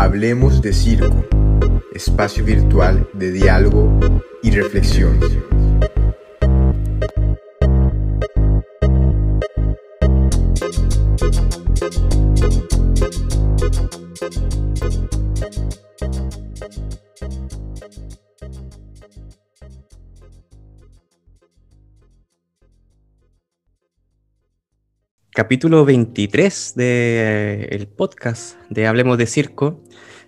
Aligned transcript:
Hablemos 0.00 0.62
de 0.62 0.72
Circo, 0.72 1.24
espacio 1.92 2.44
virtual 2.44 3.08
de 3.14 3.32
diálogo 3.32 3.98
y 4.44 4.52
reflexión. 4.52 5.18
Capítulo 25.38 25.84
23 25.84 26.74
del 26.74 27.86
podcast 27.86 28.60
de 28.70 28.88
Hablemos 28.88 29.16
de 29.18 29.26
Circo. 29.26 29.80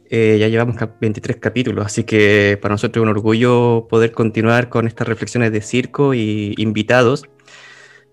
Eh, 0.09 0.37
ya 0.39 0.47
llevamos 0.47 0.77
23 1.01 1.39
capítulos, 1.39 1.85
así 1.85 2.05
que 2.05 2.57
para 2.63 2.75
nosotros 2.75 3.03
es 3.03 3.03
un 3.03 3.17
orgullo 3.17 3.89
poder 3.89 4.13
continuar 4.13 4.69
con 4.69 4.87
estas 4.87 5.09
reflexiones 5.09 5.51
de 5.51 5.63
circo 5.63 6.15
y 6.15 6.55
invitados 6.59 7.25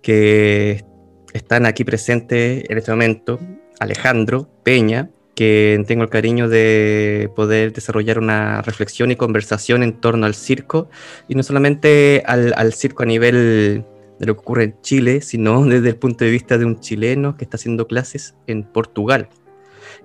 que 0.02 0.84
están 1.34 1.68
aquí 1.68 1.84
presentes 1.84 2.68
en 2.68 2.78
este 2.80 2.90
momento. 2.90 3.40
Alejandro 3.80 4.50
Peña, 4.64 5.12
que 5.36 5.80
tengo 5.86 6.02
el 6.02 6.10
cariño 6.10 6.50
de 6.50 7.30
poder 7.36 7.74
desarrollar 7.74 8.18
una 8.18 8.64
reflexión 8.64 9.12
y 9.12 9.16
conversación 9.16 9.84
en 9.84 10.02
torno 10.02 10.26
al 10.26 10.34
circo, 10.34 10.90
y 11.28 11.36
no 11.36 11.44
solamente 11.44 12.24
al, 12.26 12.56
al 12.58 12.74
circo 12.74 13.04
a 13.04 13.06
nivel 13.06 13.86
de 14.20 14.26
lo 14.26 14.36
que 14.36 14.40
ocurre 14.40 14.64
en 14.66 14.82
Chile, 14.82 15.22
sino 15.22 15.64
desde 15.66 15.90
el 15.90 15.96
punto 15.96 16.26
de 16.26 16.32
vista 16.32 16.58
de 16.58 16.66
un 16.66 16.80
chileno 16.80 17.38
que 17.38 17.44
está 17.44 17.58
haciendo 17.58 17.88
clases 17.88 18.36
en 18.48 18.64
Portugal. 18.64 19.30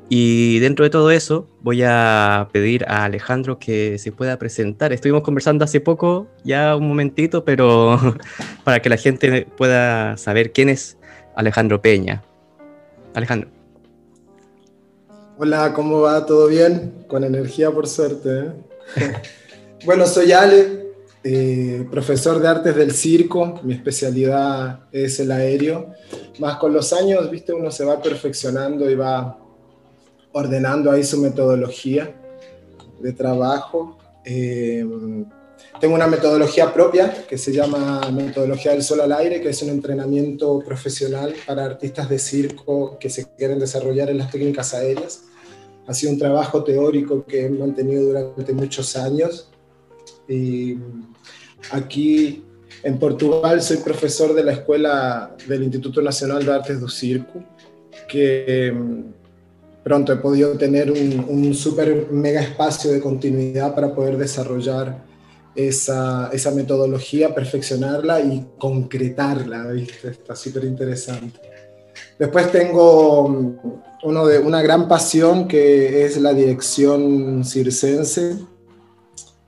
Y 0.09 0.59
dentro 0.59 0.85
de 0.85 0.91
todo 0.91 1.11
eso, 1.11 1.49
voy 1.63 1.83
a 1.85 2.49
pedir 2.53 2.85
a 2.87 3.05
Alejandro 3.05 3.59
que 3.59 3.99
se 3.99 4.13
pueda 4.13 4.39
presentar. 4.39 4.93
Estuvimos 4.93 5.23
conversando 5.23 5.65
hace 5.65 5.81
poco, 5.81 6.27
ya 6.45 6.77
un 6.77 6.87
momentito, 6.87 7.45
pero 7.45 7.99
para 8.65 8.83
que 8.83 8.91
la 8.91 8.97
gente 8.97 9.47
pueda 9.57 10.17
saber 10.17 10.53
quién 10.53 10.69
es 10.69 10.99
Alejandro 11.35 11.81
Peña. 11.81 12.23
Alejandro. 13.15 13.49
Hola, 15.39 15.73
¿cómo 15.75 16.03
va? 16.03 16.27
¿Todo 16.27 16.47
bien? 16.47 17.05
Con 17.09 17.25
energía, 17.25 17.71
por 17.71 17.89
suerte. 17.89 18.29
¿eh? 18.39 18.53
bueno, 19.87 20.07
soy 20.07 20.33
Ale, 20.33 20.92
eh, 21.25 21.87
profesor 21.91 22.41
de 22.41 22.49
artes 22.49 22.75
del 22.75 22.93
circo, 22.93 23.61
mi 23.63 23.75
especialidad 23.75 24.81
es 24.91 25.21
el 25.21 25.31
aéreo. 25.31 25.93
Más 26.39 26.57
con 26.57 26.73
los 26.73 26.93
años, 26.93 27.31
viste, 27.31 27.53
uno 27.53 27.71
se 27.71 27.85
va 27.85 28.03
perfeccionando 28.03 28.91
y 28.91 28.95
va 28.95 29.39
ordenando 30.33 30.91
ahí 30.91 31.05
su 31.05 31.21
metodología 31.21 32.13
de 33.01 33.13
trabajo. 33.13 33.99
Eh, 34.25 34.85
tengo 35.81 35.95
una 35.95 36.07
metodología 36.07 36.73
propia 36.73 37.27
que 37.29 37.39
se 37.39 37.53
llama 37.53 38.01
Metodología 38.13 38.73
del 38.73 38.83
Sol 38.83 39.01
al 39.01 39.13
Aire, 39.13 39.41
que 39.41 39.51
es 39.51 39.63
un 39.63 39.71
entrenamiento 39.71 40.61
profesional 40.61 41.35
para 41.47 41.65
artistas 41.65 42.09
de 42.09 42.19
circo 42.19 42.99
que 42.99 43.11
se 43.11 43.27
quieren 43.37 43.59
desarrollar 43.59 44.11
en 44.11 44.19
las 44.19 44.31
técnicas 44.31 44.75
aéreas. 44.75 45.23
Ha 45.87 45.95
sido 45.95 46.13
un 46.13 46.19
trabajo 46.19 46.63
teórico 46.63 47.25
que 47.25 47.47
he 47.47 47.51
mantenido 47.51 48.05
durante 48.05 48.53
muchos 48.53 48.97
años 48.97 49.51
y 50.29 50.77
aquí 51.71 52.45
en 52.83 52.99
Portugal 52.99 53.63
soy 53.63 53.79
profesor 53.79 54.35
de 54.35 54.45
la 54.45 54.53
escuela 54.53 55.37
del 55.47 55.63
Instituto 55.63 56.03
Nacional 56.03 56.45
de 56.45 56.53
Artes 56.53 56.81
do 56.81 56.89
Circo, 56.89 57.43
que 58.09 58.73
mm, 58.73 59.83
pronto 59.85 60.13
he 60.13 60.17
podido 60.17 60.57
tener 60.57 60.91
un, 60.91 61.25
un 61.29 61.55
súper 61.55 62.09
mega 62.11 62.41
espacio 62.41 62.91
de 62.93 63.01
continuidad 63.01 63.75
para 63.75 63.95
poder 63.95 64.17
desarrollar 64.17 65.05
esa, 65.55 66.31
esa 66.33 66.51
metodología, 66.53 67.35
perfeccionarla 67.35 68.21
y 68.21 68.47
concretarla, 68.59 69.69
¿viste? 69.69 70.09
Está 70.09 70.35
súper 70.35 70.65
interesante. 70.65 71.41
Después 72.19 72.51
tengo 72.51 73.29
mm, 73.29 73.57
uno 74.05 74.27
de, 74.27 74.39
una 74.39 74.63
gran 74.63 74.89
pasión 74.89 75.47
que 75.47 76.05
es 76.05 76.21
la 76.21 76.33
dirección 76.33 77.45
circense 77.45 78.37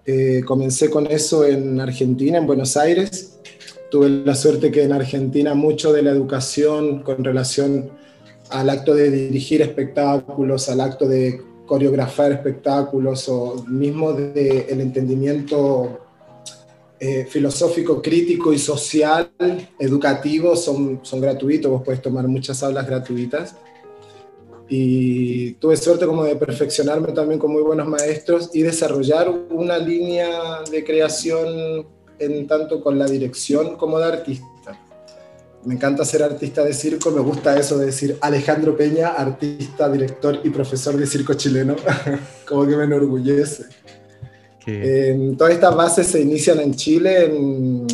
eh, 0.06 0.42
comencé 0.44 0.90
con 0.90 1.06
eso 1.06 1.44
en 1.44 1.80
Argentina, 1.80 2.38
en 2.38 2.46
Buenos 2.46 2.76
Aires. 2.76 3.38
Tuve 3.90 4.08
la 4.08 4.34
suerte 4.34 4.70
que 4.70 4.82
en 4.82 4.92
Argentina 4.92 5.54
mucho 5.54 5.92
de 5.92 6.02
la 6.02 6.10
educación 6.10 7.02
con 7.02 7.24
relación 7.24 7.90
al 8.50 8.68
acto 8.70 8.94
de 8.94 9.10
dirigir 9.10 9.62
espectáculos, 9.62 10.68
al 10.68 10.80
acto 10.80 11.08
de 11.08 11.40
coreografar 11.66 12.32
espectáculos 12.32 13.28
o 13.28 13.64
mismo 13.66 14.12
del 14.12 14.66
el 14.68 14.80
entendimiento 14.80 16.00
eh, 17.00 17.26
filosófico, 17.28 18.02
crítico 18.02 18.52
y 18.52 18.58
social, 18.58 19.30
educativo, 19.78 20.54
son, 20.56 21.00
son 21.02 21.20
gratuitos, 21.20 21.70
vos 21.70 21.82
puedes 21.82 22.02
tomar 22.02 22.28
muchas 22.28 22.62
aulas 22.62 22.86
gratuitas 22.86 23.56
y 24.76 25.52
tuve 25.52 25.76
suerte 25.76 26.04
como 26.04 26.24
de 26.24 26.34
perfeccionarme 26.34 27.12
también 27.12 27.38
con 27.38 27.52
muy 27.52 27.62
buenos 27.62 27.86
maestros 27.86 28.50
y 28.52 28.62
desarrollar 28.62 29.30
una 29.50 29.78
línea 29.78 30.62
de 30.68 30.82
creación 30.82 31.86
en 32.18 32.46
tanto 32.48 32.82
con 32.82 32.98
la 32.98 33.06
dirección 33.06 33.76
como 33.76 34.00
de 34.00 34.06
artista. 34.06 34.48
Me 35.64 35.74
encanta 35.74 36.04
ser 36.04 36.24
artista 36.24 36.64
de 36.64 36.72
circo, 36.72 37.12
me 37.12 37.20
gusta 37.20 37.56
eso 37.56 37.78
de 37.78 37.86
decir 37.86 38.18
Alejandro 38.20 38.76
Peña, 38.76 39.10
artista, 39.10 39.88
director 39.88 40.40
y 40.42 40.50
profesor 40.50 40.96
de 40.96 41.06
circo 41.06 41.34
chileno, 41.34 41.76
como 42.48 42.66
que 42.66 42.76
me 42.76 42.84
enorgullece. 42.84 43.66
Eh, 44.66 45.34
todas 45.38 45.54
estas 45.54 45.76
bases 45.76 46.06
se 46.08 46.20
inician 46.20 46.58
en 46.58 46.74
Chile 46.74 47.26
en 47.26 47.86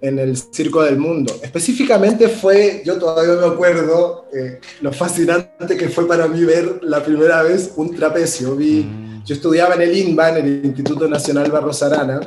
en 0.00 0.18
el 0.18 0.36
Circo 0.36 0.82
del 0.82 0.98
Mundo. 0.98 1.34
Específicamente 1.42 2.28
fue, 2.28 2.82
yo 2.84 2.98
todavía 2.98 3.34
me 3.34 3.52
acuerdo, 3.54 4.26
eh, 4.32 4.60
lo 4.80 4.92
fascinante 4.92 5.76
que 5.76 5.88
fue 5.88 6.06
para 6.06 6.28
mí 6.28 6.44
ver 6.44 6.80
la 6.82 7.02
primera 7.02 7.42
vez 7.42 7.72
un 7.76 7.94
trapecio. 7.94 8.54
Vi, 8.54 8.84
mm. 8.84 9.24
Yo 9.24 9.34
estudiaba 9.34 9.74
en 9.74 9.82
el 9.82 9.96
INBA, 9.96 10.38
en 10.38 10.46
el 10.46 10.64
Instituto 10.64 11.08
Nacional 11.08 11.50
Barros 11.50 11.82
Arana, 11.82 12.20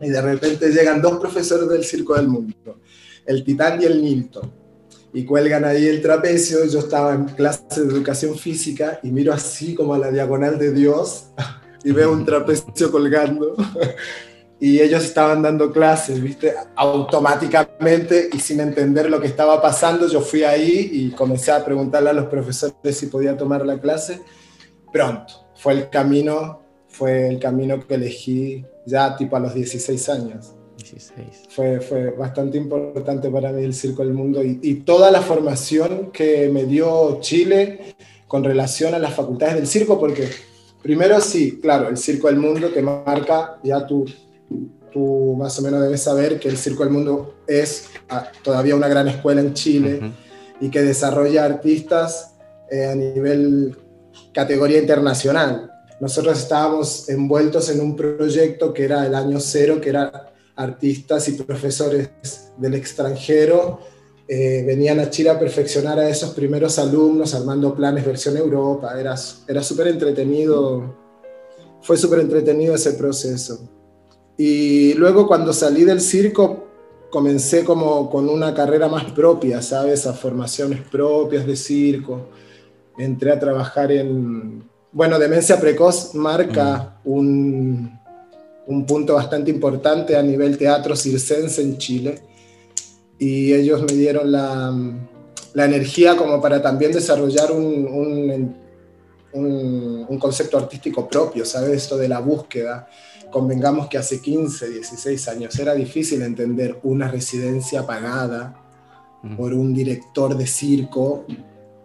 y 0.00 0.08
de 0.08 0.22
repente 0.22 0.70
llegan 0.70 1.02
dos 1.02 1.18
profesores 1.18 1.68
del 1.68 1.84
Circo 1.84 2.14
del 2.14 2.28
Mundo, 2.28 2.80
el 3.26 3.44
Titán 3.44 3.80
y 3.80 3.84
el 3.84 4.02
Nilton, 4.02 4.50
y 5.12 5.24
cuelgan 5.24 5.64
ahí 5.64 5.86
el 5.86 6.00
trapecio. 6.00 6.64
Yo 6.66 6.80
estaba 6.80 7.14
en 7.14 7.24
clase 7.26 7.84
de 7.84 7.92
educación 7.92 8.36
física 8.36 9.00
y 9.02 9.10
miro 9.10 9.32
así 9.32 9.74
como 9.74 9.94
a 9.94 9.98
la 9.98 10.10
diagonal 10.10 10.58
de 10.58 10.72
Dios 10.72 11.26
y 11.84 11.92
veo 11.92 12.12
un 12.12 12.24
trapecio 12.24 12.90
colgando 12.90 13.54
y 14.64 14.80
ellos 14.80 15.04
estaban 15.04 15.42
dando 15.42 15.70
clases, 15.70 16.22
¿viste? 16.22 16.54
Automáticamente 16.74 18.30
y 18.32 18.38
sin 18.38 18.60
entender 18.60 19.10
lo 19.10 19.20
que 19.20 19.26
estaba 19.26 19.60
pasando, 19.60 20.08
yo 20.08 20.22
fui 20.22 20.42
ahí 20.42 20.88
y 20.90 21.10
comencé 21.10 21.52
a 21.52 21.62
preguntarle 21.62 22.08
a 22.08 22.12
los 22.14 22.28
profesores 22.28 22.96
si 22.96 23.08
podía 23.08 23.36
tomar 23.36 23.66
la 23.66 23.78
clase. 23.78 24.22
Pronto, 24.90 25.34
fue 25.54 25.74
el 25.74 25.90
camino, 25.90 26.62
fue 26.88 27.28
el 27.28 27.38
camino 27.38 27.86
que 27.86 27.96
elegí 27.96 28.64
ya 28.86 29.14
tipo 29.14 29.36
a 29.36 29.40
los 29.40 29.52
16 29.52 30.08
años. 30.08 30.54
16. 30.78 31.42
Fue, 31.50 31.80
fue 31.82 32.12
bastante 32.12 32.56
importante 32.56 33.28
para 33.28 33.52
mí 33.52 33.64
el 33.64 33.74
Circo 33.74 34.02
del 34.02 34.14
Mundo 34.14 34.42
y, 34.42 34.60
y 34.62 34.76
toda 34.76 35.10
la 35.10 35.20
formación 35.20 36.10
que 36.10 36.48
me 36.48 36.64
dio 36.64 37.20
Chile 37.20 37.96
con 38.26 38.42
relación 38.42 38.94
a 38.94 38.98
las 38.98 39.12
facultades 39.12 39.56
del 39.56 39.66
circo, 39.66 40.00
porque 40.00 40.26
primero 40.82 41.20
sí, 41.20 41.60
claro, 41.60 41.90
el 41.90 41.98
Circo 41.98 42.28
del 42.28 42.38
Mundo 42.38 42.70
te 42.70 42.80
marca 42.80 43.60
ya 43.62 43.86
tu 43.86 44.06
tú 44.92 45.34
más 45.36 45.58
o 45.58 45.62
menos 45.62 45.82
debes 45.82 46.02
saber 46.02 46.38
que 46.38 46.48
el 46.48 46.56
Circo 46.56 46.84
del 46.84 46.92
Mundo 46.92 47.34
es 47.46 47.88
ah, 48.08 48.30
todavía 48.42 48.76
una 48.76 48.88
gran 48.88 49.08
escuela 49.08 49.40
en 49.40 49.52
Chile 49.52 50.12
y 50.60 50.70
que 50.70 50.82
desarrolla 50.82 51.44
artistas 51.44 52.36
eh, 52.70 52.86
a 52.86 52.94
nivel 52.94 53.76
categoría 54.32 54.78
internacional. 54.78 55.70
Nosotros 56.00 56.38
estábamos 56.38 57.08
envueltos 57.08 57.70
en 57.70 57.80
un 57.80 57.96
proyecto 57.96 58.72
que 58.72 58.84
era 58.84 59.06
el 59.06 59.14
año 59.14 59.40
cero, 59.40 59.80
que 59.80 59.90
era 59.90 60.32
artistas 60.56 61.28
y 61.28 61.32
profesores 61.32 62.10
del 62.56 62.74
extranjero. 62.74 63.80
Eh, 64.26 64.64
venían 64.66 65.00
a 65.00 65.10
Chile 65.10 65.30
a 65.30 65.38
perfeccionar 65.38 65.98
a 65.98 66.08
esos 66.08 66.30
primeros 66.30 66.78
alumnos 66.78 67.34
armando 67.34 67.74
planes 67.74 68.04
versión 68.04 68.36
Europa. 68.36 68.98
Era, 68.98 69.14
era 69.46 69.62
súper 69.62 69.88
entretenido, 69.88 70.96
fue 71.82 71.96
súper 71.96 72.20
entretenido 72.20 72.74
ese 72.74 72.92
proceso. 72.92 73.68
Y 74.36 74.94
luego 74.94 75.26
cuando 75.26 75.52
salí 75.52 75.84
del 75.84 76.00
circo 76.00 76.64
comencé 77.10 77.64
como 77.64 78.10
con 78.10 78.28
una 78.28 78.52
carrera 78.52 78.88
más 78.88 79.04
propia, 79.12 79.62
¿sabes? 79.62 80.06
A 80.06 80.12
formaciones 80.12 80.80
propias 80.90 81.46
de 81.46 81.56
circo. 81.56 82.28
Entré 82.98 83.30
a 83.30 83.38
trabajar 83.38 83.92
en... 83.92 84.68
Bueno, 84.90 85.18
Demencia 85.18 85.60
Precoz 85.60 86.14
marca 86.14 86.98
mm. 87.04 87.10
un, 87.10 88.00
un 88.66 88.86
punto 88.86 89.14
bastante 89.14 89.50
importante 89.50 90.16
a 90.16 90.22
nivel 90.22 90.58
teatro 90.58 90.96
circense 90.96 91.62
en 91.62 91.78
Chile. 91.78 92.22
Y 93.18 93.52
ellos 93.52 93.82
me 93.82 93.92
dieron 93.92 94.32
la, 94.32 94.74
la 95.52 95.64
energía 95.64 96.16
como 96.16 96.40
para 96.40 96.60
también 96.60 96.90
desarrollar 96.90 97.52
un, 97.52 97.86
un 97.86 98.54
un, 99.34 100.18
concepto 100.18 100.56
artístico 100.56 101.08
propio, 101.08 101.44
¿sabes? 101.44 101.70
Esto 101.70 101.96
de 101.96 102.08
la 102.08 102.20
búsqueda. 102.20 102.88
Convengamos 103.34 103.88
que 103.88 103.98
hace 103.98 104.20
15, 104.20 104.70
16 104.70 105.26
años 105.26 105.58
era 105.58 105.74
difícil 105.74 106.22
entender 106.22 106.78
una 106.84 107.10
residencia 107.10 107.84
pagada 107.84 108.54
por 109.36 109.52
un 109.54 109.74
director 109.74 110.36
de 110.36 110.46
circo 110.46 111.24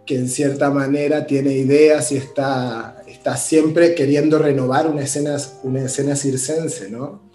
que 0.06 0.14
en 0.14 0.28
cierta 0.28 0.70
manera 0.70 1.26
tiene 1.26 1.54
ideas 1.54 2.12
y 2.12 2.18
está, 2.18 3.02
está 3.08 3.36
siempre 3.36 3.96
queriendo 3.96 4.38
renovar 4.38 4.86
una 4.86 5.02
escena, 5.02 5.38
una 5.64 5.86
escena 5.86 6.14
circense, 6.14 6.88
¿no? 6.88 7.28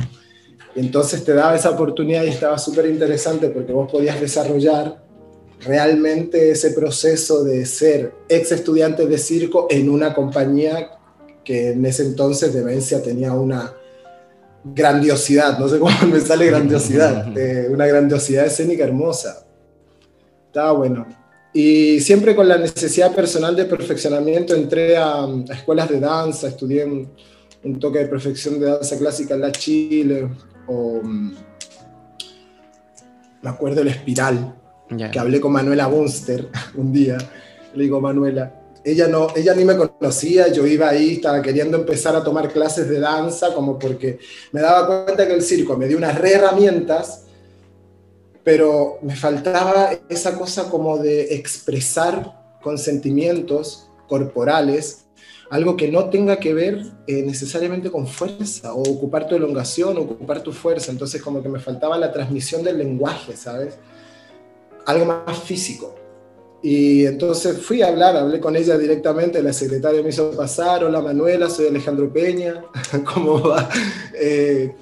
Y 0.77 0.79
entonces 0.79 1.25
te 1.25 1.33
daba 1.33 1.57
esa 1.57 1.71
oportunidad 1.71 2.23
y 2.23 2.29
estaba 2.29 2.57
súper 2.57 2.85
interesante 2.85 3.49
porque 3.49 3.73
vos 3.73 3.91
podías 3.91 4.21
desarrollar 4.21 5.03
realmente 5.59 6.51
ese 6.51 6.71
proceso 6.71 7.43
de 7.43 7.65
ser 7.65 8.13
ex 8.29 8.53
estudiante 8.53 9.07
de 9.07 9.17
circo 9.17 9.67
en 9.69 9.89
una 9.89 10.13
compañía 10.13 10.91
que 11.43 11.71
en 11.71 11.85
ese 11.85 12.03
entonces 12.03 12.53
Demencia 12.53 13.03
tenía 13.03 13.33
una 13.33 13.73
grandiosidad, 14.73 15.59
no 15.59 15.67
sé 15.67 15.79
cómo 15.79 15.91
me 16.11 16.19
sale 16.19 16.47
grandiosidad, 16.47 17.27
una 17.69 17.85
grandiosidad 17.85 18.45
escénica 18.45 18.83
hermosa. 18.83 19.45
Estaba 20.47 20.71
bueno. 20.71 21.05
Y 21.53 21.99
siempre 22.01 22.35
con 22.35 22.47
la 22.47 22.57
necesidad 22.57 23.13
personal 23.13 23.55
de 23.55 23.65
perfeccionamiento 23.65 24.53
entré 24.55 24.97
a, 24.97 25.25
escuelas 25.49 25.89
de 25.89 25.99
danza, 25.99 26.47
estudié 26.47 26.83
un, 26.85 27.09
un, 27.63 27.79
toque 27.79 27.99
de 27.99 28.07
perfección 28.07 28.59
de 28.59 28.65
danza 28.65 28.97
clásica 28.97 29.35
en 29.35 29.41
la 29.41 29.51
Chile, 29.51 30.27
o 30.67 30.99
mm, 31.01 31.35
me 33.41 33.49
acuerdo 33.49 33.81
el 33.81 33.89
espiral, 33.89 34.55
que 35.11 35.19
hablé 35.19 35.39
con 35.39 35.51
Manuela 35.53 35.87
Bunster 35.87 36.49
un 36.75 36.91
día. 36.91 37.17
Le 37.73 37.83
digo, 37.83 38.01
Manuela, 38.01 38.64
ella, 38.85 39.07
no, 39.07 39.27
ella 39.35 39.53
ni 39.55 39.65
me 39.65 39.75
conocía, 39.75 40.47
yo 40.49 40.65
iba 40.67 40.89
ahí, 40.89 41.13
estaba 41.15 41.41
queriendo 41.41 41.77
empezar 41.77 42.15
a 42.15 42.23
tomar 42.23 42.53
clases 42.53 42.87
de 42.87 42.99
danza, 42.99 43.53
como 43.53 43.79
porque 43.79 44.19
me 44.51 44.61
daba 44.61 45.05
cuenta 45.05 45.27
que 45.27 45.33
el 45.33 45.41
circo 45.41 45.75
me 45.75 45.87
dio 45.87 45.97
unas 45.97 46.17
re 46.17 46.33
herramientas, 46.33 47.23
pero 48.43 48.99
me 49.01 49.15
faltaba 49.15 49.89
esa 50.07 50.37
cosa 50.37 50.69
como 50.69 50.97
de 50.99 51.33
expresar 51.33 52.57
con 52.61 52.77
sentimientos 52.77 53.89
corporales 54.07 55.05
algo 55.49 55.77
que 55.77 55.91
no 55.91 56.09
tenga 56.09 56.37
que 56.37 56.53
ver 56.53 56.83
eh, 57.07 57.21
necesariamente 57.21 57.91
con 57.91 58.07
fuerza 58.07 58.73
o 58.73 58.81
ocupar 58.81 59.27
tu 59.27 59.35
elongación 59.35 59.97
ocupar 59.97 60.41
tu 60.41 60.51
fuerza. 60.51 60.91
Entonces 60.91 61.21
como 61.21 61.41
que 61.41 61.49
me 61.49 61.59
faltaba 61.59 61.97
la 61.97 62.11
transmisión 62.11 62.63
del 62.63 62.77
lenguaje, 62.77 63.35
¿sabes? 63.35 63.77
Algo 64.85 65.05
más 65.05 65.39
físico. 65.39 65.95
Y 66.65 67.05
entonces 67.05 67.61
fui 67.61 67.83
a 67.83 67.89
hablar, 67.89 68.17
hablé 68.17 68.39
con 68.39 68.55
ella 68.55 68.75
directamente, 68.75 69.39
la 69.43 69.53
secretaria 69.53 70.01
me 70.01 70.09
hizo 70.09 70.31
pasar, 70.31 70.83
hola 70.83 70.99
Manuela, 70.99 71.47
soy 71.47 71.67
Alejandro 71.67 72.11
Peña, 72.11 72.65
¿cómo 73.13 73.39
va? 73.39 73.69
Eh, 74.15 74.73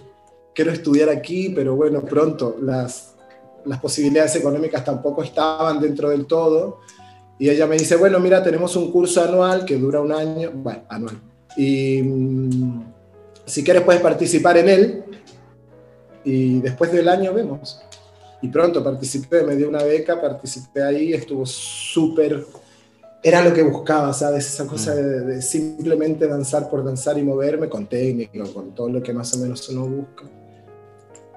quiero 0.56 0.72
estudiar 0.72 1.10
aquí, 1.10 1.50
pero 1.50 1.76
bueno, 1.76 2.00
pronto 2.06 2.56
las, 2.62 3.16
las 3.66 3.82
posibilidades 3.82 4.34
económicas 4.38 4.86
tampoco 4.86 5.24
estaban 5.24 5.82
dentro 5.82 6.10
del 6.10 6.26
todo. 6.26 6.80
Y 7.38 7.50
ella 7.50 7.68
me 7.68 7.76
dice, 7.76 7.98
bueno, 7.98 8.18
mira, 8.22 8.42
tenemos 8.42 8.78
un 8.78 8.90
curso 8.90 9.22
anual 9.22 9.66
que 9.66 9.76
dura 9.76 10.00
un 10.00 10.14
año, 10.14 10.52
bueno, 10.54 10.84
anual. 10.88 11.20
Y 11.58 12.02
mm, 12.02 12.94
si 13.46 13.62
quieres 13.62 13.84
puedes 13.84 14.02
participar 14.02 14.56
en 14.56 14.70
él 14.70 15.04
y 16.24 16.62
después 16.62 16.94
del 16.94 17.10
año 17.10 17.34
vemos. 17.34 17.84
Y 18.44 18.50
pronto 18.50 18.84
participé, 18.84 19.42
me 19.42 19.56
dio 19.56 19.68
una 19.68 19.84
beca, 19.84 20.22
participé 20.22 20.84
ahí, 20.84 21.14
estuvo 21.14 21.46
súper... 21.46 22.46
Era 23.24 23.44
lo 23.44 23.54
que 23.54 23.64
buscaba, 23.64 24.14
¿sabes? 24.14 24.46
Esa 24.46 24.68
cosa 24.68 24.94
mm. 24.94 24.98
de, 24.98 25.22
de, 25.22 25.42
simplemente 25.42 26.28
danzar 26.28 26.70
por 26.70 26.84
danzar 26.84 27.18
y 27.18 27.24
moverme 27.24 27.70
con 27.70 27.88
técnica, 27.88 28.44
con 28.54 28.76
todo 28.76 28.90
lo 28.90 29.02
que 29.02 29.14
más 29.14 29.34
o 29.34 29.40
menos 29.40 29.68
uno 29.70 29.88
busca 29.88 30.24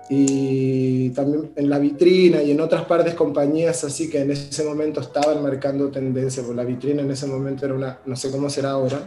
y 0.08 1.10
también 1.10 1.52
en 1.56 1.68
la 1.68 1.78
vitrina 1.78 2.42
y 2.42 2.52
en 2.52 2.60
otras 2.60 2.84
partes 2.84 3.14
compañías 3.14 3.82
así 3.82 4.08
que 4.08 4.20
en 4.20 4.30
ese 4.30 4.64
momento 4.64 5.00
estaban 5.00 5.42
marcando 5.42 5.88
tendencia, 5.88 6.44
por 6.44 6.54
la 6.54 6.64
vitrina 6.64 7.02
en 7.02 7.10
ese 7.10 7.26
momento 7.26 7.64
era 7.64 7.74
una, 7.74 7.98
no 8.06 8.14
sé 8.14 8.30
cómo 8.30 8.48
será 8.48 8.70
ahora, 8.70 9.00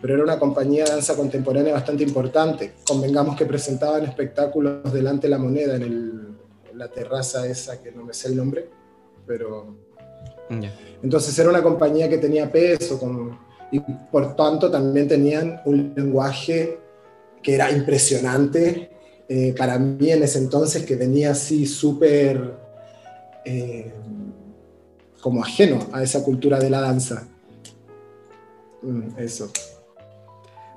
pero 0.00 0.14
era 0.14 0.22
una 0.22 0.38
compañía 0.38 0.84
de 0.84 0.90
danza 0.90 1.16
contemporánea 1.16 1.72
bastante 1.72 2.04
importante. 2.04 2.74
Convengamos 2.86 3.36
que 3.36 3.46
presentaban 3.46 4.04
espectáculos 4.04 4.92
delante 4.92 5.26
de 5.26 5.30
la 5.30 5.38
moneda 5.38 5.76
en, 5.76 5.82
el, 5.82 6.28
la 6.78 6.88
terraza 6.88 7.46
esa, 7.46 7.82
que 7.82 7.92
no 7.92 8.04
me 8.04 8.14
sé 8.14 8.28
el 8.28 8.36
nombre, 8.36 8.68
pero... 9.26 9.76
Entonces 11.02 11.38
era 11.38 11.50
una 11.50 11.62
compañía 11.62 12.08
que 12.08 12.16
tenía 12.16 12.50
peso 12.50 12.98
y 13.70 13.80
por 14.10 14.34
tanto 14.34 14.70
también 14.70 15.06
tenían 15.06 15.60
un 15.66 15.92
lenguaje 15.94 16.78
que 17.42 17.54
era 17.54 17.70
impresionante 17.70 18.90
eh, 19.28 19.54
para 19.58 19.78
mí 19.78 20.10
en 20.10 20.22
ese 20.22 20.38
entonces 20.38 20.86
que 20.86 20.96
venía 20.96 21.32
así 21.32 21.66
súper 21.66 22.54
eh, 23.44 23.92
como 25.20 25.42
ajeno 25.42 25.86
a 25.92 26.02
esa 26.02 26.24
cultura 26.24 26.58
de 26.58 26.70
la 26.70 26.80
danza. 26.80 27.28
Mm, 28.80 29.18
eso. 29.18 29.50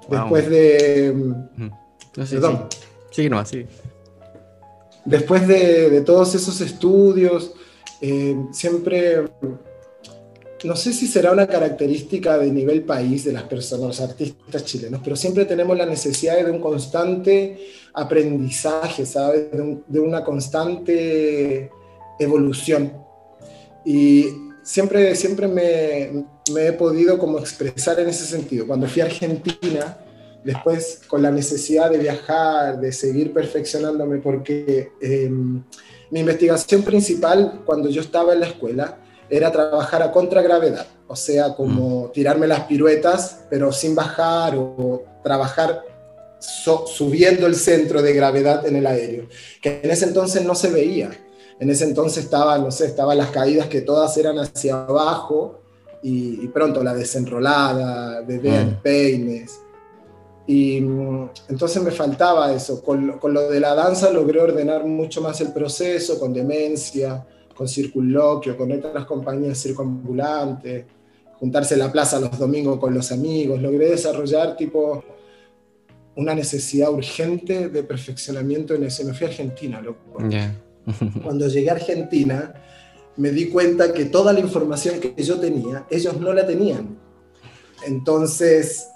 Después 0.09 0.49
de... 0.49 1.13
Mm, 1.15 1.69
perdón. 2.13 2.67
Sí, 3.09 3.29
no, 3.29 3.39
así. 3.39 3.65
Después 5.05 5.47
de, 5.47 6.01
todos 6.01 6.35
esos 6.35 6.61
estudios, 6.61 7.53
eh, 8.01 8.35
siempre 8.51 9.25
no 10.63 10.75
sé 10.75 10.93
si 10.93 11.07
será 11.07 11.31
una 11.31 11.47
característica 11.47 12.37
de 12.37 12.51
nivel 12.51 12.83
país 12.83 13.23
de 13.23 13.33
las 13.33 13.43
personas, 13.43 13.87
los 13.87 14.01
artistas 14.01 14.63
chilenos, 14.63 15.01
pero 15.03 15.15
siempre 15.15 15.45
tenemos 15.45 15.75
la 15.77 15.85
necesidad 15.85 16.43
de 16.43 16.51
un 16.51 16.59
constante 16.59 17.57
aprendizaje, 17.93 19.05
¿sabes? 19.05 19.47
De, 19.51 19.99
una 19.99 20.23
constante 20.23 21.71
evolución. 22.19 22.93
Y 23.85 24.25
siempre, 24.61 25.15
siempre 25.15 25.47
me, 25.47 26.25
he 26.59 26.73
podido 26.73 27.17
como 27.17 27.39
expresar 27.39 27.99
en 27.99 28.09
ese 28.09 28.25
sentido. 28.25 28.67
Cuando 28.67 28.87
fui 28.87 29.01
a 29.01 29.05
Argentina, 29.05 29.97
después 30.43 31.01
con 31.07 31.21
la 31.21 31.31
necesidad 31.31 31.89
de 31.89 31.97
viajar, 31.97 32.79
de 32.79 32.91
seguir 32.91 33.33
perfeccionándome, 33.33 34.17
porque 34.19 34.91
em, 35.01 35.63
mi 36.09 36.19
investigación 36.19 36.83
principal 36.83 37.61
cuando 37.65 37.89
yo 37.89 38.01
estaba 38.01 38.33
en 38.33 38.41
la 38.41 38.47
escuela, 38.47 38.97
era 39.29 39.49
trabajar 39.51 40.03
a 40.03 40.11
contragravedad, 40.11 40.85
o 41.07 41.15
sea, 41.15 41.55
como 41.55 42.07
mm. 42.07 42.11
tirarme 42.11 42.47
las 42.47 42.61
piruetas, 42.65 43.45
pero 43.49 43.71
sin 43.71 43.95
bajar 43.95 44.55
o 44.57 45.03
trabajar 45.23 45.83
subiendo 46.39 47.47
el 47.47 47.55
centro 47.55 48.01
de 48.01 48.13
gravedad 48.13 48.65
en 48.65 48.75
el 48.75 48.87
aéreo, 48.87 49.27
que 49.61 49.79
en 49.83 49.89
ese 49.89 50.05
entonces 50.05 50.43
no 50.43 50.55
se 50.55 50.69
veía. 50.69 51.11
En 51.59 51.69
ese 51.69 51.83
entonces 51.83 52.23
estaba, 52.23 52.57
no 52.57 52.71
sé, 52.71 52.87
estaban 52.87 53.19
las 53.19 53.29
caídas 53.29 53.67
que 53.67 53.81
todas 53.81 54.17
eran 54.17 54.39
hacia 54.39 54.83
abajo 54.83 55.61
y, 56.01 56.47
pronto 56.47 56.83
la 56.83 56.95
desenrolada, 56.95 58.23
de 58.23 58.39
mm. 58.39 58.81
peines. 58.81 59.59
Y 60.51 60.79
entonces 61.47 61.81
me 61.81 61.91
faltaba 61.91 62.53
eso. 62.53 62.83
Con, 62.83 63.19
con, 63.19 63.33
lo 63.33 63.49
de 63.49 63.61
la 63.61 63.73
danza 63.73 64.11
logré 64.11 64.41
ordenar 64.41 64.85
mucho 64.85 65.21
más 65.21 65.39
el 65.39 65.53
proceso, 65.53 66.19
con 66.19 66.33
demencia, 66.33 67.25
con 67.55 67.69
Circunloquio, 67.69 68.57
con 68.57 68.69
otras 68.69 69.05
compañías 69.05 69.61
circunambulantes, 69.61 70.83
juntarse 71.39 71.75
en 71.75 71.79
la 71.79 71.89
plaza 71.89 72.19
los 72.19 72.37
domingos 72.37 72.79
con 72.79 72.93
los 72.93 73.13
amigos. 73.13 73.61
Logré 73.61 73.91
desarrollar 73.91 74.57
tipo 74.57 75.01
una 76.17 76.35
necesidad 76.35 76.91
urgente 76.91 77.69
de 77.69 77.83
perfeccionamiento 77.83 78.75
en 78.75 78.83
eso. 78.83 79.05
Me 79.05 79.13
fui 79.13 79.27
a 79.27 79.29
Argentina, 79.29 79.79
loco. 79.79 80.17
Cuando 81.23 81.47
llegué 81.47 81.69
a 81.69 81.75
Argentina, 81.75 82.53
me 83.15 83.31
di 83.31 83.47
cuenta 83.47 83.93
que 83.93 84.03
toda 84.03 84.33
la 84.33 84.41
información 84.41 84.99
que 84.99 85.23
yo 85.23 85.39
tenía, 85.39 85.85
ellos 85.89 86.19
no 86.19 86.33
la 86.33 86.45
tenían. 86.45 86.99
Entonces, 87.87 88.91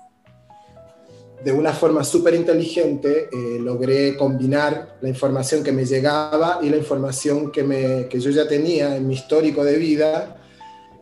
de 1.43 1.51
una 1.51 1.73
forma 1.73 2.03
súper 2.03 2.33
inteligente 2.33 3.29
eh, 3.31 3.59
logré 3.59 4.15
combinar 4.17 4.97
la 5.01 5.09
información 5.09 5.63
que 5.63 5.71
me 5.71 5.85
llegaba 5.85 6.59
y 6.61 6.69
la 6.69 6.77
información 6.77 7.51
que, 7.51 7.63
me, 7.63 8.07
que 8.07 8.19
yo 8.19 8.31
ya 8.31 8.47
tenía 8.47 8.95
en 8.95 9.07
mi 9.07 9.13
histórico 9.13 9.63
de 9.63 9.77
vida 9.77 10.37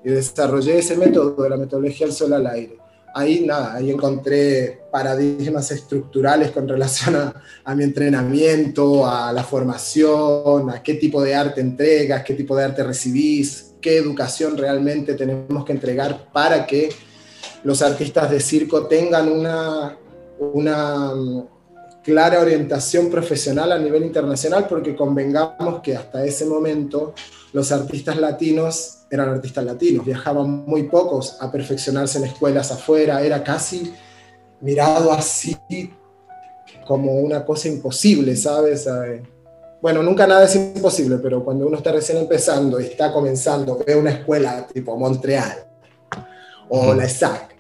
y 0.03 0.09
desarrollé 0.09 0.79
ese 0.79 0.97
método 0.97 1.43
de 1.43 1.49
la 1.49 1.57
metodología 1.57 2.07
del 2.07 2.15
sol 2.15 2.33
al 2.33 2.47
aire. 2.47 2.77
Ahí 3.15 3.45
nada, 3.45 3.75
ahí 3.75 3.91
encontré 3.91 4.81
paradigmas 4.91 5.71
estructurales 5.71 6.51
con 6.51 6.67
relación 6.67 7.15
a, 7.15 7.41
a 7.63 7.75
mi 7.75 7.83
entrenamiento, 7.83 9.07
a 9.07 9.31
la 9.31 9.43
formación, 9.43 10.71
a 10.71 10.81
qué 10.81 10.95
tipo 10.95 11.21
de 11.21 11.35
arte 11.35 11.61
entregas, 11.61 12.23
qué 12.23 12.33
tipo 12.33 12.55
de 12.55 12.65
arte 12.65 12.83
recibís, 12.83 13.75
qué 13.79 13.97
educación 13.97 14.57
realmente 14.57 15.13
tenemos 15.13 15.63
que 15.63 15.73
entregar 15.73 16.31
para 16.33 16.65
que 16.65 16.89
los 17.63 17.81
artistas 17.81 18.31
de 18.31 18.39
circo 18.39 18.87
tengan 18.87 19.31
una 19.31 19.97
una, 20.53 21.13
clara 22.03 22.41
orientación 22.41 23.09
profesional 23.09 23.71
a 23.71 23.79
nivel 23.79 24.03
internacional, 24.03 24.67
porque 24.67 24.95
convengamos 24.95 25.81
que 25.81 25.95
hasta 25.95 26.23
ese 26.25 26.45
momento 26.45 27.13
los 27.53 27.71
artistas 27.71 28.17
latinos 28.17 29.05
eran 29.09 29.29
artistas 29.29 29.63
latinos, 29.63 30.05
viajaban 30.05 30.65
muy 30.65 30.83
pocos 30.83 31.37
a 31.39 31.51
perfeccionarse 31.51 32.17
en 32.17 32.25
escuelas 32.25 32.71
afuera, 32.71 33.21
era 33.21 33.43
casi 33.43 33.93
mirado 34.59 35.11
así 35.11 35.57
como 36.85 37.13
una 37.13 37.45
cosa 37.45 37.69
imposible, 37.69 38.35
¿sabes? 38.35 38.89
Bueno, 39.81 40.03
nunca 40.03 40.27
nada 40.27 40.45
es 40.45 40.55
imposible, 40.55 41.17
pero 41.17 41.43
cuando 41.43 41.67
uno 41.67 41.77
está 41.77 41.91
recién 41.91 42.17
empezando 42.17 42.81
y 42.81 42.85
está 42.85 43.13
comenzando, 43.13 43.81
ve 43.85 43.95
una 43.95 44.11
escuela 44.11 44.67
tipo 44.67 44.97
Montreal 44.97 45.67
o 46.69 46.93
la 46.93 47.05
ESAC, 47.05 47.52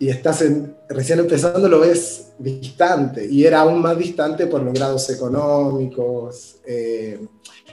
y 0.00 0.08
estás 0.08 0.42
recién 0.88 1.18
empezando, 1.18 1.68
lo 1.68 1.80
ves 1.80 2.32
distante, 2.38 3.26
y 3.26 3.44
era 3.44 3.60
aún 3.60 3.82
más 3.82 3.98
distante 3.98 4.46
por 4.46 4.62
los 4.62 4.72
grados 4.72 5.10
económicos, 5.10 6.56
eh, 6.64 7.20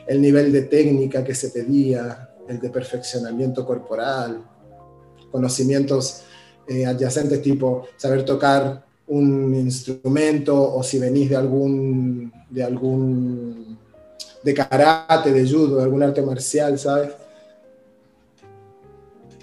el 0.05 0.21
nivel 0.21 0.51
de 0.51 0.63
técnica 0.63 1.23
que 1.23 1.33
se 1.33 1.51
pedía, 1.51 2.31
el 2.49 2.59
de 2.59 2.69
perfeccionamiento 2.69 3.65
corporal, 3.65 4.43
conocimientos 5.31 6.23
eh, 6.67 6.85
adyacentes 6.85 7.41
tipo 7.41 7.87
saber 7.95 8.25
tocar 8.25 8.85
un 9.07 9.55
instrumento 9.55 10.75
o 10.75 10.83
si 10.83 10.99
venís 10.99 11.29
de 11.29 11.37
algún, 11.37 12.33
de 12.49 12.61
algún, 12.61 13.79
de 14.43 14.53
karate, 14.53 15.31
de 15.31 15.49
judo, 15.49 15.77
de 15.77 15.83
algún 15.83 16.03
arte 16.03 16.21
marcial, 16.21 16.77
¿sabes? 16.77 17.11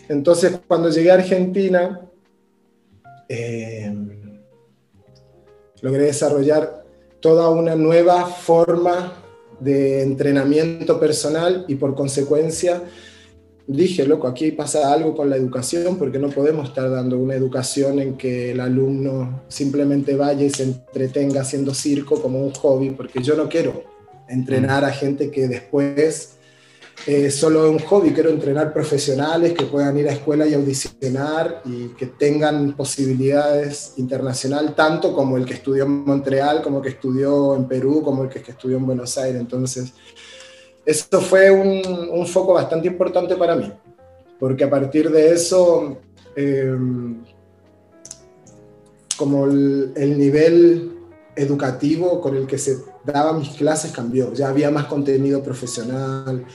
Entonces, 0.06 0.60
cuando 0.68 0.90
llegué 0.90 1.10
a 1.10 1.14
Argentina, 1.14 2.03
eh, 3.28 3.94
logré 5.80 6.04
desarrollar 6.04 6.84
toda 7.20 7.48
una 7.50 7.74
nueva 7.74 8.26
forma 8.26 9.12
de 9.60 10.02
entrenamiento 10.02 10.98
personal 10.98 11.64
y 11.68 11.76
por 11.76 11.94
consecuencia 11.94 12.82
dije, 13.66 14.06
loco, 14.06 14.26
aquí 14.26 14.52
pasa 14.52 14.92
algo 14.92 15.14
con 15.14 15.30
la 15.30 15.36
educación 15.36 15.96
porque 15.96 16.18
no 16.18 16.28
podemos 16.28 16.68
estar 16.68 16.90
dando 16.90 17.18
una 17.18 17.34
educación 17.34 17.98
en 17.98 18.16
que 18.16 18.52
el 18.52 18.60
alumno 18.60 19.42
simplemente 19.48 20.16
vaya 20.16 20.44
y 20.44 20.50
se 20.50 20.64
entretenga 20.64 21.40
haciendo 21.40 21.72
circo 21.74 22.20
como 22.20 22.40
un 22.40 22.52
hobby, 22.52 22.90
porque 22.90 23.22
yo 23.22 23.36
no 23.36 23.48
quiero 23.48 23.84
entrenar 24.28 24.84
a 24.84 24.90
gente 24.90 25.30
que 25.30 25.48
después 25.48 26.36
eh, 27.06 27.30
solo 27.30 27.70
un 27.70 27.80
hobby, 27.80 28.12
quiero 28.12 28.30
entrenar 28.30 28.72
profesionales 28.72 29.52
que 29.52 29.66
puedan 29.66 29.98
ir 29.98 30.08
a 30.08 30.12
escuela 30.12 30.46
y 30.46 30.54
audicionar 30.54 31.60
y 31.66 31.88
que 31.88 32.06
tengan 32.06 32.74
posibilidades 32.74 33.92
internacional, 33.98 34.74
tanto 34.74 35.12
como 35.12 35.36
el 35.36 35.44
que 35.44 35.52
estudió 35.52 35.84
en 35.84 36.04
Montreal, 36.04 36.62
como 36.62 36.78
el 36.78 36.82
que 36.82 36.90
estudió 36.90 37.56
en 37.56 37.68
Perú, 37.68 38.00
como 38.02 38.24
el 38.24 38.30
que, 38.30 38.38
estudió 38.38 38.78
en 38.78 38.86
Buenos 38.86 39.18
Aires. 39.18 39.38
Entonces, 39.38 39.92
esto 40.86 41.20
fue 41.20 41.50
un, 41.50 42.08
un, 42.10 42.26
foco 42.26 42.54
bastante 42.54 42.88
importante 42.88 43.36
para 43.36 43.54
mí, 43.54 43.70
porque 44.40 44.64
a 44.64 44.70
partir 44.70 45.10
de 45.10 45.34
eso, 45.34 45.98
eh, 46.34 46.74
como 49.18 49.44
el, 49.44 49.92
el, 49.94 50.18
nivel 50.18 50.90
educativo 51.36 52.18
con 52.22 52.34
el 52.34 52.46
que 52.46 52.56
se 52.56 52.78
daban 53.04 53.40
mis 53.40 53.50
clases 53.50 53.92
cambió, 53.92 54.32
ya 54.32 54.48
había 54.48 54.70
más 54.70 54.86
contenido 54.86 55.42
profesional, 55.42 56.46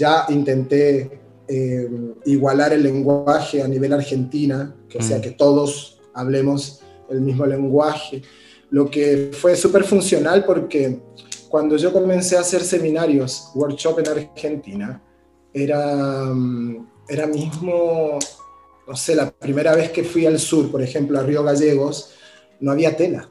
ya 0.00 0.24
intenté 0.30 1.20
eh, 1.46 1.88
igualar 2.24 2.72
el 2.72 2.82
lenguaje 2.82 3.62
a 3.62 3.68
nivel 3.68 3.92
argentina, 3.92 4.74
que 4.88 5.02
sea 5.02 5.18
mm. 5.18 5.20
que 5.20 5.30
todos 5.32 6.00
hablemos 6.14 6.80
el 7.10 7.20
mismo 7.20 7.44
lenguaje, 7.44 8.22
lo 8.70 8.90
que 8.90 9.30
fue 9.32 9.56
súper 9.56 9.84
funcional 9.84 10.44
porque 10.46 11.00
cuando 11.50 11.76
yo 11.76 11.92
comencé 11.92 12.36
a 12.36 12.40
hacer 12.40 12.62
seminarios, 12.62 13.50
workshop 13.54 13.98
en 13.98 14.08
Argentina, 14.08 15.02
era, 15.52 16.24
mm, 16.32 16.88
era 17.08 17.26
mismo, 17.26 18.18
no 18.88 18.96
sé, 18.96 19.14
la 19.14 19.30
primera 19.30 19.74
vez 19.74 19.90
que 19.90 20.02
fui 20.02 20.24
al 20.24 20.38
sur, 20.38 20.70
por 20.70 20.80
ejemplo, 20.80 21.18
a 21.18 21.24
Río 21.24 21.42
Gallegos, 21.42 22.12
no 22.60 22.70
había 22.72 22.96
tela. 22.96 23.28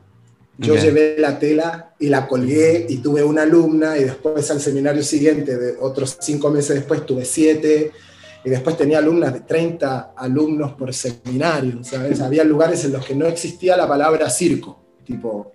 Yo 0.59 0.75
llevé 0.75 1.15
la 1.17 1.39
tela 1.39 1.93
y 1.99 2.09
la 2.09 2.27
colgué 2.27 2.85
y 2.89 2.97
tuve 2.97 3.23
una 3.23 3.43
alumna 3.43 3.97
y 3.97 4.03
después 4.03 4.51
al 4.51 4.59
seminario 4.59 5.01
siguiente, 5.03 5.55
de 5.55 5.77
otros 5.79 6.17
cinco 6.19 6.49
meses 6.49 6.75
después, 6.75 7.05
tuve 7.05 7.23
siete 7.23 7.91
y 8.43 8.49
después 8.49 8.75
tenía 8.75 8.97
alumnas 8.97 9.33
de 9.33 9.39
30 9.41 10.13
alumnos 10.17 10.73
por 10.73 10.93
seminario, 10.93 11.81
¿sabes? 11.83 12.19
Había 12.19 12.43
lugares 12.43 12.83
en 12.83 12.91
los 12.91 13.05
que 13.05 13.15
no 13.15 13.25
existía 13.25 13.77
la 13.77 13.87
palabra 13.87 14.29
circo, 14.29 14.83
tipo 15.05 15.53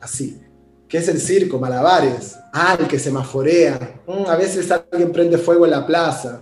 así. 0.00 0.40
¿Qué 0.88 0.98
es 0.98 1.08
el 1.08 1.20
circo? 1.20 1.58
Malabares. 1.58 2.36
Ah, 2.52 2.76
el 2.78 2.86
que 2.86 3.00
semaforea. 3.00 4.00
Mm, 4.06 4.26
a 4.26 4.36
veces 4.36 4.70
alguien 4.70 5.10
prende 5.10 5.38
fuego 5.38 5.64
en 5.64 5.72
la 5.72 5.84
plaza. 5.84 6.40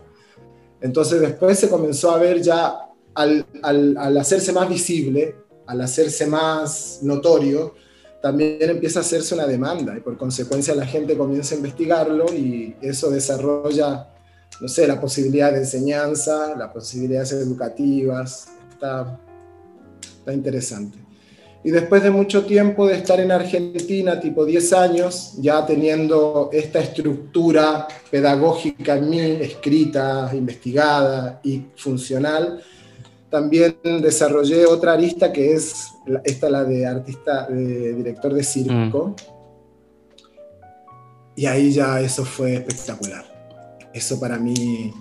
Entonces 0.78 1.22
después 1.22 1.58
se 1.58 1.70
comenzó 1.70 2.10
a 2.10 2.18
ver 2.18 2.42
ya, 2.42 2.76
al, 3.14 3.46
al, 3.62 3.96
al 3.96 4.18
hacerse 4.18 4.52
más 4.52 4.68
visible, 4.68 5.36
al 5.72 5.80
hacerse 5.80 6.26
más 6.26 6.98
notorio, 7.02 7.74
también 8.20 8.58
empieza 8.60 9.00
a 9.00 9.02
hacerse 9.02 9.34
una 9.34 9.46
demanda 9.46 9.96
y 9.96 10.00
por 10.00 10.16
consecuencia 10.18 10.74
la 10.74 10.86
gente 10.86 11.16
comienza 11.16 11.54
a 11.54 11.58
investigarlo 11.58 12.26
y 12.32 12.76
eso 12.82 13.10
desarrolla, 13.10 14.08
no 14.60 14.68
sé, 14.68 14.86
la 14.86 15.00
posibilidad 15.00 15.50
de 15.50 15.58
enseñanza, 15.58 16.54
las 16.56 16.70
posibilidades 16.72 17.32
educativas, 17.32 18.48
está, 18.70 19.18
está 20.18 20.32
interesante. 20.32 20.98
Y 21.64 21.70
después 21.70 22.02
de 22.02 22.10
mucho 22.10 22.44
tiempo 22.44 22.86
de 22.86 22.96
estar 22.96 23.18
en 23.18 23.32
Argentina, 23.32 24.20
tipo 24.20 24.44
10 24.44 24.72
años, 24.72 25.34
ya 25.38 25.64
teniendo 25.64 26.50
esta 26.52 26.80
estructura 26.80 27.88
pedagógica 28.10 28.96
en 28.96 29.08
mí, 29.08 29.20
escrita, 29.20 30.30
investigada 30.34 31.40
y 31.42 31.62
funcional, 31.76 32.62
también 33.32 33.76
desarrollé 33.82 34.66
otra 34.66 34.92
arista 34.92 35.32
que 35.32 35.54
es 35.54 35.88
esta 36.22 36.50
la 36.50 36.64
de 36.64 36.86
artista, 36.86 37.48
de 37.48 37.94
director 37.94 38.34
de 38.34 38.44
circo. 38.44 39.08
Mm. 39.08 39.14
Y 41.34 41.46
ahí 41.46 41.72
ya 41.72 42.00
eso 42.00 42.26
fue 42.26 42.56
espectacular. 42.56 43.24
Eso 43.94 44.20
para 44.20 44.38
mí 44.38 44.92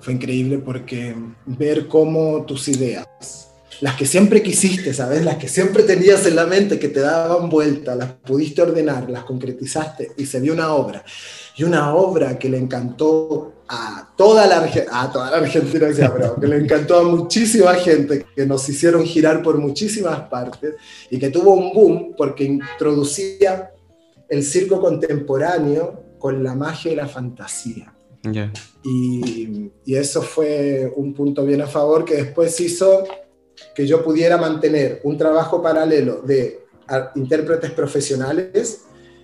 fue 0.00 0.14
increíble 0.14 0.58
porque 0.58 1.14
ver 1.44 1.88
cómo 1.88 2.44
tus 2.46 2.68
ideas, 2.68 3.51
las 3.82 3.96
que 3.96 4.06
siempre 4.06 4.44
quisiste, 4.44 4.94
¿sabes? 4.94 5.24
Las 5.24 5.38
que 5.38 5.48
siempre 5.48 5.82
tenías 5.82 6.24
en 6.26 6.36
la 6.36 6.46
mente, 6.46 6.78
que 6.78 6.88
te 6.88 7.00
daban 7.00 7.50
vuelta, 7.50 7.96
las 7.96 8.12
pudiste 8.12 8.62
ordenar, 8.62 9.10
las 9.10 9.24
concretizaste 9.24 10.12
y 10.16 10.24
se 10.24 10.38
vio 10.38 10.52
una 10.52 10.72
obra. 10.72 11.04
Y 11.56 11.64
una 11.64 11.92
obra 11.92 12.38
que 12.38 12.48
le 12.48 12.58
encantó 12.58 13.64
a 13.68 14.14
toda 14.16 14.46
la, 14.46 14.70
a 14.92 15.12
toda 15.12 15.32
la 15.32 15.38
Argentina, 15.38 15.88
que 16.40 16.46
le 16.46 16.58
encantó 16.58 16.96
a 16.96 17.02
muchísima 17.02 17.74
gente, 17.74 18.24
que 18.36 18.46
nos 18.46 18.68
hicieron 18.68 19.02
girar 19.02 19.42
por 19.42 19.58
muchísimas 19.58 20.28
partes 20.28 20.74
y 21.10 21.18
que 21.18 21.30
tuvo 21.30 21.54
un 21.54 21.72
boom 21.72 22.14
porque 22.16 22.44
introducía 22.44 23.72
el 24.28 24.44
circo 24.44 24.80
contemporáneo 24.80 26.04
con 26.20 26.44
la 26.44 26.54
magia 26.54 26.92
y 26.92 26.94
la 26.94 27.08
fantasía. 27.08 27.92
Y, 28.84 29.72
y, 29.84 29.96
eso 29.96 30.22
fue 30.22 30.92
un 30.94 31.12
punto 31.12 31.44
bien 31.44 31.60
a 31.62 31.66
favor 31.66 32.04
que 32.04 32.14
después 32.14 32.60
hizo 32.60 33.02
que 33.74 33.86
yo 33.86 34.02
pudiera 34.02 34.36
mantener 34.36 35.00
un 35.04 35.16
trabajo 35.16 35.62
paralelo 35.62 36.22
de 36.22 36.64
intérpretes 37.14 37.70
profesionales 37.70 38.82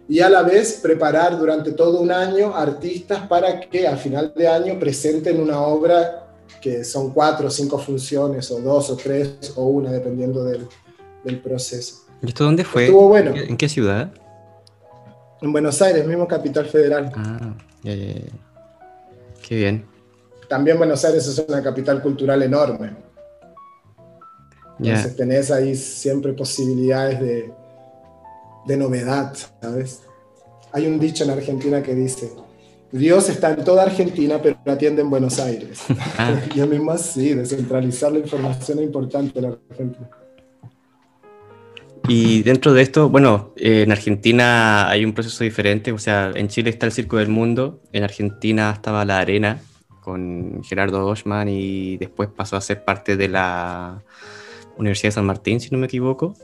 y 0.08 0.20
a 0.20 0.30
la 0.30 0.42
vez 0.42 0.80
preparar 0.82 1.38
durante 1.38 1.72
todo 1.72 2.00
un 2.00 2.10
año 2.10 2.54
artistas 2.54 3.26
para 3.28 3.60
que 3.60 3.86
al 3.86 3.98
final 3.98 4.32
de 4.34 4.48
año 4.48 4.78
presenten 4.78 5.40
una 5.40 5.60
obra 5.60 6.24
que 6.62 6.82
son 6.82 7.12
cuatro 7.12 7.48
o 7.48 7.50
cinco 7.50 7.78
funciones, 7.78 8.50
o 8.50 8.60
dos 8.60 8.90
o 8.90 8.96
tres, 8.96 9.52
o 9.56 9.66
una, 9.66 9.92
dependiendo 9.92 10.44
del, 10.44 10.66
del 11.22 11.40
proceso. 11.40 12.06
¿Y 12.22 12.28
esto 12.28 12.44
dónde 12.44 12.64
fue? 12.64 12.86
Estuvo 12.86 13.08
bueno. 13.08 13.32
¿En 13.34 13.56
qué 13.56 13.68
ciudad? 13.68 14.10
En 15.42 15.52
Buenos 15.52 15.80
Aires, 15.82 16.06
mismo 16.06 16.26
capital 16.26 16.66
federal. 16.66 17.12
Ah, 17.14 17.54
ya, 17.82 17.94
ya, 17.94 18.14
ya. 18.14 18.20
Qué 19.46 19.56
bien. 19.56 19.86
También 20.48 20.78
Buenos 20.78 21.04
Aires 21.04 21.26
es 21.26 21.38
una 21.46 21.62
capital 21.62 22.02
cultural 22.02 22.42
enorme. 22.42 23.07
Entonces 24.78 25.16
tenés 25.16 25.50
ahí 25.50 25.74
siempre 25.74 26.32
posibilidades 26.32 27.20
de, 27.20 27.52
de 28.66 28.76
novedad, 28.76 29.36
¿sabes? 29.60 30.02
Hay 30.72 30.86
un 30.86 31.00
dicho 31.00 31.24
en 31.24 31.30
Argentina 31.30 31.82
que 31.82 31.94
dice, 31.94 32.30
Dios 32.92 33.28
está 33.28 33.50
en 33.50 33.64
toda 33.64 33.82
Argentina, 33.82 34.40
pero 34.40 34.56
atiende 34.66 35.02
en 35.02 35.10
Buenos 35.10 35.38
Aires. 35.38 35.80
Ah. 36.20 36.34
y 36.54 36.60
es 36.60 36.68
mismo 36.68 36.90
así, 36.90 37.34
descentralizar 37.34 38.10
la 38.10 38.18
información 38.18 38.78
es 38.78 38.84
importante 38.84 39.38
en 39.38 39.44
Argentina. 39.44 40.08
Y 42.08 42.42
dentro 42.42 42.72
de 42.72 42.82
esto, 42.82 43.08
bueno, 43.08 43.52
eh, 43.56 43.82
en 43.82 43.92
Argentina 43.92 44.88
hay 44.88 45.04
un 45.04 45.12
proceso 45.12 45.44
diferente, 45.44 45.92
o 45.92 45.98
sea, 45.98 46.32
en 46.34 46.48
Chile 46.48 46.70
está 46.70 46.86
el 46.86 46.92
Circo 46.92 47.18
del 47.18 47.28
Mundo, 47.28 47.80
en 47.92 48.02
Argentina 48.02 48.72
estaba 48.72 49.04
la 49.04 49.18
Arena 49.18 49.60
con 50.00 50.62
Gerardo 50.64 51.06
Oshman 51.06 51.48
y 51.48 51.98
después 51.98 52.30
pasó 52.34 52.56
a 52.56 52.60
ser 52.60 52.84
parte 52.84 53.16
de 53.16 53.28
la 53.28 54.02
Universidad 54.78 55.08
de 55.08 55.12
San 55.12 55.26
Martín, 55.26 55.60
si 55.60 55.70
no 55.70 55.78
me 55.78 55.86
equivoco. 55.86 56.34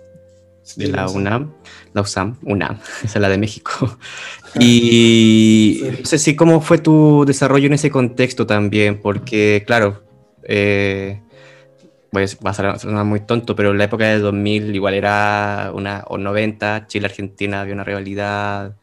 de 0.77 0.89
la 0.89 1.09
UNAM, 1.09 1.53
la 1.93 2.03
USAM, 2.03 2.39
UNAM, 2.43 2.79
esa 3.05 3.19
es 3.19 3.23
la 3.23 3.29
de 3.29 3.39
México. 3.39 3.99
Y 4.61 5.83
no 5.99 6.07
sé 6.07 6.17
si 6.17 6.37
cómo 6.37 6.61
fue 6.61 6.79
tu 6.79 7.25
desarrollo 7.27 7.67
en 7.67 7.73
ese 7.73 7.91
contexto 7.91 8.47
también, 8.47 9.01
porque 9.01 9.65
claro, 9.67 10.05
eh, 10.45 11.21
pues 12.15 12.39
va 12.39 12.51
a 12.51 12.79
sonar 12.79 13.05
muy 13.05 13.21
tonto, 13.21 13.57
pero 13.57 13.73
en 13.73 13.79
la 13.79 13.85
época 13.85 14.07
del 14.07 14.23
2000 14.23 14.73
igual 14.73 14.95
era 14.95 15.73
una, 15.75 16.05
o 16.07 16.17
90, 16.17 16.87
Chile-Argentina 16.87 17.61
había 17.61 17.75
una 17.75 17.83
rivalidad 17.83 18.77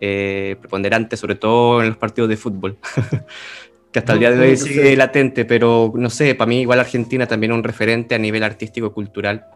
eh, 0.00 0.56
preponderante, 0.58 1.16
sobre 1.16 1.36
todo 1.36 1.80
en 1.80 1.90
los 1.90 1.96
partidos 1.96 2.28
de 2.28 2.36
fútbol, 2.36 2.78
que 3.92 3.98
hasta 3.98 4.14
el 4.14 4.18
día 4.20 4.30
de 4.30 4.40
hoy 4.40 4.56
sigue 4.56 4.96
latente, 4.96 5.44
pero 5.44 5.92
no 5.94 6.08
sé, 6.08 6.34
para 6.34 6.48
mí 6.48 6.62
igual 6.62 6.80
Argentina 6.80 7.26
también 7.26 7.52
es 7.52 7.58
un 7.58 7.64
referente 7.64 8.14
a 8.14 8.18
nivel 8.18 8.42
artístico-cultural. 8.42 9.46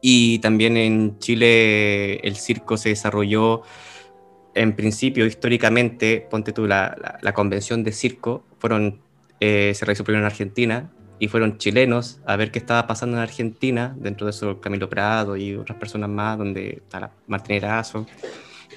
Y 0.00 0.38
también 0.38 0.76
en 0.76 1.18
Chile 1.18 2.16
el 2.26 2.36
circo 2.36 2.76
se 2.76 2.90
desarrolló 2.90 3.62
en 4.54 4.74
principio, 4.74 5.26
históricamente, 5.26 6.26
ponte 6.30 6.52
tú, 6.52 6.66
la, 6.66 7.18
la, 7.20 7.32
convención 7.32 7.82
de 7.84 7.92
circo, 7.92 8.44
fueron, 8.58 9.00
eh, 9.40 9.72
se 9.74 9.84
realizó 9.84 10.04
primero 10.04 10.24
en 10.24 10.30
Argentina, 10.30 10.90
y 11.18 11.28
fueron 11.28 11.56
chilenos 11.56 12.20
a 12.26 12.36
ver 12.36 12.50
qué 12.50 12.58
estaba 12.58 12.86
pasando 12.86 13.16
en 13.16 13.22
Argentina, 13.22 13.94
dentro 13.96 14.26
de 14.26 14.32
eso 14.32 14.60
Camilo 14.60 14.88
Prado 14.88 15.36
y 15.36 15.54
otras 15.54 15.78
personas 15.78 16.10
más, 16.10 16.36
donde 16.36 16.82
está 16.82 17.12
Martín 17.28 17.56
Erazo. 17.56 18.06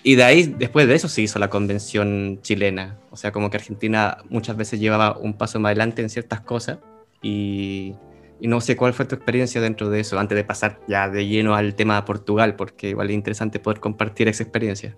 Y 0.07 0.13
de 0.13 0.23
ahí, 0.23 0.55
después 0.59 0.87
de 0.87 0.93
eso, 0.93 1.09
se 1.09 1.23
hizo 1.23 1.39
la 1.39 1.49
convención 1.49 2.39
chilena. 2.43 2.99
O 3.09 3.17
sea, 3.17 3.31
como 3.31 3.49
que 3.49 3.57
Argentina 3.57 4.19
muchas 4.29 4.55
veces 4.55 4.79
llevaba 4.79 5.17
un 5.17 5.33
paso 5.35 5.59
más 5.59 5.71
adelante 5.71 6.03
en 6.03 6.11
ciertas 6.11 6.41
cosas. 6.41 6.77
Y, 7.23 7.95
y 8.39 8.47
no 8.47 8.61
sé 8.61 8.75
cuál 8.75 8.93
fue 8.93 9.05
tu 9.05 9.15
experiencia 9.15 9.59
dentro 9.61 9.89
de 9.89 10.01
eso, 10.01 10.19
antes 10.19 10.35
de 10.35 10.43
pasar 10.43 10.79
ya 10.87 11.09
de 11.09 11.25
lleno 11.25 11.55
al 11.55 11.73
tema 11.73 11.95
de 11.95 12.03
Portugal, 12.03 12.55
porque 12.55 12.89
igual 12.89 13.09
es 13.09 13.15
interesante 13.15 13.59
poder 13.59 13.79
compartir 13.79 14.27
esa 14.27 14.43
experiencia. 14.43 14.95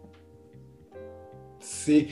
Sí, 1.62 2.10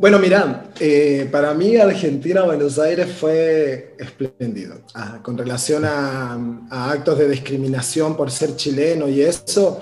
bueno, 0.00 0.18
mira, 0.18 0.70
eh, 0.80 1.28
para 1.30 1.52
mí 1.52 1.76
Argentina, 1.76 2.40
Buenos 2.44 2.78
Aires 2.78 3.06
fue 3.12 3.94
espléndido. 3.98 4.80
Ah, 4.94 5.20
con 5.22 5.36
relación 5.36 5.84
a, 5.84 6.38
actos 6.70 7.18
de 7.18 7.28
discriminación 7.28 8.16
por 8.16 8.30
ser 8.30 8.56
chileno 8.56 9.10
y 9.10 9.20
eso, 9.20 9.78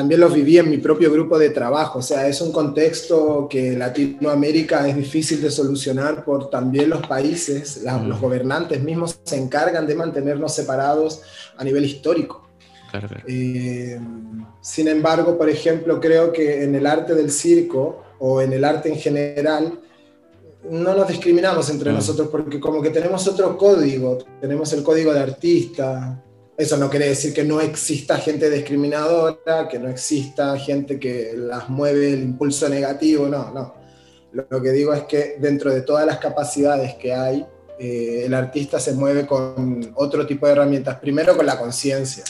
también 0.00 0.22
los 0.22 0.32
viví 0.32 0.56
en 0.56 0.70
mi 0.70 0.78
propio 0.78 1.12
grupo 1.12 1.38
de 1.38 1.50
trabajo. 1.50 1.98
O 1.98 2.02
sea, 2.02 2.26
es 2.26 2.40
un 2.40 2.52
contexto 2.52 3.46
que 3.50 3.76
Latinoamérica 3.76 4.88
es 4.88 4.96
difícil 4.96 5.42
de 5.42 5.50
solucionar 5.50 6.24
por 6.24 6.48
también 6.48 6.88
los 6.88 7.06
países, 7.06 7.84
los 8.06 8.18
gobernantes 8.18 8.82
mismos 8.82 9.20
se 9.22 9.36
encargan 9.36 9.86
de 9.86 9.94
mantenernos 9.94 10.54
separados 10.54 11.20
a 11.54 11.64
nivel 11.64 11.84
histórico. 11.84 12.48
Eh, 13.28 14.00
sin 14.62 14.88
embargo, 14.88 15.36
por 15.36 15.50
ejemplo, 15.50 16.00
creo 16.00 16.32
que 16.32 16.64
en 16.64 16.74
el 16.74 16.86
arte 16.86 17.14
del 17.14 17.30
circo, 17.30 18.02
o 18.20 18.40
en 18.40 18.54
el 18.54 18.64
arte 18.64 18.88
en 18.88 18.96
general, 18.96 19.80
no 20.70 20.94
nos 20.94 21.08
discriminamos 21.08 21.68
entre 21.68 21.90
mm. 21.90 21.94
nosotros 21.94 22.28
porque 22.28 22.58
como 22.58 22.80
que 22.80 22.88
tenemos 22.88 23.28
otro 23.28 23.58
código, 23.58 24.16
tenemos 24.40 24.72
el 24.72 24.82
código 24.82 25.12
de 25.12 25.20
artista. 25.20 26.24
Eso 26.60 26.76
no 26.76 26.90
quiere 26.90 27.08
decir 27.08 27.32
que 27.32 27.42
no 27.42 27.58
exista 27.58 28.18
gente 28.18 28.50
discriminadora, 28.50 29.66
que 29.66 29.78
no 29.78 29.88
exista 29.88 30.58
gente 30.58 31.00
que 31.00 31.32
las 31.34 31.70
mueve 31.70 32.12
el 32.12 32.22
impulso 32.22 32.68
negativo, 32.68 33.28
no, 33.28 33.50
no. 33.50 33.74
Lo 34.32 34.60
que 34.60 34.70
digo 34.70 34.92
es 34.92 35.04
que 35.04 35.36
dentro 35.40 35.72
de 35.72 35.80
todas 35.80 36.04
las 36.04 36.18
capacidades 36.18 36.96
que 36.96 37.14
hay, 37.14 37.46
eh, 37.78 38.24
el 38.26 38.34
artista 38.34 38.78
se 38.78 38.92
mueve 38.92 39.26
con 39.26 39.90
otro 39.94 40.26
tipo 40.26 40.44
de 40.44 40.52
herramientas. 40.52 40.98
Primero 40.98 41.34
con 41.34 41.46
la 41.46 41.58
conciencia, 41.58 42.24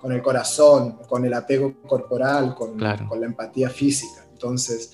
con 0.00 0.12
el 0.12 0.22
corazón, 0.22 1.00
con 1.06 1.26
el 1.26 1.34
apego 1.34 1.82
corporal, 1.86 2.54
con, 2.54 2.78
con 3.06 3.20
la 3.20 3.26
empatía 3.26 3.68
física. 3.68 4.24
Entonces, 4.32 4.92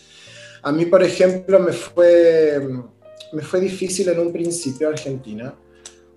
a 0.62 0.72
mí, 0.72 0.86
por 0.86 1.04
ejemplo, 1.04 1.60
me 1.60 1.72
fue, 1.72 2.60
me 3.34 3.42
fue 3.42 3.60
difícil 3.60 4.08
en 4.08 4.18
un 4.18 4.32
principio 4.32 4.88
Argentina, 4.88 5.54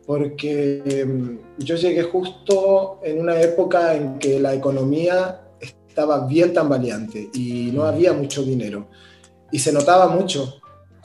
porque 0.06 1.06
mm, 1.06 1.63
yo 1.63 1.76
llegué 1.76 2.04
justo 2.04 3.00
en 3.04 3.20
una 3.20 3.39
época 3.42 3.96
en 3.96 4.20
que 4.20 4.39
la 4.39 4.54
economía 4.54 5.42
estaba 5.60 6.26
bien 6.26 6.54
tambaleante 6.54 7.30
y 7.34 7.72
no 7.74 7.84
había 7.84 8.13
mucho 8.13 8.44
dinero. 8.44 8.88
Y 9.52 9.60
se 9.60 9.72
notaba 9.72 10.08
mucho. 10.08 10.56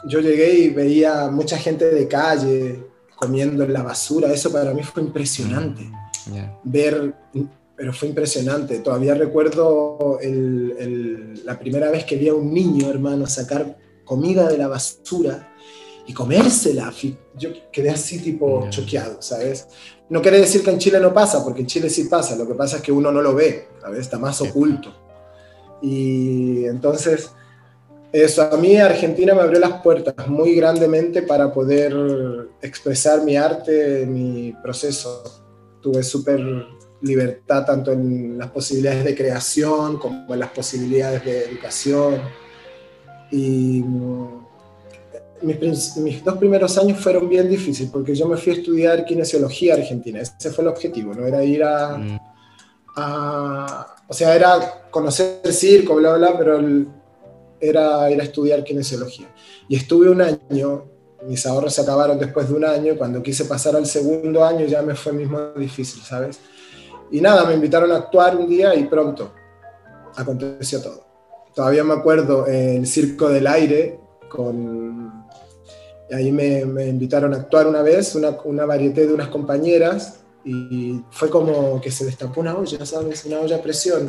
Yo 0.07 0.21
llegué 0.21 0.55
y 0.55 0.71
veía 0.71 1.29
mucha 1.31 1.59
gente 1.59 1.91
de 1.91 2.09
calle 2.09 2.85
comiendo 3.17 3.65
en 3.65 3.73
la 3.73 3.83
basura. 3.83 4.33
Eso 4.33 4.51
para 4.51 4.73
mí 4.73 4.83
fue 4.83 5.03
impresionante. 5.03 5.83
Mm, 5.83 6.37
Ver 6.65 7.15
pero 7.79 7.93
fue 7.93 8.09
impresionante. 8.09 8.81
Todavía 8.81 9.15
recuerdo 9.15 10.19
la 11.45 11.59
primera 11.61 11.93
vez 11.93 12.05
que 12.05 12.17
vi 12.17 12.29
a 12.29 12.35
un 12.35 12.53
niño, 12.53 12.91
hermano, 12.91 13.25
sacar 13.29 13.79
comida 14.05 14.49
de 14.49 14.59
la 14.59 14.67
basura 14.67 15.55
y 16.09 16.15
comérsela. 16.15 16.93
Yo 17.37 17.51
quedé 17.71 17.91
así 17.91 18.19
tipo 18.19 18.67
choqueado, 18.71 19.21
¿sabes? 19.21 19.69
No 20.09 20.23
quiere 20.23 20.41
decir 20.41 20.65
que 20.65 20.71
en 20.71 20.79
Chile 20.79 20.99
no 20.99 21.13
pasa, 21.13 21.45
porque 21.45 21.61
en 21.61 21.67
Chile 21.67 21.91
sí 21.91 22.05
pasa. 22.05 22.35
Lo 22.35 22.49
que 22.49 22.55
pasa 22.55 22.79
es 22.79 22.83
que 22.83 22.91
uno 22.91 23.13
no 23.13 23.21
lo 23.21 23.35
ve, 23.35 23.69
¿sabes? 23.81 24.01
Está 24.01 24.19
más 24.19 24.41
oculto. 24.41 24.91
Y 25.83 26.65
entonces, 26.65 27.31
eso 28.11 28.43
a 28.43 28.57
mí 28.57 28.79
Argentina 28.79 29.35
me 29.35 29.43
abrió 29.43 29.61
las 29.61 29.83
puertas 29.83 30.27
muy 30.29 30.55
grandemente 30.55 31.23
para 31.23 31.53
poder 31.53 31.95
expresar 32.63 33.23
mi 33.23 33.37
arte, 33.37 34.07
mi 34.07 34.55
proceso. 34.63 35.23
Tuve 35.83 36.03
súper 36.03 36.41
libertad 37.03 37.67
tanto 37.67 37.93
en 37.93 38.39
las 38.39 38.51
posibilidades 38.51 39.05
de 39.05 39.15
creación 39.15 39.99
como 39.99 40.33
en 40.33 40.41
las 40.41 40.51
posibilidades 40.51 41.23
de 41.23 41.45
educación. 41.45 42.23
Y 43.31 43.85
mm, 45.43 46.03
mis, 46.03 46.25
dos 46.25 46.39
primeros 46.39 46.77
años 46.79 46.99
fueron 47.01 47.29
bien 47.29 47.49
difíciles 47.49 47.91
porque 47.91 48.15
yo 48.15 48.27
me 48.27 48.37
fui 48.37 48.53
a 48.53 48.57
estudiar 48.57 49.05
kinesiología 49.05 49.75
argentina. 49.75 50.21
Ese 50.21 50.51
fue 50.51 50.63
el 50.63 50.69
objetivo, 50.69 51.15
¿no? 51.15 51.27
Era 51.27 51.43
ir 51.45 51.63
a, 51.65 51.97
mm. 51.99 52.19
o 54.09 54.13
sea, 54.13 54.35
era 54.35 54.89
conocer 54.91 55.41
el 55.45 55.53
circo, 55.53 55.97
bla, 55.97 56.15
bla, 56.17 56.37
pero 56.39 56.59
era 57.61 58.11
ir 58.11 58.21
a 58.21 58.25
estudiar 58.25 58.65
kinesiología. 58.65 59.29
Y 59.69 59.77
estuve 59.77 60.09
un 60.09 60.23
año, 60.23 60.85
mis 61.27 61.45
ahorros 61.47 61.75
se 61.75 61.83
acabaron 61.83 62.19
después 62.19 62.49
de 62.49 62.55
un 62.55 62.65
año, 62.65 62.97
cuando 62.97 63.23
quise 63.23 63.45
pasar 63.45 63.77
al 63.77 63.87
segundo 63.87 64.45
año 64.45 64.67
ya 64.67 64.83
me 64.83 64.95
fue 64.95 65.13
mismo 65.13 65.39
difícil, 65.57 66.03
¿sabes? 66.03 66.39
Y 67.11 67.21
nada, 67.21 67.45
me 67.45 67.55
invitaron 67.55 67.91
a 67.93 67.97
actuar 67.97 68.37
un 68.37 68.49
día 68.49 68.75
y 68.75 68.85
pronto 68.85 69.33
aconteció 70.17 70.83
todo. 70.83 71.05
Todavía 71.55 71.85
me 71.85 71.95
acuerdo 71.95 72.47
el 72.47 72.87
Circo 72.87 73.29
del 73.29 73.47
Aire, 73.47 73.99
con... 74.29 75.18
ahí 76.15 76.33
me, 76.33 76.65
me 76.65 76.87
invitaron 76.87 77.35
a 77.35 77.39
actuar 77.39 77.67
una 77.67 77.83
vez, 77.83 78.15
una, 78.15 78.37
una 78.45 78.65
varieté 78.65 79.07
de 79.07 79.15
unas 79.15 79.29
compañeras, 79.29 80.21
y 80.45 81.01
fue 81.11 81.29
como 81.29 81.81
que 81.81 81.91
se 81.91 82.05
destapó 82.05 82.41
una 82.41 82.57
olla, 82.57 82.85
¿sabes? 82.87 83.25
Una 83.27 83.41
olla 83.41 83.57
a 83.57 83.63
presión 83.63 84.07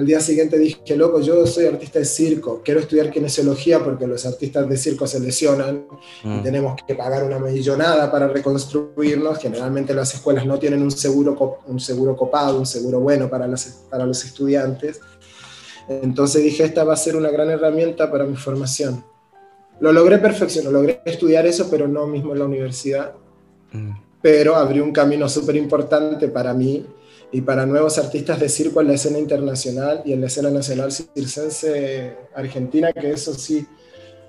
al 0.00 0.06
día 0.06 0.20
siguiente 0.20 0.58
dije, 0.58 0.96
loco, 0.96 1.20
yo 1.20 1.46
soy 1.46 1.66
artista 1.66 1.98
de 1.98 2.06
circo, 2.06 2.62
quiero 2.64 2.80
estudiar 2.80 3.10
kinesiología 3.10 3.84
porque 3.84 4.06
los 4.06 4.24
artistas 4.24 4.66
de 4.66 4.76
circo 4.78 5.06
se 5.06 5.20
lesionan 5.20 5.84
y 6.24 6.28
mm. 6.28 6.42
tenemos 6.42 6.80
que 6.86 6.94
pagar 6.94 7.22
una 7.24 7.38
millonada 7.38 8.10
para 8.10 8.26
reconstruirnos. 8.28 9.38
Generalmente 9.38 9.92
las 9.92 10.14
escuelas 10.14 10.46
no 10.46 10.58
tienen 10.58 10.82
un 10.82 10.90
seguro, 10.90 11.58
un 11.66 11.80
seguro 11.80 12.16
copado, 12.16 12.58
un 12.58 12.66
seguro 12.66 13.00
bueno 13.00 13.28
para 13.28 13.46
para 13.90 14.06
los 14.06 14.24
estudiantes. 14.24 15.00
Entonces 15.86 16.44
dije, 16.44 16.64
esta 16.64 16.84
va 16.84 16.94
a 16.94 16.96
ser 16.96 17.16
una 17.16 17.30
gran 17.30 17.50
herramienta 17.50 18.10
para 18.10 18.24
mi 18.24 18.36
formación. 18.36 19.04
Lo 19.80 19.92
logré 19.92 20.18
perfeccionar, 20.18 20.72
logré 20.72 21.00
estudiar 21.04 21.46
eso, 21.46 21.68
pero 21.70 21.88
no 21.88 22.06
mismo 22.06 22.32
en 22.32 22.38
la 22.38 22.44
universidad. 22.44 23.14
Mm. 23.72 23.90
Pero 24.22 24.54
abrió 24.56 24.84
un 24.84 24.92
camino 24.92 25.28
súper 25.28 25.56
importante 25.56 26.28
para 26.28 26.52
mí 26.52 26.84
y 27.32 27.40
para 27.40 27.64
nuevos 27.64 27.96
artistas 27.98 28.40
de 28.40 28.48
circo 28.48 28.80
en 28.80 28.88
la 28.88 28.94
escena 28.94 29.18
internacional 29.18 30.02
y 30.04 30.12
en 30.12 30.20
la 30.20 30.26
escena 30.26 30.50
nacional 30.50 30.92
circense 30.92 32.16
argentina, 32.34 32.92
que 32.92 33.10
eso 33.10 33.32
sí 33.34 33.66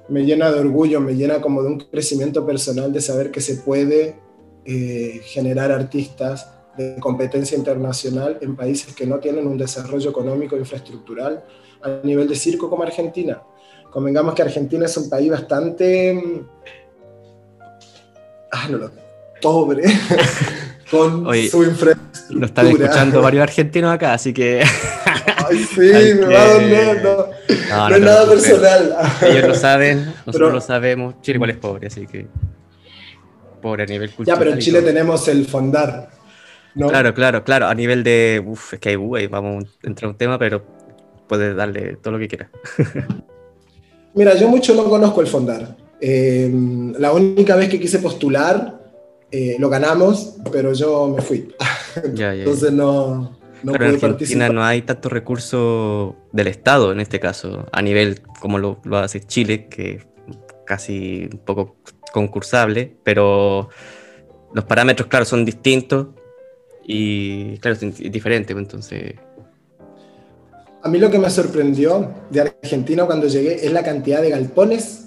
me 0.07 0.23
llena 0.23 0.51
de 0.51 0.59
orgullo, 0.59 1.01
me 1.01 1.15
llena 1.15 1.41
como 1.41 1.63
de 1.63 1.69
un 1.69 1.79
crecimiento 1.79 2.45
personal 2.45 2.91
de 2.93 3.01
saber 3.01 3.31
que 3.31 3.41
se 3.41 3.55
puede 3.55 4.15
eh, 4.65 5.21
generar 5.23 5.71
artistas 5.71 6.51
de 6.77 6.97
competencia 6.99 7.57
internacional 7.57 8.37
en 8.41 8.55
países 8.55 8.93
que 8.95 9.05
no 9.05 9.19
tienen 9.19 9.47
un 9.47 9.57
desarrollo 9.57 10.09
económico 10.09 10.55
e 10.55 10.59
infraestructural 10.59 11.43
a 11.81 11.99
nivel 12.03 12.27
de 12.27 12.35
circo 12.35 12.69
como 12.69 12.83
Argentina. 12.83 13.41
Convengamos 13.91 14.33
que 14.33 14.41
Argentina 14.41 14.85
es 14.85 14.97
un 14.97 15.09
país 15.09 15.29
bastante... 15.29 16.43
Ah, 18.51 18.67
no 18.69 18.77
lo... 18.77 18.91
pobre. 19.41 19.83
con 20.91 21.23
su 21.49 21.63
infraestructura. 21.63 22.39
Lo 22.39 22.45
están 22.45 22.67
escuchando 22.67 23.21
varios 23.21 23.43
argentinos 23.43 23.93
acá, 23.93 24.13
así 24.13 24.33
que. 24.33 24.61
Ay, 25.49 25.57
sí, 25.57 25.79
me 25.79 26.33
va 26.33 26.43
a 26.43 26.53
doler, 26.53 27.03
no. 27.03 27.89
No, 27.89 27.95
es 27.95 28.01
nada 28.01 28.29
personal. 28.29 28.95
Ellos 29.21 29.47
lo 29.47 29.55
saben, 29.55 30.13
nosotros 30.25 30.53
lo 30.53 30.61
sabemos. 30.61 31.15
Chile 31.21 31.37
igual 31.37 31.49
es 31.51 31.57
pobre, 31.57 31.87
así 31.87 32.05
que. 32.05 32.27
Pobre 33.61 33.83
a 33.83 33.85
nivel 33.85 34.11
cultural. 34.11 34.37
Ya, 34.37 34.39
pero 34.39 34.53
en 34.53 34.59
Chile 34.59 34.81
tenemos 34.81 35.27
el 35.27 35.45
Fondar. 35.45 36.09
Claro, 36.75 37.13
claro, 37.13 37.43
claro. 37.43 37.67
A 37.67 37.73
nivel 37.73 38.03
de. 38.03 38.43
Uf, 38.45 38.73
es 38.73 38.79
que 38.79 38.89
hay, 38.89 38.97
uh, 38.97 39.29
vamos 39.29 39.65
a 39.83 39.87
entrar 39.87 40.07
a 40.07 40.11
un 40.11 40.17
tema, 40.17 40.37
pero 40.37 40.63
puedes 41.27 41.55
darle 41.55 41.95
todo 41.97 42.13
lo 42.13 42.19
que 42.19 42.27
quieras. 42.27 42.49
Mira, 44.13 44.35
yo 44.35 44.47
mucho 44.47 44.73
no 44.75 44.85
conozco 44.85 45.21
el 45.21 45.27
fondar. 45.27 45.77
Eh, 45.99 46.51
la 46.97 47.13
única 47.13 47.55
vez 47.55 47.69
que 47.69 47.79
quise 47.79 47.99
postular, 47.99 48.79
eh, 49.31 49.55
lo 49.59 49.69
ganamos, 49.69 50.37
pero 50.51 50.73
yo 50.73 51.07
me 51.15 51.21
fui. 51.21 51.53
Entonces 51.95 52.71
no, 52.71 53.37
no 53.63 53.71
pero 53.71 53.85
en 53.85 53.95
Argentina 53.95 54.49
no 54.49 54.63
hay 54.63 54.81
tanto 54.81 55.09
recurso 55.09 56.15
del 56.31 56.47
Estado 56.47 56.91
en 56.91 56.99
este 56.99 57.19
caso, 57.19 57.65
a 57.71 57.81
nivel 57.81 58.21
como 58.39 58.57
lo, 58.57 58.79
lo 58.83 58.97
hace 58.97 59.21
Chile, 59.21 59.67
que 59.67 60.05
casi 60.65 61.29
un 61.31 61.39
poco 61.39 61.77
concursable, 62.11 62.95
pero 63.03 63.69
los 64.53 64.65
parámetros, 64.65 65.07
claro, 65.07 65.25
son 65.25 65.45
distintos 65.45 66.07
y, 66.85 67.57
claro, 67.59 67.77
es 67.79 68.11
diferente, 68.11 68.53
pues, 68.53 68.65
entonces... 68.65 69.15
A 70.83 70.89
mí 70.89 70.97
lo 70.97 71.11
que 71.11 71.19
me 71.19 71.29
sorprendió 71.29 72.11
de 72.29 72.41
Argentina 72.41 73.05
cuando 73.05 73.27
llegué 73.27 73.65
es 73.65 73.71
la 73.71 73.83
cantidad 73.83 74.21
de 74.21 74.31
galpones 74.31 75.05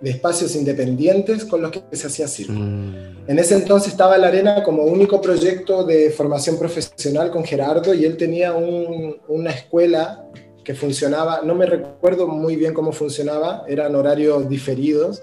de 0.00 0.10
espacios 0.10 0.54
independientes 0.56 1.44
con 1.44 1.62
los 1.62 1.70
que 1.70 1.82
se 1.92 2.06
hacía 2.06 2.28
circo. 2.28 2.52
Mm. 2.52 3.28
En 3.28 3.38
ese 3.38 3.54
entonces 3.54 3.92
estaba 3.92 4.18
La 4.18 4.28
Arena 4.28 4.62
como 4.62 4.82
único 4.82 5.20
proyecto 5.20 5.84
de 5.84 6.10
formación 6.10 6.58
profesional 6.58 7.30
con 7.30 7.44
Gerardo 7.44 7.94
y 7.94 8.04
él 8.04 8.16
tenía 8.16 8.54
una 8.54 9.50
escuela 9.50 10.26
que 10.62 10.74
funcionaba, 10.74 11.42
no 11.42 11.54
me 11.54 11.66
recuerdo 11.66 12.26
muy 12.26 12.56
bien 12.56 12.74
cómo 12.74 12.92
funcionaba, 12.92 13.64
eran 13.68 13.94
horarios 13.94 14.48
diferidos, 14.48 15.22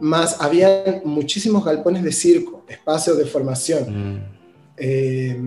más 0.00 0.40
había 0.40 1.00
muchísimos 1.04 1.64
galpones 1.64 2.02
de 2.02 2.10
circo, 2.10 2.64
espacios 2.68 3.16
de 3.16 3.24
formación. 3.24 4.14
Mm. 4.14 4.24
Eh, 4.76 5.40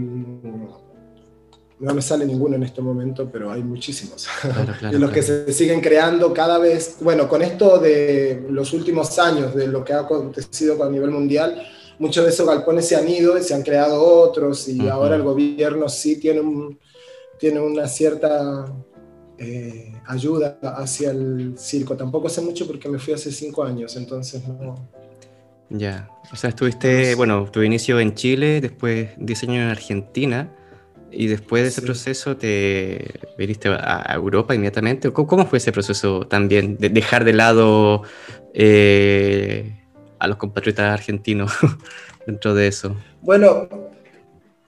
no 1.80 1.94
me 1.94 2.02
sale 2.02 2.26
ninguno 2.26 2.56
en 2.56 2.64
este 2.64 2.82
momento, 2.82 3.30
pero 3.32 3.52
hay 3.52 3.62
muchísimos. 3.62 4.28
y 4.92 4.96
los 4.96 5.12
que 5.12 5.22
se 5.22 5.52
siguen 5.52 5.82
creando 5.82 6.34
cada 6.34 6.58
vez, 6.58 6.98
bueno, 7.02 7.28
con 7.28 7.42
esto 7.42 7.80
de 7.80 8.46
los 8.50 8.74
últimos 8.74 9.18
años, 9.20 9.54
de 9.54 9.68
lo 9.68 9.84
que 9.84 9.94
ha 9.94 10.02
acontecido 10.02 10.82
a 10.84 10.90
nivel 10.90 11.12
mundial, 11.12 11.62
muchos 12.00 12.24
de 12.24 12.30
esos 12.30 12.48
galpones 12.48 12.88
se 12.88 12.96
han 12.96 13.08
ido 13.08 13.38
y 13.38 13.44
se 13.44 13.54
han 13.54 13.62
creado 13.62 14.02
otros 14.02 14.68
y 14.68 14.88
ahora 14.88 15.16
el 15.16 15.24
gobierno 15.24 15.90
sí 15.90 16.20
tiene, 16.20 16.40
un, 16.42 16.80
tiene 17.38 17.60
una 17.60 17.88
cierta 17.88 18.66
eh, 19.38 19.94
ayuda 20.08 20.60
hacia 20.62 21.12
el 21.12 21.56
circo. 21.58 21.98
Tampoco 21.98 22.30
sé 22.30 22.42
mucho 22.42 22.66
porque 22.68 22.88
me 22.88 23.00
fui 23.00 23.14
hace 23.14 23.32
cinco 23.32 23.64
años, 23.64 23.96
entonces 23.98 24.48
no... 24.48 24.76
Ya, 25.68 26.08
o 26.32 26.36
sea, 26.36 26.52
estuviste, 26.52 27.16
bueno, 27.16 27.50
tu 27.52 27.64
inicio 27.64 28.00
en 28.00 28.14
Chile, 28.14 28.62
después 28.62 29.10
diseño 29.18 29.56
en 29.56 29.70
Argentina 29.70 30.52
y 31.16 31.28
después 31.28 31.64
de 31.64 31.70
ese 31.70 31.82
proceso 31.82 32.36
te 32.36 33.20
viniste 33.38 33.70
a 33.70 34.12
Europa 34.14 34.54
inmediatamente. 34.54 35.12
¿Cómo, 35.12 35.48
fue 35.48 35.60
ese 35.60 35.72
proceso 35.72 36.28
también 36.28 36.78
de 36.78 36.90
dejar 36.90 37.24
de 37.24 37.34
lado 37.34 38.04
eh, 38.54 39.82
a 40.20 40.28
los 40.28 40.38
compatriotas 40.38 40.94
argentinos 40.94 41.54
dentro 42.28 42.54
de 42.54 42.68
eso? 42.68 42.96
Bueno, 43.22 43.68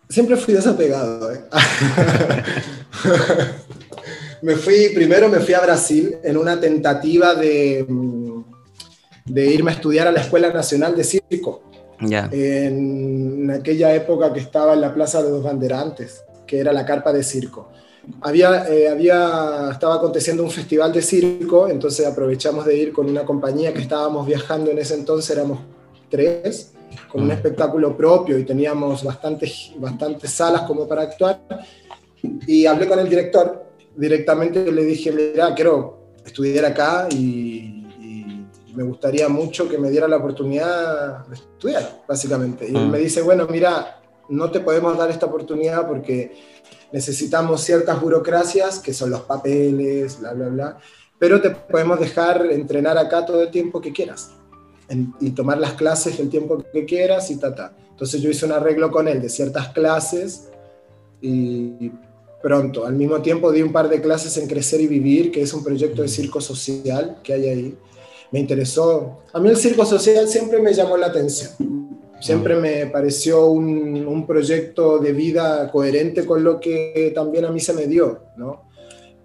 siempre 0.10 0.38
fui 0.38 0.54
desapegado. 0.54 1.34
¿eh? 1.34 1.42
me 4.42 4.56
fui, 4.56 4.90
primero 4.96 5.28
me 5.28 5.40
fui 5.40 5.54
a 5.54 5.60
Brasil 5.60 6.16
en 6.24 6.38
una 6.38 6.60
tentativa 6.60 7.36
de, 7.36 7.86
de 9.26 9.46
irme 9.48 9.72
a 9.72 9.74
estudiar 9.74 10.08
a 10.08 10.12
la 10.12 10.22
Escuela 10.22 10.54
Nacional 10.54 10.96
de 10.96 11.04
Circo. 11.04 11.64
Ya. 12.00 12.30
En 12.32 13.50
aquella 13.50 13.94
época 13.94 14.32
que 14.32 14.40
estaba 14.40 14.76
en 14.76 14.82
la 14.82 14.94
Plaza 14.94 15.24
de 15.24 15.32
los 15.32 15.44
Banderantes 15.44 16.24
que 16.48 16.60
era 16.60 16.74
la 16.74 16.86
carpa 16.86 17.14
de 17.14 17.24
circo. 17.24 17.70
Había, 18.22 18.68
eh, 18.70 18.88
había, 18.88 19.70
estaba 19.72 19.96
aconteciendo 19.96 20.42
un 20.42 20.50
festival 20.50 20.94
de 20.94 21.02
circo, 21.02 21.68
entonces 21.68 22.08
aprovechamos 22.08 22.66
de 22.66 22.78
ir 22.78 22.94
con 22.94 23.10
una 23.10 23.26
compañía 23.26 23.74
que 23.74 23.82
estábamos 23.82 24.26
viajando 24.26 24.72
en 24.72 24.80
ese 24.80 24.96
entonces, 24.96 25.30
éramos 25.36 25.60
tres, 26.10 26.72
con 27.10 27.22
un 27.22 27.28
mm. 27.28 27.32
espectáculo 27.32 27.96
propio 27.98 28.38
y 28.38 28.46
teníamos 28.46 29.04
bastantes, 29.04 29.72
bastantes 29.78 30.32
salas 30.32 30.62
como 30.62 30.88
para 30.88 31.04
actuar. 31.04 31.42
Y 32.48 32.66
hablé 32.66 32.88
con 32.88 33.00
el 33.00 33.10
director, 33.10 33.66
directamente 33.96 34.72
le 34.72 34.84
dije, 34.86 35.12
mira, 35.12 35.54
quiero 35.54 36.14
estudiar 36.26 36.66
acá 36.66 37.08
y, 37.12 37.74
me 38.74 38.84
gustaría 38.84 39.28
mucho 39.28 39.68
que 39.68 39.80
me 39.80 39.90
diera 39.90 40.08
la 40.08 40.18
oportunidad 40.18 41.26
de 41.26 41.34
estudiar, 41.34 42.04
básicamente. 42.08 42.70
Y 42.70 42.76
él 42.76 42.86
mm. 42.86 42.92
me 42.92 43.00
dice, 43.00 43.24
bueno, 43.24 43.48
mira, 43.50 44.02
no 44.30 44.52
te 44.52 44.60
podemos 44.60 44.98
dar 44.98 45.10
esta 45.10 45.26
oportunidad 45.26 45.88
porque 45.88 46.32
necesitamos 46.92 47.62
ciertas 47.62 48.00
burocracias, 48.02 48.80
que 48.80 48.94
son 48.94 49.10
los 49.10 49.22
papeles, 49.22 50.20
bla, 50.20 50.34
bla, 50.34 50.48
bla, 50.48 50.78
pero 51.20 51.42
te 51.42 51.50
podemos 51.52 52.00
dejar 52.00 52.46
entrenar 52.52 52.98
acá 52.98 53.26
todo 53.26 53.42
el 53.42 53.52
tiempo 53.52 53.82
que 53.82 53.92
quieras 53.92 54.32
y 55.20 55.32
tomar 55.32 55.58
las 55.58 55.74
clases 55.74 56.18
el 56.20 56.30
tiempo 56.30 56.64
que 56.72 56.86
quieras 56.86 57.30
y 57.32 57.38
ta, 57.38 57.54
ta. 57.54 57.76
Entonces 57.90 58.22
yo 58.22 58.30
hice 58.30 58.46
un 58.46 58.54
arreglo 58.54 58.92
con 58.92 59.08
él 59.08 59.22
de 59.22 59.30
ciertas 59.30 59.70
clases 59.70 60.50
y 61.20 61.92
pronto, 62.42 62.86
al 62.86 62.94
mismo 62.94 63.22
tiempo 63.22 63.52
di 63.52 63.62
un 63.62 63.74
par 63.74 63.90
de 63.90 64.00
clases 64.00 64.38
en 64.38 64.48
Crecer 64.48 64.80
y 64.80 64.88
Vivir, 64.88 65.32
que 65.32 65.42
es 65.42 65.54
un 65.54 65.64
proyecto 65.64 66.04
de 66.04 66.08
circo 66.08 66.40
social 66.40 67.18
que 67.24 67.34
hay 67.34 67.50
ahí. 67.50 67.78
Me 68.32 68.40
interesó. 68.40 69.24
A 69.34 69.40
mí 69.40 69.50
el 69.50 69.58
circo 69.58 69.86
social 69.86 70.28
siempre 70.28 70.62
me 70.62 70.74
llamó 70.74 70.96
la 70.96 71.08
atención 71.08 71.77
Siempre 72.20 72.56
me 72.56 72.88
pareció 72.88 73.48
un, 73.48 74.08
un, 74.08 74.26
proyecto 74.26 74.98
de 74.98 75.14
vida 75.14 75.70
coherente 75.72 76.26
con 76.26 76.44
lo 76.44 76.60
que 76.60 77.12
también 77.14 77.46
a 77.46 77.52
mí 77.52 77.60
se 77.60 77.74
me 77.74 77.86
dio, 77.86 78.24
¿no? 78.38 78.68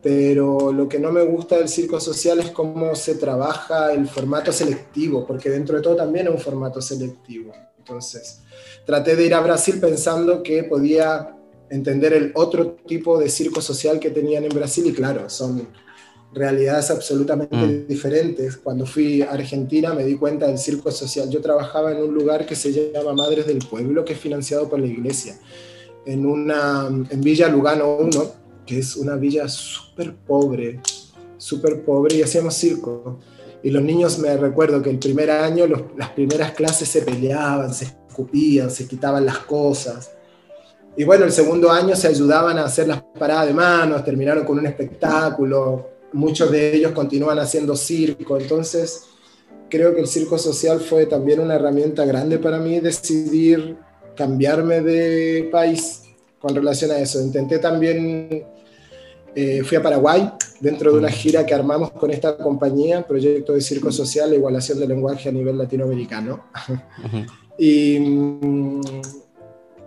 Pero 0.02 0.72
lo 0.72 0.88
que 0.88 0.98
no 0.98 1.12
me 1.12 1.22
gusta 1.22 1.56
del 1.56 1.68
circo 1.68 2.00
social 2.00 2.40
es 2.40 2.50
cómo 2.50 2.94
se 2.94 3.14
trabaja 3.14 3.92
el 3.92 4.08
formato 4.08 4.52
selectivo, 4.52 5.24
porque 5.26 5.48
dentro 5.48 5.76
de 5.76 5.82
todo 5.82 5.96
también 5.96 6.26
es 6.26 6.34
un 6.34 6.40
formato 6.40 6.82
selectivo. 6.82 7.52
Entonces, 7.78 8.40
traté 8.84 9.16
de 9.16 9.26
ir 9.26 9.34
a 9.34 9.40
Brasil 9.40 9.78
pensando 9.80 10.42
que 10.42 10.64
podía 10.64 11.36
entender 11.70 12.12
el 12.12 12.32
otro 12.34 12.76
tipo 12.86 13.18
de 13.18 13.28
circo 13.28 13.60
social 13.60 13.98
que 13.98 14.10
tenían 14.10 14.44
en 14.44 14.50
Brasil 14.50 14.86
y 14.86 14.92
claro, 14.92 15.30
son 15.30 15.68
realidades 16.34 16.90
absolutamente 16.90 17.56
mm. 17.56 17.86
diferentes. 17.86 18.56
Cuando 18.56 18.86
fui 18.86 19.22
a 19.22 19.30
Argentina 19.30 19.92
me 19.94 20.04
di 20.04 20.16
cuenta 20.16 20.46
del 20.46 20.58
circo 20.58 20.90
social. 20.90 21.28
Yo 21.28 21.40
trabajaba 21.40 21.92
en 21.92 21.98
un 21.98 22.14
lugar 22.14 22.46
que 22.46 22.54
se 22.54 22.92
llama 22.92 23.12
Madres 23.12 23.46
del 23.46 23.58
Pueblo, 23.58 24.04
que 24.04 24.14
es 24.14 24.18
financiado 24.18 24.68
por 24.68 24.80
la 24.80 24.86
iglesia, 24.86 25.38
en, 26.06 26.26
una, 26.26 26.86
en 26.88 27.20
Villa 27.20 27.48
Lugano 27.48 27.96
1, 27.96 28.10
que 28.66 28.78
es 28.78 28.96
una 28.96 29.16
villa 29.16 29.48
súper 29.48 30.14
pobre, 30.14 30.80
súper 31.36 31.84
pobre, 31.84 32.16
y 32.16 32.22
hacíamos 32.22 32.54
circo. 32.54 33.18
Y 33.62 33.70
los 33.70 33.82
niños 33.82 34.18
me 34.18 34.36
recuerdo 34.36 34.82
que 34.82 34.90
el 34.90 34.98
primer 34.98 35.30
año 35.30 35.66
las 35.96 36.10
primeras 36.10 36.52
clases 36.52 36.88
se 36.88 37.02
peleaban, 37.02 37.72
se 37.72 37.84
escupían, 38.08 38.70
se 38.70 38.88
quitaban 38.88 39.24
las 39.24 39.38
cosas. 39.38 40.10
Y 40.96 41.04
bueno, 41.04 41.24
el 41.24 41.32
segundo 41.32 41.70
año 41.70 41.96
se 41.96 42.08
ayudaban 42.08 42.58
a 42.58 42.64
hacer 42.64 42.88
las 42.88 43.02
paradas 43.18 43.46
de 43.46 43.54
manos, 43.54 44.04
terminaron 44.04 44.44
con 44.44 44.58
un 44.58 44.66
espectáculo, 44.66 45.91
muchos 46.12 46.50
de 46.50 46.76
ellos 46.76 46.92
continúan 46.92 47.38
haciendo 47.38 47.76
circo, 47.76 48.38
entonces 48.38 49.04
creo 49.68 49.94
que 49.94 50.02
el 50.02 50.06
circo 50.06 50.38
social 50.38 50.80
fue 50.80 51.06
también 51.06 51.40
una 51.40 51.54
herramienta 51.54 52.04
grande 52.04 52.38
para 52.38 52.58
mí 52.58 52.78
decidir 52.80 53.76
cambiarme 54.14 54.82
de 54.82 55.48
país 55.50 56.02
con 56.38 56.54
relación 56.54 56.90
a 56.90 56.98
eso. 56.98 57.20
Intenté 57.20 57.58
también, 57.58 58.44
eh, 59.34 59.62
fui 59.64 59.78
a 59.78 59.82
Paraguay 59.82 60.30
dentro 60.60 60.92
de 60.92 60.98
una 60.98 61.08
gira 61.08 61.46
que 61.46 61.54
armamos 61.54 61.90
con 61.92 62.10
esta 62.10 62.36
compañía, 62.36 63.06
Proyecto 63.06 63.54
de 63.54 63.60
Circo 63.60 63.90
Social 63.90 64.32
e 64.32 64.36
Igualación 64.36 64.78
del 64.78 64.90
Lenguaje 64.90 65.28
a 65.28 65.32
nivel 65.32 65.56
latinoamericano. 65.56 66.44
y 67.58 67.98
mm, 67.98 68.80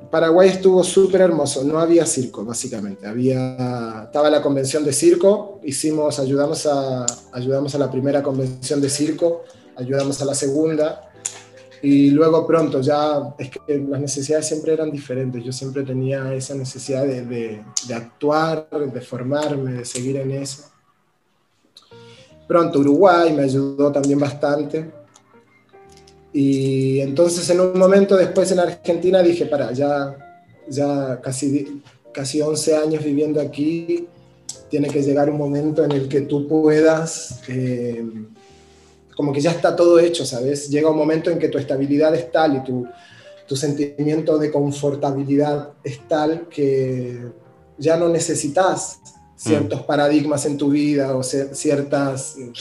Paraguay 0.09 0.49
estuvo 0.49 0.83
súper 0.83 1.21
hermoso, 1.21 1.63
no 1.63 1.79
había 1.79 2.05
circo, 2.05 2.43
básicamente. 2.43 3.07
Había, 3.07 4.03
estaba 4.05 4.29
la 4.29 4.41
convención 4.41 4.83
de 4.83 4.93
circo, 4.93 5.59
hicimos, 5.63 6.19
ayudamos 6.19 6.65
a, 6.65 7.05
ayudamos 7.31 7.75
a 7.75 7.77
la 7.77 7.89
primera 7.91 8.21
convención 8.21 8.81
de 8.81 8.89
circo, 8.89 9.43
ayudamos 9.75 10.21
a 10.21 10.25
la 10.25 10.35
segunda, 10.35 11.11
y 11.81 12.09
luego 12.11 12.47
pronto 12.47 12.81
ya, 12.81 13.35
es 13.37 13.51
que 13.51 13.77
las 13.77 14.01
necesidades 14.01 14.47
siempre 14.47 14.73
eran 14.73 14.91
diferentes, 14.91 15.43
yo 15.43 15.51
siempre 15.51 15.83
tenía 15.83 16.33
esa 16.33 16.55
necesidad 16.55 17.05
de, 17.05 17.25
de, 17.25 17.63
de 17.87 17.93
actuar, 17.93 18.67
de 18.69 19.01
formarme, 19.01 19.73
de 19.73 19.85
seguir 19.85 20.17
en 20.17 20.31
eso. 20.31 20.63
Pronto 22.47 22.79
Uruguay 22.79 23.33
me 23.33 23.43
ayudó 23.43 23.91
también 23.91 24.19
bastante 24.19 25.04
y 26.37 26.99
entonces 26.99 27.49
en 27.49 27.61
un 27.61 27.79
momento 27.79 28.17
después 28.17 28.51
en 28.51 28.59
Argentina 28.59 29.23
dije, 29.23 29.45
para, 29.45 29.71
ya, 29.71 30.17
ya 30.67 31.21
casi, 31.21 31.81
casi 32.11 32.41
11 32.41 32.75
años 32.75 33.05
viviendo 33.05 33.39
aquí, 33.39 34.05
tiene 34.69 34.89
que 34.89 35.01
llegar 35.01 35.29
un 35.29 35.37
momento 35.37 35.85
en 35.85 35.93
el 35.93 36.09
que 36.09 36.21
tú 36.21 36.45
puedas, 36.45 37.39
eh, 37.47 38.03
como 39.15 39.31
que 39.31 39.39
ya 39.39 39.51
está 39.51 39.77
todo 39.77 39.97
hecho, 39.97 40.25
¿sabes? 40.25 40.69
Llega 40.69 40.89
un 40.89 40.97
momento 40.97 41.29
en 41.29 41.39
que 41.39 41.47
tu 41.47 41.57
estabilidad 41.57 42.13
es 42.13 42.29
tal 42.29 42.57
y 42.57 42.63
tu, 42.65 42.85
tu 43.47 43.55
sentimiento 43.55 44.37
de 44.37 44.51
confortabilidad 44.51 45.69
es 45.85 46.05
tal 46.05 46.49
que 46.49 47.17
ya 47.77 47.95
no 47.95 48.09
necesitas 48.09 48.99
ciertos 49.37 49.83
mm. 49.83 49.85
paradigmas 49.85 50.45
en 50.45 50.57
tu 50.57 50.69
vida 50.69 51.15
o 51.15 51.23
ciertas, 51.23 52.35
no, 52.37 52.51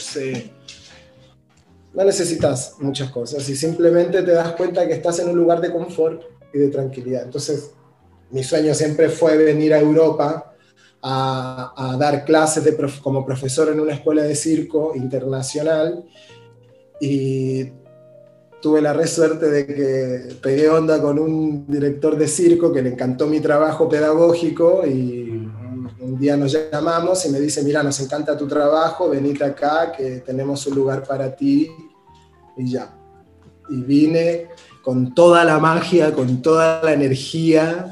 no 1.95 2.03
necesitas 2.03 2.75
muchas 2.79 3.09
cosas 3.09 3.47
y 3.47 3.55
simplemente 3.55 4.21
te 4.21 4.31
das 4.31 4.51
cuenta 4.53 4.85
que 4.85 4.93
estás 4.93 5.19
en 5.19 5.29
un 5.29 5.37
lugar 5.37 5.61
de 5.61 5.71
confort 5.71 6.23
y 6.53 6.59
de 6.59 6.67
tranquilidad. 6.67 7.23
Entonces, 7.23 7.71
mi 8.31 8.43
sueño 8.43 8.73
siempre 8.73 9.09
fue 9.09 9.37
venir 9.37 9.73
a 9.73 9.79
Europa 9.79 10.53
a, 11.01 11.95
dar 11.99 12.25
clases 12.25 12.63
de 12.63 12.75
como 13.01 13.25
profesor 13.25 13.69
en 13.69 13.79
una 13.79 13.93
escuela 13.93 14.23
de 14.23 14.35
circo 14.35 14.93
internacional 14.95 16.03
y 16.99 17.71
tuve 18.61 18.81
la 18.81 18.91
re 18.91 19.05
suerte 19.05 19.49
de 19.49 19.67
que 19.67 20.35
pegué 20.41 20.67
onda 20.69 20.99
con 20.99 21.19
un 21.19 21.67
director 21.67 22.17
de 22.17 22.27
circo 22.27 22.73
que 22.73 22.81
le 22.81 22.89
encantó 22.89 23.27
mi 23.27 23.39
trabajo 23.39 23.87
pedagógico 23.87 24.85
y 24.85 25.47
un 25.99 26.19
día 26.19 26.35
nos 26.35 26.51
llamamos 26.51 27.25
y 27.25 27.29
me 27.29 27.39
dice, 27.39 27.63
mira, 27.63 27.83
nos 27.83 27.99
encanta 27.99 28.35
tu 28.35 28.47
trabajo, 28.47 29.09
venite 29.09 29.43
acá, 29.43 29.91
que 29.91 30.23
tenemos 30.25 30.65
un 30.67 30.75
lugar 30.75 31.03
para 31.03 31.35
ti 31.35 31.69
y 32.57 32.71
ya. 32.71 32.97
Y 33.69 33.81
vine 33.81 34.47
con 34.83 35.15
toda 35.15 35.43
la 35.43 35.59
magia, 35.59 36.13
con 36.13 36.41
toda 36.41 36.83
la 36.83 36.93
energía 36.93 37.91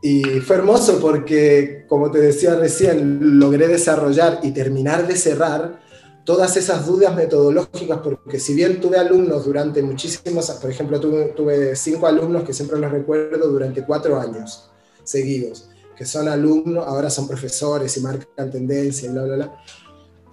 y 0.00 0.22
fue 0.40 0.56
hermoso 0.56 1.00
porque, 1.00 1.84
como 1.88 2.10
te 2.10 2.20
decía 2.20 2.54
recién, 2.54 3.38
logré 3.40 3.66
desarrollar 3.66 4.40
y 4.42 4.52
terminar 4.52 5.08
de 5.08 5.16
cerrar 5.16 5.80
todas 6.24 6.56
esas 6.56 6.86
dudas 6.86 7.16
metodológicas, 7.16 7.98
porque 7.98 8.38
si 8.38 8.54
bien 8.54 8.80
tuve 8.80 8.98
alumnos 8.98 9.44
durante 9.44 9.82
muchísimos, 9.82 10.50
por 10.50 10.70
ejemplo, 10.70 11.00
tuve, 11.00 11.24
tuve 11.36 11.74
cinco 11.74 12.06
alumnos 12.06 12.44
que 12.44 12.52
siempre 12.52 12.78
los 12.78 12.92
recuerdo 12.92 13.48
durante 13.48 13.84
cuatro 13.84 14.20
años 14.20 14.70
seguidos, 15.02 15.70
que 15.96 16.04
son 16.04 16.28
alumnos, 16.28 16.86
ahora 16.86 17.10
son 17.10 17.26
profesores 17.26 17.96
y 17.96 18.00
marcan 18.00 18.50
tendencia 18.50 19.08
y 19.08 19.12
bla, 19.12 19.24
bla, 19.24 19.36
bla. 19.36 19.64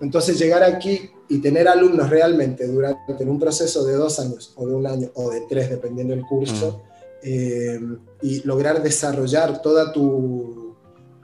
Entonces 0.02 0.38
llegar 0.38 0.62
aquí 0.62 1.10
y 1.30 1.40
tener 1.40 1.68
alumnos 1.68 2.10
realmente 2.10 2.68
durante 2.68 3.24
un 3.26 3.40
proceso 3.40 3.86
de 3.86 3.94
dos 3.94 4.20
años 4.20 4.54
o 4.56 4.68
de 4.68 4.74
un 4.76 4.86
año 4.86 5.10
o 5.16 5.30
de 5.32 5.42
tres, 5.50 5.70
dependiendo 5.70 6.14
del 6.14 6.26
curso, 6.26 6.82
mm. 6.92 6.96
Eh, 7.28 7.80
y 8.22 8.44
lograr 8.44 8.84
desarrollar 8.84 9.60
toda 9.60 9.92
tu, 9.92 10.66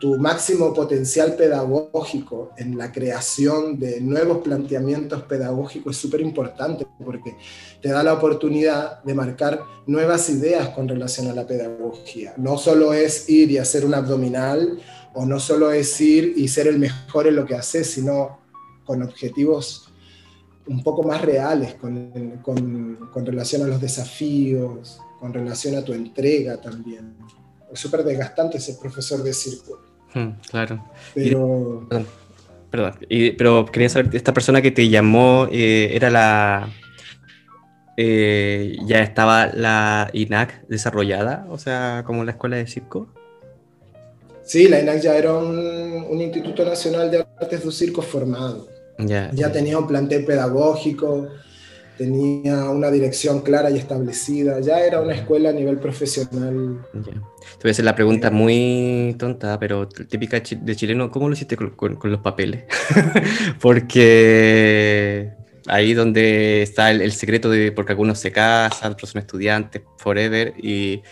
tu 0.02 0.18
máximo 0.18 0.74
potencial 0.74 1.36
pedagógico 1.36 2.50
en 2.58 2.76
la 2.76 2.92
creación 2.92 3.78
de 3.78 4.02
nuevos 4.02 4.40
planteamientos 4.40 5.22
pedagógicos 5.24 5.96
es 5.96 6.02
súper 6.02 6.22
importante 6.22 6.88
porque 7.06 7.36
te 7.84 7.90
da 7.90 8.02
la 8.02 8.14
oportunidad 8.14 9.04
de 9.04 9.14
marcar 9.14 9.62
nuevas 9.86 10.28
ideas 10.30 10.70
con 10.70 10.88
relación 10.88 11.28
a 11.28 11.36
la 11.36 11.46
pedagogía. 11.46 12.34
No 12.38 12.58
solo 12.58 12.94
es 12.94 13.30
ir 13.30 13.52
y 13.52 13.60
hacer 13.60 13.86
un 13.86 13.94
abdominal 13.94 14.80
o 15.14 15.28
no 15.28 15.40
solo 15.40 15.72
es 15.72 16.02
ir 16.02 16.34
y 16.36 16.48
ser 16.48 16.66
el 16.66 16.80
mejor 16.80 17.28
en 17.28 17.36
lo 17.36 17.46
que 17.46 17.54
haces, 17.54 17.92
sino 17.92 18.40
con 18.86 19.04
objetivos 19.04 19.91
un 20.68 20.84
poco 20.84 21.04
más 21.04 21.22
reales 21.22 21.76
con, 21.76 22.40
con, 22.42 23.10
con 23.12 23.26
relación 23.26 23.64
a 23.64 23.68
los 23.68 23.82
desafíos, 23.82 25.00
con 25.20 25.34
relación 25.34 25.76
a 25.76 25.84
tu 25.84 25.94
entrega 25.94 26.60
también. 26.60 27.16
Es 27.72 27.80
súper 27.80 28.04
desgastante 28.04 28.60
ser 28.60 28.76
profesor 28.82 29.24
de 29.24 29.34
circo. 29.34 29.80
Hmm, 30.14 30.32
claro. 30.50 30.84
Pero... 31.14 31.88
perdón, 32.70 32.96
pero 33.38 33.66
quería 33.66 33.90
saber, 33.90 34.14
¿esta 34.16 34.34
persona 34.34 34.62
que 34.62 34.72
te 34.72 34.90
llamó 34.90 35.48
eh, 35.52 35.92
era 35.94 36.10
la... 36.10 36.70
Eh, 37.98 38.78
ya 38.86 39.02
estaba 39.02 39.48
la 39.48 40.10
INAC 40.14 40.66
desarrollada, 40.68 41.46
o 41.50 41.58
sea, 41.58 42.04
como 42.06 42.24
la 42.24 42.32
escuela 42.32 42.58
de 42.58 42.66
circo? 42.66 43.10
Sí, 44.44 44.68
la 44.68 44.80
INAC 44.80 45.02
ya 45.02 45.16
era 45.16 45.34
un, 45.34 46.20
Instituto 46.20 46.66
Nacional 46.66 47.12
de 47.12 47.26
Artes 47.40 47.64
de 47.64 47.72
Circo 47.72 48.02
formado. 48.02 48.68
Ya, 49.06 49.32
ya 49.34 49.52
tenía 49.52 49.78
un 49.78 49.88
plantel 49.88 50.26
pedagógico, 50.26 51.28
tenía 51.98 52.70
una 52.70 52.90
dirección 52.90 53.42
clara 53.42 53.70
y 53.70 53.78
establecida, 53.78 54.60
ya 54.60 54.80
era 54.80 55.02
una 55.02 55.14
escuela 55.14 55.50
a 55.50 55.54
nivel 55.54 55.78
profesional. 55.78 56.82
Te 56.92 57.64
voy 57.64 57.70
a 57.70 57.72
hacer 57.72 57.86
la 57.86 57.96
pregunta 57.96 58.32
muy 58.32 59.16
tonta, 59.20 59.60
pero 59.60 59.88
típica 59.88 60.40
de 60.40 60.76
chileno, 60.76 61.12
¿cómo 61.12 61.28
lo 61.28 61.34
hiciste 61.34 61.56
con, 61.56 62.00
los 62.04 62.22
papeles? 62.22 62.64
porque 63.62 65.32
ahí 65.68 65.94
donde 65.94 66.64
está 66.64 66.92
el, 66.92 67.12
secreto 67.12 67.50
de, 67.50 67.72
porque 67.72 67.92
algunos 67.92 68.18
se 68.20 68.32
casan, 68.32 68.94
otros 68.94 69.12
son 69.12 69.22
estudiantes, 69.22 69.84
forever, 69.98 70.54
y 70.58 71.04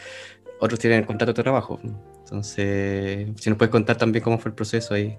otros 0.59 0.79
tienen 0.79 1.03
contrato 1.03 1.33
de 1.33 1.43
trabajo. 1.43 1.79
Entonces, 1.83 3.27
si 3.35 3.49
nos 3.49 3.57
puedes 3.57 3.71
contar 3.71 3.97
también 3.97 4.23
cómo 4.23 4.39
fue 4.39 4.49
el 4.49 4.55
proceso 4.55 4.93
ahí. 4.93 5.15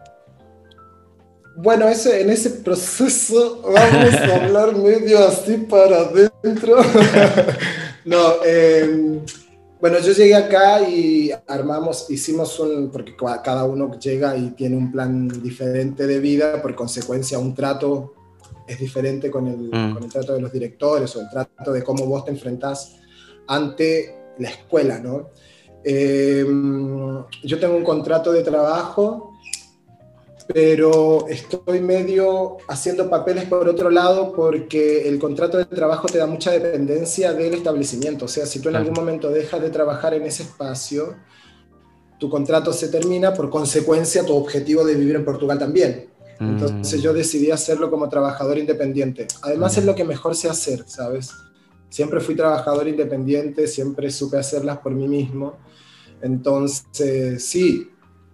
Bueno, 1.63 1.89
ese, 1.89 2.23
en 2.23 2.31
ese 2.31 2.51
proceso 2.51 3.63
vamos 3.65 4.15
a 4.15 4.35
hablar 4.37 4.77
medio 4.77 5.19
así 5.27 5.59
para 5.59 5.99
adentro. 6.01 6.77
no, 8.07 8.43
em, 8.45 9.21
bueno, 9.79 9.99
yo 9.99 10.13
llegué 10.13 10.35
acá 10.35 10.81
y 10.89 11.31
armamos, 11.47 12.11
hicimos 12.11 12.59
un, 12.61 12.91
porque 12.91 13.15
cada 13.45 13.65
uno 13.65 13.99
llega 13.99 14.37
y 14.37 14.51
tiene 14.51 14.77
un 14.77 14.91
plan 14.91 15.29
diferente 15.43 16.07
de 16.07 16.19
vida, 16.19 16.63
por 16.63 16.75
consecuencia 16.75 17.39
un 17.39 17.55
trato 17.55 18.15
es 18.67 18.79
diferente 18.79 19.31
con 19.31 19.47
el, 19.49 19.69
mm. 19.71 19.95
con 19.95 20.05
el 20.05 20.11
trato 20.11 20.35
de 20.35 20.41
los 20.41 20.53
directores 20.53 21.15
o 21.17 21.21
el 21.21 21.29
trato 21.29 21.73
de 21.73 21.83
cómo 21.83 22.07
vos 22.07 22.25
te 22.25 22.31
enfrentás 22.31 22.97
ante 23.49 24.15
la 24.39 24.49
escuela, 24.49 24.99
¿no? 24.99 25.31
Em, 25.85 27.25
yo 27.43 27.59
tengo 27.59 27.77
un 27.77 27.85
contrato 27.85 28.33
de 28.33 28.43
trabajo 28.43 29.30
pero 30.53 31.29
estoy 31.29 31.81
medio 31.81 32.59
haciendo 32.69 33.09
papeles 33.09 33.45
por 33.45 33.69
otro 33.69 33.91
lado 33.91 34.33
porque 34.33 35.09
el 35.09 35.19
contrato 35.19 35.59
de 35.59 35.65
trabajo 35.67 36.09
te 36.09 36.19
da 36.19 36.27
mucha 36.27 36.51
dependencia 36.51 37.33
del 37.33 37.55
establecimiento. 37.55 38.25
O 38.25 38.29
sea, 38.29 38.47
si 38.47 38.61
tú 38.61 38.69
en 38.69 38.77
algún 38.77 38.95
momento 38.95 39.31
dejas 39.31 39.63
de 39.63 39.71
trabajar 39.71 40.15
en 40.15 40.25
ese 40.25 40.43
espacio, 40.43 41.15
tu 42.19 42.29
contrato 42.29 42.73
se 42.73 42.89
termina, 42.89 43.33
por 43.33 43.49
consecuencia 43.49 44.25
tu 44.25 44.35
objetivo 44.35 44.85
de 44.85 44.95
vivir 44.95 45.17
en 45.17 45.25
Portugal 45.25 45.59
también. 45.59 46.09
Entonces 46.41 47.01
mm. 47.01 47.03
yo 47.03 47.13
decidí 47.13 47.51
hacerlo 47.51 47.91
como 47.91 48.09
trabajador 48.09 48.59
independiente. 48.59 49.29
Además 49.43 49.77
es 49.77 49.85
lo 49.85 49.95
que 49.95 50.05
mejor 50.05 50.35
sé 50.35 50.49
hacer, 50.49 50.85
¿sabes? 50.87 51.31
Siempre 51.91 52.21
fui 52.21 52.35
trabajador 52.35 52.89
independiente, 52.89 53.67
siempre 53.67 54.11
supe 54.11 54.39
hacerlas 54.39 54.79
por 54.79 54.93
mí 54.93 55.07
mismo. 55.07 55.59
Entonces, 56.23 57.45
sí, 57.45 57.91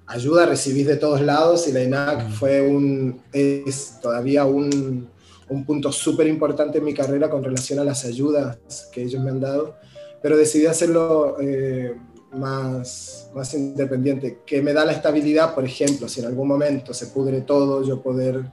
ayuda 0.06 0.46
recibí 0.46 0.84
de 0.84 0.96
todos 0.96 1.20
lados 1.20 1.66
y 1.68 1.72
la 1.72 1.82
INAC 1.82 2.30
fue 2.30 2.62
un, 2.62 3.20
es 3.32 3.98
todavía 4.00 4.44
un, 4.44 5.08
un 5.48 5.64
punto 5.64 5.92
súper 5.92 6.26
importante 6.26 6.78
en 6.78 6.84
mi 6.84 6.94
carrera 6.94 7.30
con 7.30 7.42
relación 7.42 7.78
a 7.78 7.84
las 7.84 8.04
ayudas 8.04 8.58
que 8.92 9.02
ellos 9.02 9.22
me 9.22 9.30
han 9.30 9.40
dado, 9.40 9.76
pero 10.22 10.36
decidí 10.36 10.66
hacerlo 10.66 11.36
eh, 11.40 11.94
más, 12.32 13.30
más 13.34 13.54
independiente, 13.54 14.38
que 14.46 14.62
me 14.62 14.72
da 14.72 14.84
la 14.84 14.92
estabilidad, 14.92 15.54
por 15.54 15.64
ejemplo, 15.64 16.08
si 16.08 16.20
en 16.20 16.26
algún 16.26 16.48
momento 16.48 16.92
se 16.94 17.06
pudre 17.06 17.42
todo, 17.42 17.82
yo 17.82 18.02
poder 18.02 18.44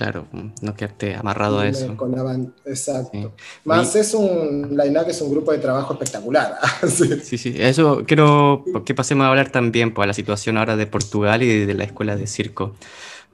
Claro, 0.00 0.26
no 0.62 0.74
quedarte 0.74 1.14
amarrado 1.14 1.60
a 1.60 1.68
eso. 1.68 1.94
Con 1.94 2.12
la 2.12 2.34
exacto. 2.64 3.34
Más 3.64 3.94
es 3.94 4.14
un, 4.14 4.74
la 4.74 4.86
INAC 4.86 5.08
es 5.08 5.20
un 5.20 5.30
grupo 5.30 5.52
de 5.52 5.58
trabajo 5.58 5.92
espectacular. 5.92 6.54
sí. 6.88 7.36
sí, 7.36 7.54
eso 7.58 8.04
quiero 8.06 8.64
que 8.86 8.94
pasemos 8.94 9.26
a 9.26 9.28
hablar 9.28 9.52
también 9.52 9.92
pues, 9.92 10.04
a 10.04 10.06
la 10.06 10.14
situación 10.14 10.56
ahora 10.56 10.78
de 10.78 10.86
Portugal 10.86 11.42
y 11.42 11.66
de 11.66 11.74
la 11.74 11.84
escuela 11.84 12.16
de 12.16 12.26
circo. 12.26 12.74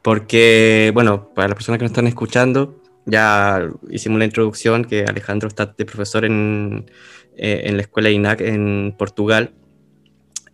Porque, 0.02 0.90
bueno, 0.92 1.30
para 1.36 1.46
las 1.46 1.54
personas 1.54 1.78
que 1.78 1.84
nos 1.84 1.92
están 1.92 2.08
escuchando, 2.08 2.82
ya 3.04 3.70
hicimos 3.88 4.18
la 4.18 4.24
introducción 4.24 4.84
que 4.86 5.04
Alejandro 5.04 5.46
está 5.46 5.66
de 5.66 5.84
profesor 5.84 6.24
en, 6.24 6.90
eh, 7.36 7.62
en 7.66 7.76
la 7.76 7.82
escuela 7.82 8.10
INAC 8.10 8.40
en 8.40 8.92
Portugal 8.98 9.52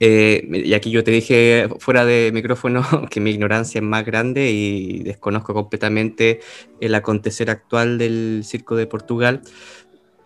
eh, 0.05 0.49
y 0.51 0.75
aquí 0.75 0.91
yo 0.91 1.05
te 1.05 1.12
dije 1.12 1.69
fuera 1.79 2.05
de 2.05 2.33
micrófono 2.35 2.83
que 3.11 3.21
mi 3.21 3.31
ignorancia 3.31 3.79
es 3.79 3.85
más 3.85 4.05
grande 4.05 4.51
y 4.51 5.05
desconozco 5.05 5.55
completamente 5.55 6.41
el 6.81 6.97
acontecer 6.97 7.51
actual 7.51 7.99
del 7.99 8.43
circo 8.45 8.75
de 8.75 8.88
Portugal. 8.88 9.43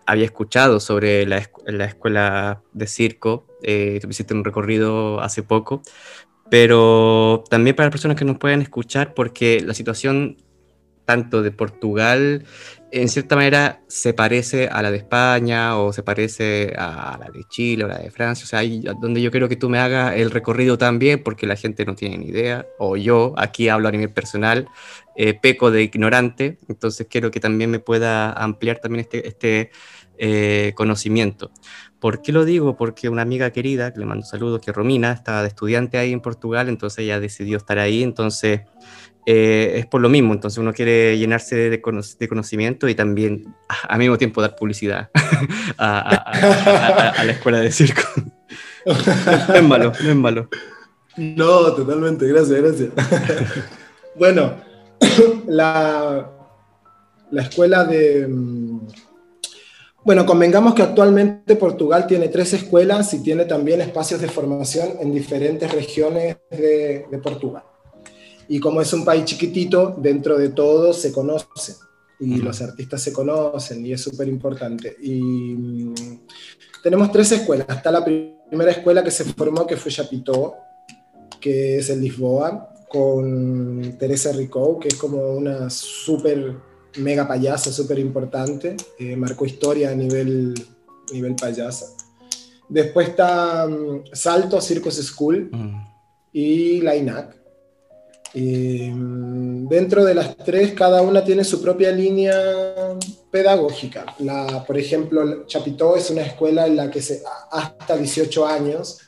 Había 0.07 0.25
escuchado 0.25 0.79
sobre 0.79 1.27
la, 1.27 1.37
escuela 1.37 2.63
de 2.73 2.87
circo, 2.87 3.45
eh, 3.61 3.99
hiciste 4.09 4.33
un 4.33 4.43
recorrido 4.43 5.21
hace 5.21 5.43
poco, 5.43 5.83
pero 6.49 7.43
también 7.47 7.75
para 7.75 7.85
las 7.85 7.91
personas 7.91 8.17
que 8.17 8.25
nos 8.25 8.39
puedan 8.39 8.63
escuchar, 8.63 9.13
porque 9.13 9.61
la 9.61 9.75
situación 9.75 10.37
tanto 11.05 11.43
de 11.43 11.51
Portugal 11.51 12.45
en 12.91 13.09
cierta 13.09 13.35
manera 13.35 13.81
se 13.87 14.13
parece 14.13 14.67
a 14.67 14.81
la 14.81 14.91
de 14.91 14.97
España 14.97 15.77
o 15.77 15.91
se 15.91 16.03
parece 16.03 16.73
a 16.77 17.17
la 17.19 17.29
de 17.29 17.43
Chile 17.49 17.83
o 17.83 17.87
la 17.87 17.97
de 17.97 18.11
Francia, 18.11 18.45
o 18.45 18.47
sea, 18.47 18.59
ahí 18.59 18.83
donde 19.01 19.21
yo 19.21 19.29
quiero 19.31 19.49
que 19.49 19.55
tú 19.55 19.69
me 19.69 19.79
hagas 19.79 20.15
el 20.15 20.31
recorrido 20.31 20.77
también, 20.77 21.21
porque 21.21 21.47
la 21.47 21.55
gente 21.55 21.85
no 21.85 21.95
tiene 21.95 22.17
ni 22.17 22.27
idea, 22.27 22.65
o 22.79 22.95
yo 22.95 23.33
aquí 23.37 23.67
hablo 23.69 23.89
a 23.89 23.91
nivel 23.91 24.11
personal, 24.11 24.67
eh, 25.15 25.33
peco 25.33 25.71
de 25.71 25.83
ignorante, 25.83 26.59
entonces 26.69 27.07
quiero 27.09 27.29
que 27.31 27.39
también 27.39 27.71
me 27.71 27.79
pueda 27.79 28.31
ampliar 28.31 28.79
también 28.79 29.01
este, 29.01 29.27
este 29.27 29.71
eh, 30.17 30.73
conocimiento. 30.75 31.51
¿Por 31.99 32.21
qué 32.21 32.31
lo 32.31 32.45
digo? 32.45 32.77
Porque 32.77 33.09
una 33.09 33.23
amiga 33.23 33.51
querida, 33.51 33.91
que 33.91 33.99
le 33.99 34.05
mando 34.05 34.25
saludos, 34.25 34.61
que 34.61 34.71
Romina, 34.71 35.11
estaba 35.11 35.41
de 35.41 35.49
estudiante 35.49 35.97
ahí 35.97 36.13
en 36.13 36.21
Portugal, 36.21 36.69
entonces 36.69 36.99
ella 36.99 37.19
decidió 37.19 37.57
estar 37.57 37.79
ahí, 37.79 38.03
entonces 38.03 38.61
eh, 39.29 39.79
es 39.79 39.85
por 39.85 39.99
lo 39.99 40.07
mismo, 40.07 40.33
entonces 40.33 40.57
uno 40.57 40.71
quiere 40.71 41.17
llenarse 41.17 41.69
de, 41.69 41.81
conocimiento 41.81 42.87
y 42.87 42.95
también 42.95 43.53
al 43.89 43.99
mismo 43.99 44.17
tiempo 44.17 44.41
dar 44.41 44.55
publicidad 44.55 45.09
a, 45.77 47.13
la 47.25 47.31
escuela 47.33 47.59
de 47.59 47.69
circo. 47.69 48.03
no 48.85 49.53
es 49.53 49.63
malo, 49.63 49.91
no 50.01 50.09
es 50.09 50.15
malo. 50.15 50.49
No, 51.17 51.73
totalmente, 51.73 52.25
gracias, 52.25 52.61
gracias. 52.61 52.89
bueno, 54.15 54.61
la, 55.47 56.31
la 57.29 57.41
escuela 57.41 57.83
de... 57.83 58.29
Mm, 58.29 58.87
bueno, 60.05 60.25
convengamos 60.25 60.73
que 60.73 60.83
actualmente 60.83 61.57
Portugal 61.57 62.07
tiene 62.07 62.29
tres 62.29 62.53
escuelas 62.53 63.13
y 63.13 63.21
tiene 63.21 63.43
también 63.43 63.81
espacios 63.81 64.21
de 64.21 64.29
formación 64.29 64.87
en 65.01 65.11
diferentes 65.11 65.69
regiones 65.69 66.37
de, 66.49 67.07
de 67.11 67.17
Portugal. 67.17 67.63
Y 68.49 68.59
como 68.59 68.81
es 68.81 68.91
un 68.93 69.03
país 69.03 69.25
chiquitito, 69.25 69.95
dentro 69.97 70.37
de 70.37 70.49
todo 70.49 70.93
se 70.93 71.11
conocen 71.11 71.75
y 72.19 72.37
los 72.37 72.61
artistas 72.61 73.01
se 73.01 73.13
conocen 73.13 73.85
y 73.85 73.93
es 73.93 74.01
súper 74.01 74.27
importante. 74.27 74.95
Y 75.01 75.21
mm, 75.21 75.93
tenemos 76.83 77.11
tres 77.11 77.31
escuelas. 77.31 77.67
Está 77.69 77.91
la 77.91 78.03
primera 78.03 78.71
escuela 78.71 79.03
que 79.03 79.11
se 79.11 79.25
formó, 79.25 79.67
que 79.67 79.77
fue 79.77 79.91
Chapitó, 79.91 80.55
que 81.39 81.77
es 81.77 81.89
en 81.89 82.01
Lisboa, 82.01 82.73
con 82.89 83.97
Teresa 83.99 84.31
Ricou, 84.31 84.79
que 84.79 84.87
es 84.87 84.95
como 84.95 85.33
una 85.33 85.69
súper 85.69 86.55
mega 86.97 87.27
payasa, 87.27 87.71
súper 87.71 87.99
importante. 87.99 88.75
Eh, 88.97 89.15
marcó 89.15 89.45
historia 89.45 89.91
a 89.91 89.95
nivel, 89.95 90.53
nivel 91.13 91.35
payasa. 91.35 91.85
Después 92.67 93.09
está 93.09 93.67
mm, 93.67 94.05
Salto 94.13 94.59
Circus 94.59 94.95
School 94.95 95.51
y 96.33 96.81
la 96.81 96.95
INAC 96.95 97.36
Mm, 98.33 99.67
dentro 99.67 100.03
de 100.03 100.13
las 100.13 100.35
tres, 100.37 100.73
cada 100.73 101.01
una 101.01 101.23
tiene 101.23 101.43
su 101.43 101.61
propia 101.61 101.91
línea 101.91 102.33
pedagógica. 103.31 104.05
La, 104.19 104.63
por 104.65 104.77
ejemplo, 104.77 105.45
Chapitó 105.45 105.95
es 105.95 106.09
una 106.09 106.21
escuela 106.21 106.67
en 106.67 106.75
la 106.75 106.91
que 106.91 107.01
se, 107.01 107.21
hasta 107.51 107.97
18 107.97 108.45
años 108.45 108.99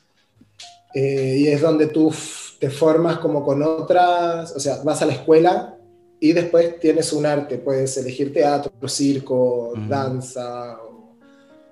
eh, 0.93 1.35
y 1.39 1.47
es 1.47 1.61
donde 1.61 1.87
tú 1.87 2.13
te 2.59 2.69
formas 2.69 3.19
como 3.19 3.43
con 3.43 3.61
otras, 3.63 4.55
o 4.55 4.59
sea, 4.59 4.81
vas 4.83 5.01
a 5.01 5.05
la 5.05 5.13
escuela 5.13 5.77
y 6.19 6.33
después 6.33 6.79
tienes 6.79 7.13
un 7.13 7.25
arte, 7.25 7.57
puedes 7.57 7.95
elegir 7.97 8.33
teatro, 8.33 8.71
circo, 8.87 9.73
danza, 9.87 10.77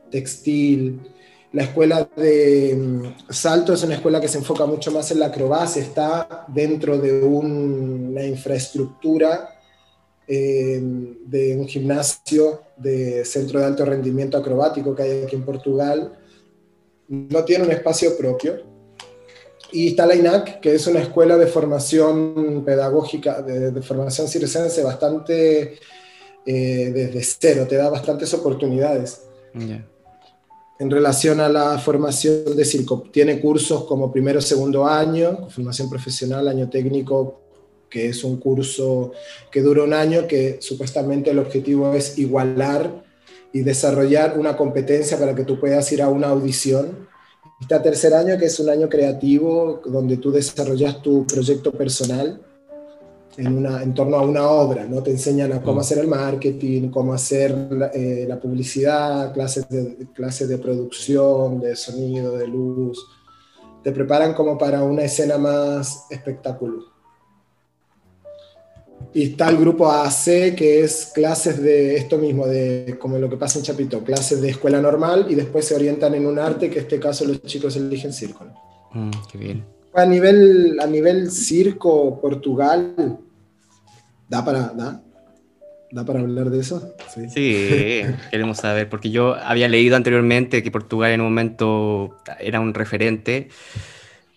textil. 0.10 1.02
La 1.54 1.64
escuela 1.64 2.08
de 2.16 2.76
mm, 2.76 3.32
Salto 3.32 3.74
es 3.74 3.84
una 3.84 3.96
escuela 3.96 4.20
que 4.20 4.28
se 4.28 4.38
enfoca 4.38 4.66
mucho 4.66 4.92
más 4.92 5.12
en 5.12 5.20
la 5.20 5.28
acrobacia, 5.28 5.82
está 5.82 6.46
dentro 6.50 6.98
de 6.98 7.24
una 7.24 8.24
infraestructura 8.26 9.58
eh, 10.28 10.80
de 10.82 11.56
un 11.56 11.68
gimnasio 11.68 12.64
de 12.76 13.24
centro 13.24 13.60
de 13.60 13.66
alto 13.66 13.86
rendimiento 13.86 14.38
acrobático 14.38 14.94
que 14.94 15.04
hay 15.04 15.24
aquí 15.24 15.38
en 15.38 15.46
Portugal. 15.46 16.18
No 17.08 17.46
tiene 17.46 17.64
un 17.64 17.72
espacio 17.72 18.18
propio. 18.18 18.64
Y 19.72 19.90
está 19.90 20.06
la 20.06 20.16
INAC, 20.16 20.60
que 20.60 20.76
es 20.76 20.88
una 20.88 21.02
escuela 21.02 21.38
de 21.38 21.48
formación 21.48 22.64
pedagógica, 22.66 23.42
de, 23.42 23.82
formación 23.82 24.28
circense 24.28 24.82
bastante 24.82 25.78
eh, 26.46 26.92
desde 26.94 27.22
cero, 27.24 27.66
te 27.68 27.76
da 27.76 27.90
bastantes 27.90 28.34
oportunidades 28.34 29.24
en 30.80 30.92
relación 30.92 31.40
a 31.40 31.50
la 31.50 31.78
formación 31.80 32.56
de 32.56 32.66
circo. 32.66 33.04
Tiene 33.12 33.40
cursos 33.40 33.86
como 33.86 34.12
primero, 34.12 34.42
segundo 34.42 34.86
año, 34.86 35.50
formación 35.50 35.90
profesional, 35.90 36.48
año 36.48 36.70
técnico, 36.70 37.42
que 37.90 38.10
es 38.10 38.24
un 38.24 38.38
curso 38.38 39.12
que 39.52 39.62
dura 39.62 39.84
un 39.84 39.94
año, 39.94 40.28
que 40.28 40.58
supuestamente 40.62 41.32
el 41.32 41.40
objetivo 41.40 41.94
es 41.94 42.18
igualar 42.18 43.04
y 43.54 43.62
desarrollar 43.62 44.38
una 44.38 44.56
competencia 44.56 45.18
para 45.18 45.34
que 45.34 45.46
tú 45.46 45.60
puedas 45.60 45.92
ir 45.92 46.02
a 46.02 46.10
una 46.10 46.28
audición. 46.28 47.08
Está 47.60 47.82
tercer 47.82 48.14
año, 48.14 48.38
que 48.38 48.46
es 48.46 48.60
un 48.60 48.70
año 48.70 48.88
creativo, 48.88 49.82
donde 49.86 50.18
tú 50.18 50.32
desarrollas 50.32 51.02
tu 51.02 51.26
proyecto 51.26 51.72
personal 51.72 52.47
en, 53.38 53.56
una, 53.56 53.84
en 53.84 53.94
torno 53.94 54.18
a 54.18 54.24
una 54.24 54.50
obra, 54.50 54.86
¿no? 54.86 55.02
Te 55.04 55.12
enseñan 55.12 55.54
a 55.54 55.62
cómo 55.62 55.78
mm. 55.78 55.80
hacer 55.80 55.98
el 56.00 56.08
marketing, 56.08 56.90
cómo 56.90 57.14
hacer 57.14 57.52
la, 57.72 57.88
eh, 57.88 58.26
la 58.28 58.40
publicidad, 58.40 59.34
clases 59.34 59.70
de, 59.70 60.08
clases 60.14 60.50
de 60.50 60.58
producción, 60.58 61.60
de 61.60 61.76
sonido, 61.76 62.38
de 62.38 62.48
luz. 62.48 63.06
Te 63.84 63.92
preparan 63.92 64.34
como 64.34 64.58
para 64.58 64.84
una 64.84 65.04
escena 65.04 65.38
más 65.38 66.08
espectacular. 66.10 66.82
Y 69.14 69.24
está 69.24 69.50
el 69.50 69.58
grupo 69.58 69.90
AC, 69.90 70.56
que 70.56 70.82
es 70.82 71.12
clases 71.14 71.62
de 71.62 71.96
esto 71.96 72.18
mismo, 72.18 72.46
de 72.46 72.98
como 73.00 73.18
lo 73.18 73.30
que 73.30 73.38
pasa 73.38 73.60
en 73.60 73.66
Chapito, 73.66 74.04
clases 74.04 74.42
de 74.42 74.50
escuela 74.50 74.82
normal 74.82 75.28
y 75.30 75.36
después 75.36 75.66
se 75.66 75.76
orientan 75.76 76.14
en 76.16 76.26
un 76.26 76.40
arte, 76.40 76.70
que 76.70 76.80
en 76.80 76.84
este 76.86 77.00
caso 77.00 77.26
los 77.26 77.42
chicos 77.44 77.76
eligen 77.78 78.12
circo. 78.12 78.46
Mm, 78.94 79.12
qué 79.32 79.38
bien. 79.38 79.66
A 79.94 80.06
nivel, 80.06 80.78
a 80.80 80.86
nivel 80.86 81.32
circo, 81.32 82.20
Portugal, 82.20 83.20
¿Da 84.30 84.44
para, 84.44 84.74
da? 84.74 85.02
¿Da 85.92 86.04
para 86.04 86.20
hablar 86.20 86.50
de 86.50 86.60
eso? 86.60 86.96
Sí. 87.08 88.02
queremos 88.32 88.58
saber, 88.58 88.90
porque 88.90 89.10
yo 89.10 89.36
había 89.36 89.70
leído 89.70 89.96
anteriormente 89.96 90.62
que 90.62 90.72
Portugal 90.72 91.12
en 91.12 91.22
un 91.22 91.28
momento 91.28 92.18
era 92.40 92.60
un 92.60 92.74
referente, 92.74 93.48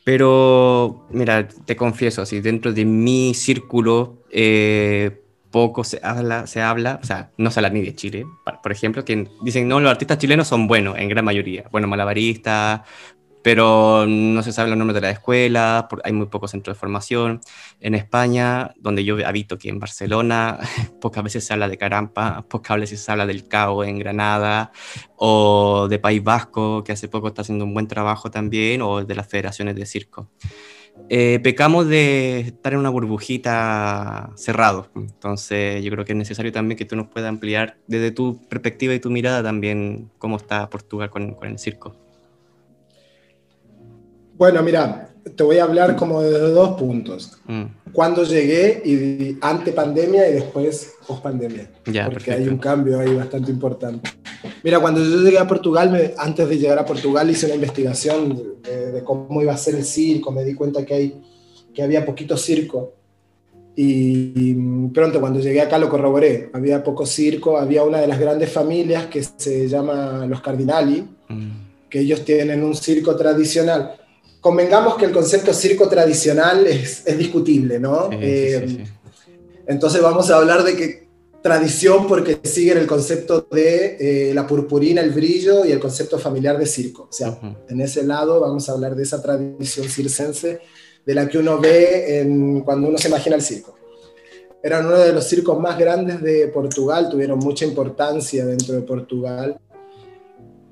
pero 0.04 1.06
mira, 1.10 1.48
te 1.48 1.74
confieso, 1.74 2.22
así 2.22 2.40
dentro 2.40 2.72
de 2.72 2.84
mi 2.84 3.34
círculo 3.34 4.22
eh, 4.30 5.20
poco 5.50 5.82
se 5.82 5.98
habla, 6.04 6.46
se 6.46 6.62
habla, 6.62 7.00
o 7.02 7.06
sea, 7.06 7.30
no 7.36 7.50
se 7.50 7.58
habla 7.58 7.70
ni 7.70 7.82
de 7.82 7.96
Chile, 7.96 8.24
por 8.62 8.70
ejemplo, 8.70 9.04
que 9.04 9.28
dicen, 9.42 9.66
no, 9.66 9.80
los 9.80 9.90
artistas 9.90 10.18
chilenos 10.18 10.46
son 10.46 10.68
buenos 10.68 10.96
en 10.98 11.08
gran 11.08 11.24
mayoría, 11.24 11.64
bueno, 11.72 11.88
malabaristas, 11.88 12.82
pero 13.42 14.06
no 14.06 14.42
se 14.42 14.52
saben 14.52 14.70
los 14.70 14.78
nombres 14.78 14.94
de 14.94 15.00
la 15.00 15.10
escuela, 15.10 15.88
hay 16.04 16.12
muy 16.12 16.26
pocos 16.26 16.50
centros 16.50 16.76
de 16.76 16.80
formación. 16.80 17.40
En 17.80 17.94
España, 17.94 18.74
donde 18.76 19.04
yo 19.04 19.16
habito, 19.26 19.54
aquí 19.54 19.68
en 19.68 19.78
Barcelona, 19.78 20.58
pocas 21.00 21.24
veces 21.24 21.44
se 21.44 21.52
habla 21.52 21.68
de 21.68 21.78
Carampa, 21.78 22.44
pocas 22.48 22.78
veces 22.78 23.00
se 23.00 23.10
habla 23.10 23.26
del 23.26 23.48
CAO 23.48 23.84
en 23.84 23.98
Granada, 23.98 24.72
o 25.16 25.86
de 25.88 25.98
País 25.98 26.22
Vasco, 26.22 26.84
que 26.84 26.92
hace 26.92 27.08
poco 27.08 27.28
está 27.28 27.42
haciendo 27.42 27.64
un 27.64 27.74
buen 27.74 27.88
trabajo 27.88 28.30
también, 28.30 28.82
o 28.82 29.04
de 29.04 29.14
las 29.14 29.26
federaciones 29.26 29.74
de 29.76 29.86
circo. 29.86 30.30
Eh, 31.08 31.40
pecamos 31.42 31.88
de 31.88 32.40
estar 32.40 32.74
en 32.74 32.78
una 32.78 32.90
burbujita 32.90 34.30
cerrado, 34.36 34.90
entonces 34.94 35.82
yo 35.82 35.90
creo 35.90 36.04
que 36.04 36.12
es 36.12 36.18
necesario 36.18 36.52
también 36.52 36.76
que 36.76 36.84
tú 36.84 36.94
nos 36.94 37.08
puedas 37.08 37.28
ampliar 37.28 37.78
desde 37.86 38.10
tu 38.10 38.46
perspectiva 38.48 38.92
y 38.92 39.00
tu 39.00 39.08
mirada 39.08 39.42
también 39.42 40.10
cómo 40.18 40.36
está 40.36 40.68
Portugal 40.68 41.08
con, 41.08 41.34
con 41.34 41.48
el 41.48 41.58
circo. 41.58 42.09
Bueno, 44.40 44.62
mira, 44.62 45.10
te 45.36 45.42
voy 45.42 45.58
a 45.58 45.64
hablar 45.64 45.96
como 45.96 46.22
de 46.22 46.30
dos 46.30 46.70
puntos. 46.78 47.36
Mm. 47.46 47.64
Cuando 47.92 48.24
llegué 48.24 48.80
y 48.86 49.36
ante 49.42 49.70
pandemia 49.70 50.30
y 50.30 50.32
después 50.32 50.94
post 51.06 51.22
pandemia. 51.22 51.70
porque 52.10 52.32
hay 52.32 52.48
un 52.48 52.56
cambio 52.56 53.00
ahí 53.00 53.14
bastante 53.14 53.50
importante. 53.50 54.08
Mira, 54.62 54.80
cuando 54.80 55.04
yo 55.04 55.20
llegué 55.20 55.38
a 55.38 55.46
Portugal, 55.46 56.14
antes 56.16 56.48
de 56.48 56.58
llegar 56.58 56.78
a 56.78 56.86
Portugal 56.86 57.28
hice 57.28 57.44
una 57.44 57.56
investigación 57.56 58.34
de, 58.62 59.04
cómo 59.04 59.42
iba 59.42 59.52
a 59.52 59.58
ser 59.58 59.74
el 59.74 59.84
circo, 59.84 60.32
me 60.32 60.42
di 60.42 60.54
cuenta 60.54 60.86
que, 60.86 60.94
hay, 60.94 61.22
que 61.74 61.82
había 61.82 62.06
poquito 62.06 62.38
circo. 62.38 62.94
Y, 63.76 64.54
pronto 64.94 65.20
cuando 65.20 65.40
llegué 65.40 65.60
acá 65.60 65.76
lo 65.76 65.90
corroboré, 65.90 66.48
había 66.54 66.82
poco 66.82 67.04
circo, 67.04 67.58
había 67.58 67.84
una 67.84 67.98
de 67.98 68.06
las 68.06 68.18
grandes 68.18 68.50
familias 68.50 69.04
que 69.08 69.22
se 69.22 69.68
llama 69.68 70.24
los 70.26 70.40
Cardinali, 70.40 71.06
mm. 71.28 71.50
que 71.90 72.00
ellos 72.00 72.24
tienen 72.24 72.64
un 72.64 72.74
circo 72.74 73.14
tradicional 73.16 73.99
convengamos 74.40 74.96
que 74.96 75.04
el 75.04 75.12
concepto 75.12 75.52
circo 75.52 75.88
tradicional 75.88 76.66
es, 76.66 77.04
discutible, 77.18 77.78
¿no? 77.78 78.08
Eh, 78.12 78.84
entonces 79.66 80.00
vamos 80.02 80.30
a 80.30 80.36
hablar 80.36 80.64
de 80.64 80.76
que 80.76 81.10
tradición 81.42 82.06
porque 82.06 82.38
siguen 82.42 82.78
el 82.78 82.86
concepto 82.86 83.46
de 83.50 83.96
eh, 84.30 84.34
la 84.34 84.46
purpurina, 84.46 85.00
el 85.00 85.10
brillo 85.10 85.64
y 85.64 85.72
el 85.72 85.80
concepto 85.80 86.18
familiar 86.18 86.58
de 86.58 86.66
circo. 86.66 87.08
O 87.08 87.12
sea, 87.12 87.38
en 87.68 87.80
ese 87.80 88.02
lado 88.02 88.40
vamos 88.40 88.68
a 88.68 88.72
hablar 88.72 88.94
de 88.94 89.02
esa 89.02 89.22
tradición 89.22 89.88
circense 89.88 90.60
de 91.04 91.14
la 91.14 91.28
que 91.28 91.38
uno 91.38 91.58
ve 91.58 92.20
en, 92.20 92.60
cuando 92.60 92.88
uno 92.88 92.98
se 92.98 93.08
imagina 93.08 93.36
el 93.36 93.42
circo. 93.42 93.74
eran 94.62 94.86
uno 94.86 94.98
de 94.98 95.12
los 95.12 95.24
circos 95.24 95.58
más 95.58 95.78
grandes 95.78 96.20
de 96.20 96.48
Portugal, 96.48 97.08
tuvieron 97.08 97.38
mucha 97.38 97.64
importancia 97.64 98.44
dentro 98.44 98.74
de 98.74 98.82
Portugal, 98.82 99.58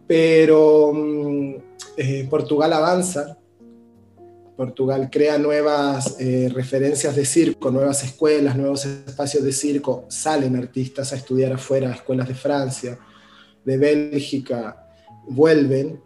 pero 0.06 0.92
mm, 0.92 1.54
eh, 1.96 2.26
Portugal 2.28 2.72
avanza, 2.74 3.38
Portugal 4.58 5.08
crea 5.08 5.38
nuevas 5.38 6.16
eh, 6.18 6.50
referencias 6.52 7.14
de 7.14 7.24
circo, 7.24 7.70
nuevas 7.70 8.02
escuelas, 8.02 8.56
nuevos 8.56 8.84
espacios 8.84 9.44
de 9.44 9.52
circo, 9.52 10.06
salen 10.08 10.56
artistas 10.56 11.12
a 11.12 11.16
estudiar 11.16 11.52
afuera, 11.52 11.92
escuelas 11.92 12.26
de 12.26 12.34
Francia, 12.34 12.98
de 13.64 13.78
Bélgica, 13.78 14.88
vuelven 15.28 16.00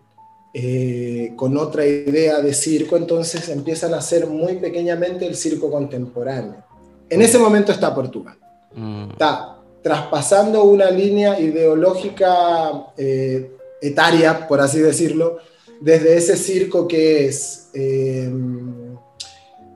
eh, 0.53 1.32
con 1.34 1.57
otra 1.57 1.86
idea 1.86 2.42
de 2.42 2.53
circo, 2.53 2.98
entonces 2.98 3.48
empiezan 3.48 3.94
a 3.94 3.98
hacer 3.98 4.26
muy 4.26 4.57
pequeñamente 4.57 5.26
el 5.26 5.34
circo 5.34 5.70
contemporáneo. 5.70 6.62
En 7.09 7.22
ese 7.22 7.38
momento 7.38 7.72
está 7.72 7.94
Portugal. 7.94 8.36
Mm. 8.74 9.12
Está 9.12 9.62
traspasando 9.82 10.64
una 10.64 10.90
línea 10.90 11.40
ideológica 11.40 12.92
eh, 12.98 13.50
etaria, 13.80 14.46
por 14.46 14.61
así 14.61 14.80
decirlo, 14.80 15.38
desde 15.83 16.16
ese 16.16 16.37
circo 16.37 16.87
que 16.87 17.26
es 17.26 17.70
eh, 17.74 18.30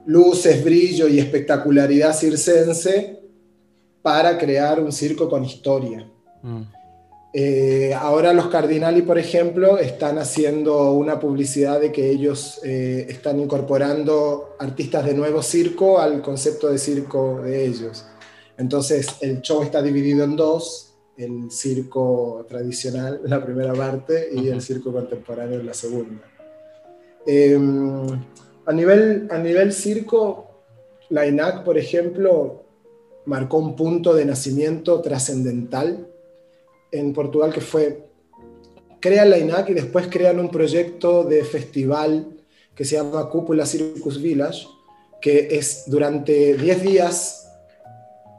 luces, 0.07 0.65
brillo 0.65 1.09
y 1.09 1.19
espectacularidad 1.19 2.17
circense 2.17 3.19
para 4.03 4.39
crear 4.39 4.79
un 4.81 4.93
circo 4.93 5.29
con 5.29 5.45
historia. 5.45 6.09
Mm. 6.43 6.63
Eh, 7.35 7.93
ahora 7.93 8.33
los 8.33 8.47
Cardinali, 8.47 9.03
por 9.03 9.19
ejemplo, 9.19 9.79
están 9.79 10.19
haciendo 10.19 10.93
una 10.93 11.19
publicidad 11.19 11.81
de 11.81 11.91
que 11.91 12.09
ellos 12.09 12.61
eh, 12.63 13.07
están 13.09 13.41
incorporando 13.41 14.55
artistas 14.61 15.05
de 15.05 15.13
nuevo 15.13 15.43
circo 15.43 15.99
al 15.99 16.23
concepto 16.23 16.69
de 16.69 16.79
circo 16.79 17.43
de 17.43 17.67
ellos. 17.67 18.07
Entonces 18.57 19.09
el 19.21 19.43
show 19.43 19.63
está 19.65 19.83
dividido 19.83 20.23
en 20.23 20.37
dos, 20.37 20.86
el 21.17 21.51
circo 21.51 22.45
tradicional, 22.49 23.21
la 23.25 23.45
primera 23.45 23.73
parte, 23.73 24.29
y 24.33 24.49
el 24.49 24.61
circo 24.61 24.93
contemporáneo, 24.93 25.63
la 25.63 25.75
segunda. 25.75 26.23
Em, 27.27 28.07
a, 28.65 28.73
nivel, 28.73 29.29
a 29.31 29.39
nivel 29.39 29.73
circo, 29.73 30.63
la 31.09 31.27
INAC, 31.27 31.65
por 31.65 31.79
ejemplo, 31.79 32.65
marcó 33.25 33.59
un 33.59 33.75
punto 33.75 34.15
de 34.15 34.25
nacimiento 34.25 35.01
trascendental 35.01 36.07
en 36.93 37.13
Portugal 37.13 37.53
que 37.53 37.61
fue, 37.61 38.07
crean 39.01 39.31
la 39.31 39.39
INAC 39.39 39.71
y 39.71 39.75
después 39.75 40.07
crean 40.09 40.39
un 40.39 40.51
proyecto 40.51 41.25
de 41.25 41.45
festival 41.45 42.29
que 42.75 42.85
se 42.85 42.97
llama 42.97 43.29
Cúpula 43.29 43.67
Circus 43.67 44.21
Village, 44.21 44.67
que 45.21 45.49
es 45.51 45.85
durante 45.87 46.55
10 46.55 46.83
días 46.83 47.46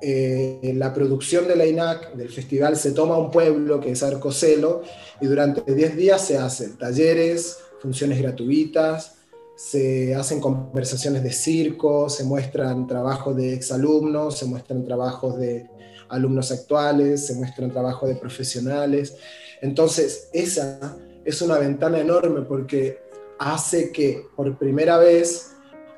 eh, 0.01 0.73
la 0.75 0.93
producción 0.93 1.47
de 1.47 1.55
la 1.55 1.65
INAC, 1.65 2.13
del 2.13 2.29
festival, 2.29 2.77
se 2.77 2.91
toma 2.91 3.17
un 3.17 3.31
pueblo 3.31 3.79
que 3.79 3.91
es 3.91 4.03
Arcoselo 4.03 4.83
y 5.19 5.25
durante 5.25 5.73
10 5.73 5.95
días 5.95 6.21
se 6.21 6.37
hacen 6.37 6.77
talleres, 6.77 7.59
funciones 7.81 8.21
gratuitas, 8.21 9.15
se 9.55 10.13
hacen 10.13 10.39
conversaciones 10.39 11.23
de 11.23 11.31
circo, 11.31 12.09
se 12.09 12.23
muestran 12.23 12.85
trabajos 12.85 13.35
de 13.35 13.53
exalumnos, 13.53 14.37
se 14.37 14.45
muestran 14.45 14.85
trabajos 14.85 15.39
de 15.39 15.67
alumnos 16.09 16.51
actuales, 16.51 17.25
se 17.25 17.33
muestran 17.33 17.71
trabajos 17.71 18.07
de 18.07 18.15
profesionales. 18.15 19.15
Entonces, 19.61 20.29
esa 20.31 20.95
es 21.25 21.41
una 21.41 21.57
ventana 21.57 21.99
enorme 21.99 22.41
porque 22.41 22.99
hace 23.39 23.91
que 23.91 24.27
por 24.35 24.57
primera 24.59 24.97
vez 24.99 25.56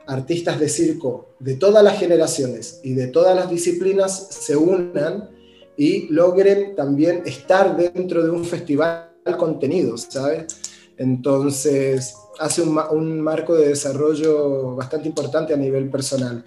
artistas 0.10 0.60
de 0.60 0.68
circo 0.68 1.36
de 1.40 1.56
todas 1.56 1.84
las 1.84 1.98
generaciones 2.00 2.82
y 2.84 2.94
de 2.94 3.08
todas 3.08 3.36
las 3.36 3.50
disciplinas 3.50 4.28
se 4.32 4.58
unan 4.58 5.30
y 5.78 6.08
logren 6.10 6.76
también 6.76 7.22
estar 7.26 7.78
dentro 7.78 8.24
de 8.24 8.30
un 8.32 8.44
festival 8.44 9.12
contenido, 9.38 9.98
¿sabes? 9.98 10.58
Entonces, 10.98 12.16
hace 12.40 12.62
un, 12.62 13.22
marco 13.22 13.56
de 13.56 13.70
desarrollo 13.70 14.76
bastante 14.76 15.08
importante 15.08 15.54
a 15.54 15.58
nivel 15.58 15.90
personal. 15.90 16.44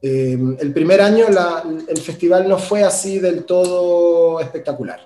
Em, 0.00 0.56
el 0.60 0.72
primer 0.72 1.00
año 1.00 1.26
el 1.88 1.98
festival 1.98 2.48
no 2.48 2.58
fue 2.58 2.84
así 2.84 3.18
del 3.18 3.44
todo 3.44 4.38
espectacular. 4.38 5.00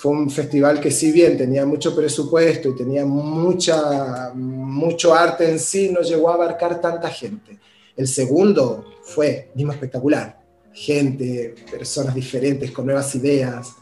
Fue 0.00 0.12
un 0.12 0.30
festival 0.30 0.80
que 0.80 0.90
si 0.90 1.12
bien 1.12 1.36
tenía 1.36 1.66
mucho 1.66 1.94
presupuesto 1.94 2.70
y 2.70 2.74
tenía 2.74 3.04
mucha, 3.04 4.32
mucho 4.34 5.14
arte 5.14 5.50
en 5.50 5.58
sí, 5.58 5.90
no 5.90 6.00
llegó 6.00 6.30
a 6.30 6.34
abarcar 6.36 6.80
tanta 6.80 7.10
gente. 7.10 7.58
El 7.94 8.08
segundo 8.08 8.86
fue 9.02 9.50
mismo 9.54 9.72
espectacular. 9.72 10.40
Gente, 10.72 11.54
personas 11.70 12.14
diferentes, 12.14 12.70
con 12.70 12.86
nuevas 12.86 13.14
ideas. 13.14 13.74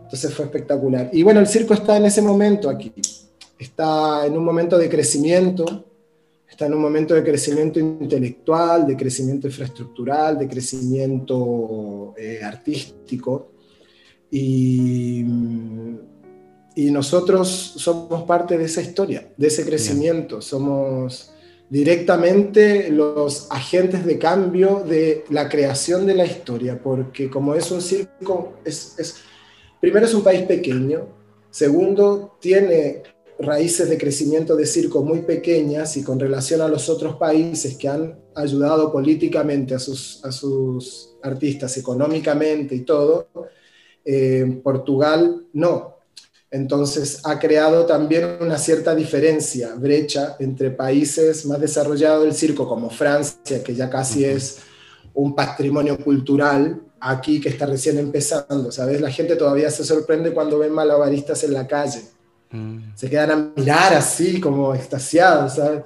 Entonces 0.00 0.32
fue 0.32 0.46
espectacular. 0.46 1.10
Y 1.12 1.22
bueno, 1.22 1.40
el 1.40 1.46
circo 1.46 1.74
está 1.74 1.98
en 1.98 2.06
ese 2.06 2.22
momento 2.22 2.70
aquí. 2.70 2.94
Está 3.58 4.24
en 4.24 4.34
un 4.34 4.46
momento 4.46 4.78
de 4.78 4.88
crecimiento 4.88 5.84
está 6.48 6.64
en 6.64 6.72
un 6.72 6.80
momento 6.80 7.12
de 7.12 7.22
crecimiento 7.22 7.78
intelectual, 7.78 8.86
de 8.86 8.96
crecimiento 8.96 9.46
infraestructural, 9.46 10.38
de 10.38 10.48
crecimiento 10.48 12.14
eh, 12.16 12.40
artístico. 12.42 13.55
Y, 14.30 15.24
y, 16.74 16.90
nosotros 16.90 17.48
somos 17.76 18.24
parte 18.24 18.58
de 18.58 18.64
esa 18.64 18.80
historia, 18.80 19.32
de 19.36 19.46
ese 19.46 19.64
crecimiento. 19.64 20.42
Somos 20.42 21.30
directamente 21.70 22.90
los 22.90 23.46
agentes 23.50 24.04
de 24.04 24.18
cambio 24.18 24.84
de 24.86 25.24
la 25.30 25.48
creación 25.48 26.06
de 26.06 26.14
la 26.14 26.26
historia, 26.26 26.80
porque 26.82 27.28
como 27.30 27.54
es 27.54 27.70
un 27.70 27.80
circo, 27.80 28.54
es, 28.64 28.94
es 28.98 29.16
primero 29.80 30.06
es 30.06 30.14
un 30.14 30.22
país 30.22 30.42
pequeño, 30.42 31.08
segundo 31.50 32.36
tiene 32.40 33.02
raíces 33.38 33.88
de 33.88 33.98
crecimiento 33.98 34.56
de 34.56 34.66
circo 34.66 35.02
muy 35.02 35.22
pequeñas 35.22 35.96
y 35.96 36.02
con 36.02 36.18
relación 36.18 36.62
a 36.62 36.68
los 36.68 36.88
otros 36.88 37.16
países 37.16 37.76
que 37.76 37.88
han 37.88 38.18
ayudado 38.34 38.90
políticamente 38.90 39.74
a 39.74 39.78
sus, 39.78 40.24
a 40.24 40.32
sus 40.32 41.16
artistas, 41.22 41.76
económicamente 41.76 42.74
y 42.74 42.80
todo, 42.80 43.28
eh, 44.06 44.60
Portugal 44.62 45.42
no. 45.52 45.96
Entonces 46.50 47.20
ha 47.24 47.38
creado 47.38 47.84
también 47.84 48.38
una 48.40 48.56
cierta 48.56 48.94
diferencia, 48.94 49.74
brecha 49.74 50.36
entre 50.38 50.70
países 50.70 51.44
más 51.44 51.60
desarrollados 51.60 52.22
del 52.24 52.32
circo 52.32 52.66
como 52.66 52.88
Francia, 52.88 53.62
que 53.62 53.74
ya 53.74 53.90
casi 53.90 54.24
es 54.24 54.60
un 55.12 55.34
patrimonio 55.34 55.98
cultural, 55.98 56.80
aquí 57.00 57.40
que 57.40 57.50
está 57.50 57.66
recién 57.66 57.98
empezando, 57.98 58.72
¿sabes? 58.72 59.00
La 59.00 59.10
gente 59.10 59.36
todavía 59.36 59.70
se 59.70 59.84
sorprende 59.84 60.32
cuando 60.32 60.58
ven 60.58 60.72
malabaristas 60.72 61.44
en 61.44 61.52
la 61.52 61.66
calle 61.66 62.02
Mm. 62.50 62.94
Se 62.94 63.10
quedan 63.10 63.30
a 63.30 63.52
mirar 63.56 63.94
así, 63.94 64.40
como 64.40 64.74
extasiados, 64.74 65.54
¿sabes? 65.54 65.82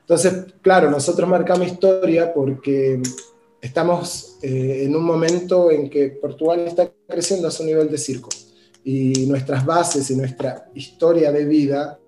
Entonces, 0.00 0.54
claro, 0.62 0.90
nosotros 0.90 1.28
marcamos 1.28 1.66
historia 1.66 2.32
porque 2.32 3.00
estamos 3.60 4.38
eh, 4.42 4.84
en 4.84 4.94
un 4.94 5.04
momento 5.04 5.70
en 5.70 5.90
que 5.90 6.08
Portugal 6.10 6.60
está 6.60 6.90
creciendo 7.06 7.48
a 7.48 7.50
su 7.50 7.64
nivel 7.64 7.90
de 7.90 7.98
circo 7.98 8.28
y 8.84 9.26
nuestras 9.26 9.64
bases 9.66 10.10
y 10.10 10.16
nuestra 10.16 10.70
historia 10.74 11.32
de 11.32 11.44
vida 11.44 11.98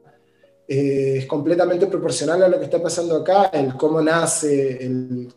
eh, 0.67 1.19
es 1.19 1.27
completamente 1.27 1.87
proporcional 1.87 2.43
a 2.43 2.49
lo 2.49 2.59
que 2.59 2.67
está 2.67 2.81
pasando 2.81 3.17
acá, 3.17 3.47
el 3.47 3.75
cómo 3.77 4.01
nace, 4.01 4.85
el 4.85 5.29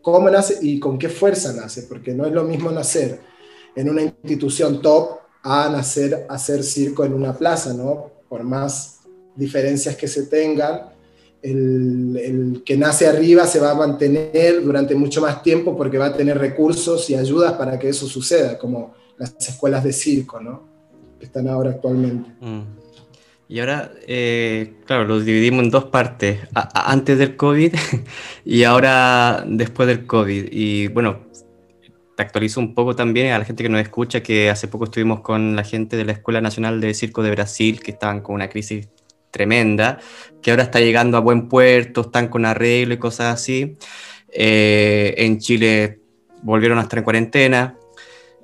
cómo 0.00 0.30
nace 0.30 0.58
y 0.62 0.80
con 0.80 0.98
qué 0.98 1.08
fuerza 1.08 1.52
nace, 1.52 1.82
porque 1.82 2.14
no 2.14 2.24
es 2.24 2.32
lo 2.32 2.44
mismo 2.44 2.70
nacer 2.70 3.20
en 3.76 3.90
una 3.90 4.02
institución 4.02 4.80
top 4.80 5.18
a 5.42 5.68
nacer, 5.68 6.26
hacer 6.28 6.62
circo 6.62 7.04
en 7.04 7.12
una 7.12 7.36
plaza, 7.36 7.74
¿no? 7.74 8.10
Por 8.28 8.42
más 8.42 9.00
diferencias 9.36 9.96
que 9.96 10.08
se 10.08 10.24
tengan, 10.24 10.89
el, 11.42 12.62
que 12.64 12.76
nace 12.76 13.06
arriba 13.06 13.46
se 13.46 13.60
va 13.60 13.70
a 13.70 13.74
mantener 13.74 14.62
durante 14.62 14.94
mucho 14.94 15.20
más 15.20 15.42
tiempo 15.42 15.76
porque 15.76 15.98
va 15.98 16.06
a 16.06 16.16
tener 16.16 16.38
recursos 16.38 17.08
y 17.10 17.14
ayudas 17.14 17.54
para 17.54 17.78
que 17.78 17.88
eso 17.88 18.06
suceda, 18.06 18.58
como 18.58 18.94
las 19.16 19.34
escuelas 19.48 19.84
de 19.84 19.92
circo, 19.92 20.40
¿no? 20.40 20.68
Que 21.18 21.26
están 21.26 21.48
ahora 21.48 21.70
actualmente. 21.70 22.30
Mm. 22.40 22.60
Y 23.48 23.58
ahora, 23.58 23.90
eh, 24.06 24.74
claro, 24.86 25.04
los 25.04 25.24
dividimos 25.24 25.64
en 25.64 25.70
dos 25.70 25.86
partes, 25.86 26.38
antes 26.54 27.18
del 27.18 27.36
COVID 27.36 27.74
y 28.44 28.62
ahora 28.62 29.44
después 29.46 29.88
del 29.88 30.06
COVID. 30.06 30.48
Y 30.52 30.86
bueno, 30.88 31.30
actualizo 32.20 32.60
un 32.60 32.74
poco 32.74 32.94
también 32.94 33.32
a 33.32 33.38
la 33.38 33.44
gente 33.44 33.62
que 33.62 33.68
nos 33.68 33.80
escucha, 33.80 34.22
que 34.22 34.50
hace 34.50 34.68
poco 34.68 34.84
estuvimos 34.84 35.20
con 35.20 35.56
la 35.56 35.64
gente 35.64 35.96
de 35.96 36.04
la 36.04 36.12
Escuela 36.12 36.40
Nacional 36.40 36.80
de 36.80 36.94
Circo 36.94 37.22
de 37.22 37.30
Brasil, 37.30 37.80
que 37.82 37.90
estaban 37.90 38.20
con 38.20 38.34
una 38.34 38.48
crisis 38.48 38.88
tremenda, 39.30 39.98
que 40.42 40.50
ahora 40.50 40.64
está 40.64 40.80
llegando 40.80 41.16
a 41.16 41.20
buen 41.20 41.48
puerto, 41.48 42.02
están 42.02 42.28
con 42.28 42.44
arreglo 42.44 42.94
y 42.94 42.98
cosas 42.98 43.34
así. 43.34 43.76
Eh, 44.32 45.14
en 45.18 45.38
Chile 45.38 46.00
volvieron 46.42 46.78
a 46.78 46.82
estar 46.82 46.98
en 46.98 47.04
cuarentena. 47.04 47.76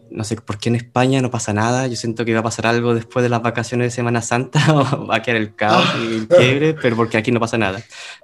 no 0.08 0.22
sé 0.22 0.36
por 0.36 0.58
qué 0.58 0.68
en 0.68 0.76
España 0.76 1.20
no 1.20 1.30
pasa 1.30 1.52
nada. 1.52 1.86
Yo 1.86 1.96
siento 1.96 2.24
que 2.24 2.32
va 2.32 2.40
a 2.40 2.44
pasar 2.44 2.66
algo 2.66 2.94
después 2.94 3.22
de 3.22 3.28
las 3.28 3.42
vacaciones 3.42 3.88
de 3.88 3.90
Semana 3.90 4.22
Santa, 4.22 4.60
va 5.10 5.16
a 5.16 5.22
quedar 5.22 5.36
el 5.40 5.54
caos 5.54 5.84
y 6.00 6.14
el 6.14 6.28
quiebre, 6.28 6.74
pero 6.74 6.96
porque 6.96 7.16
aquí 7.16 7.32
no 7.32 7.40
pasa 7.40 7.58
nada. 7.58 7.82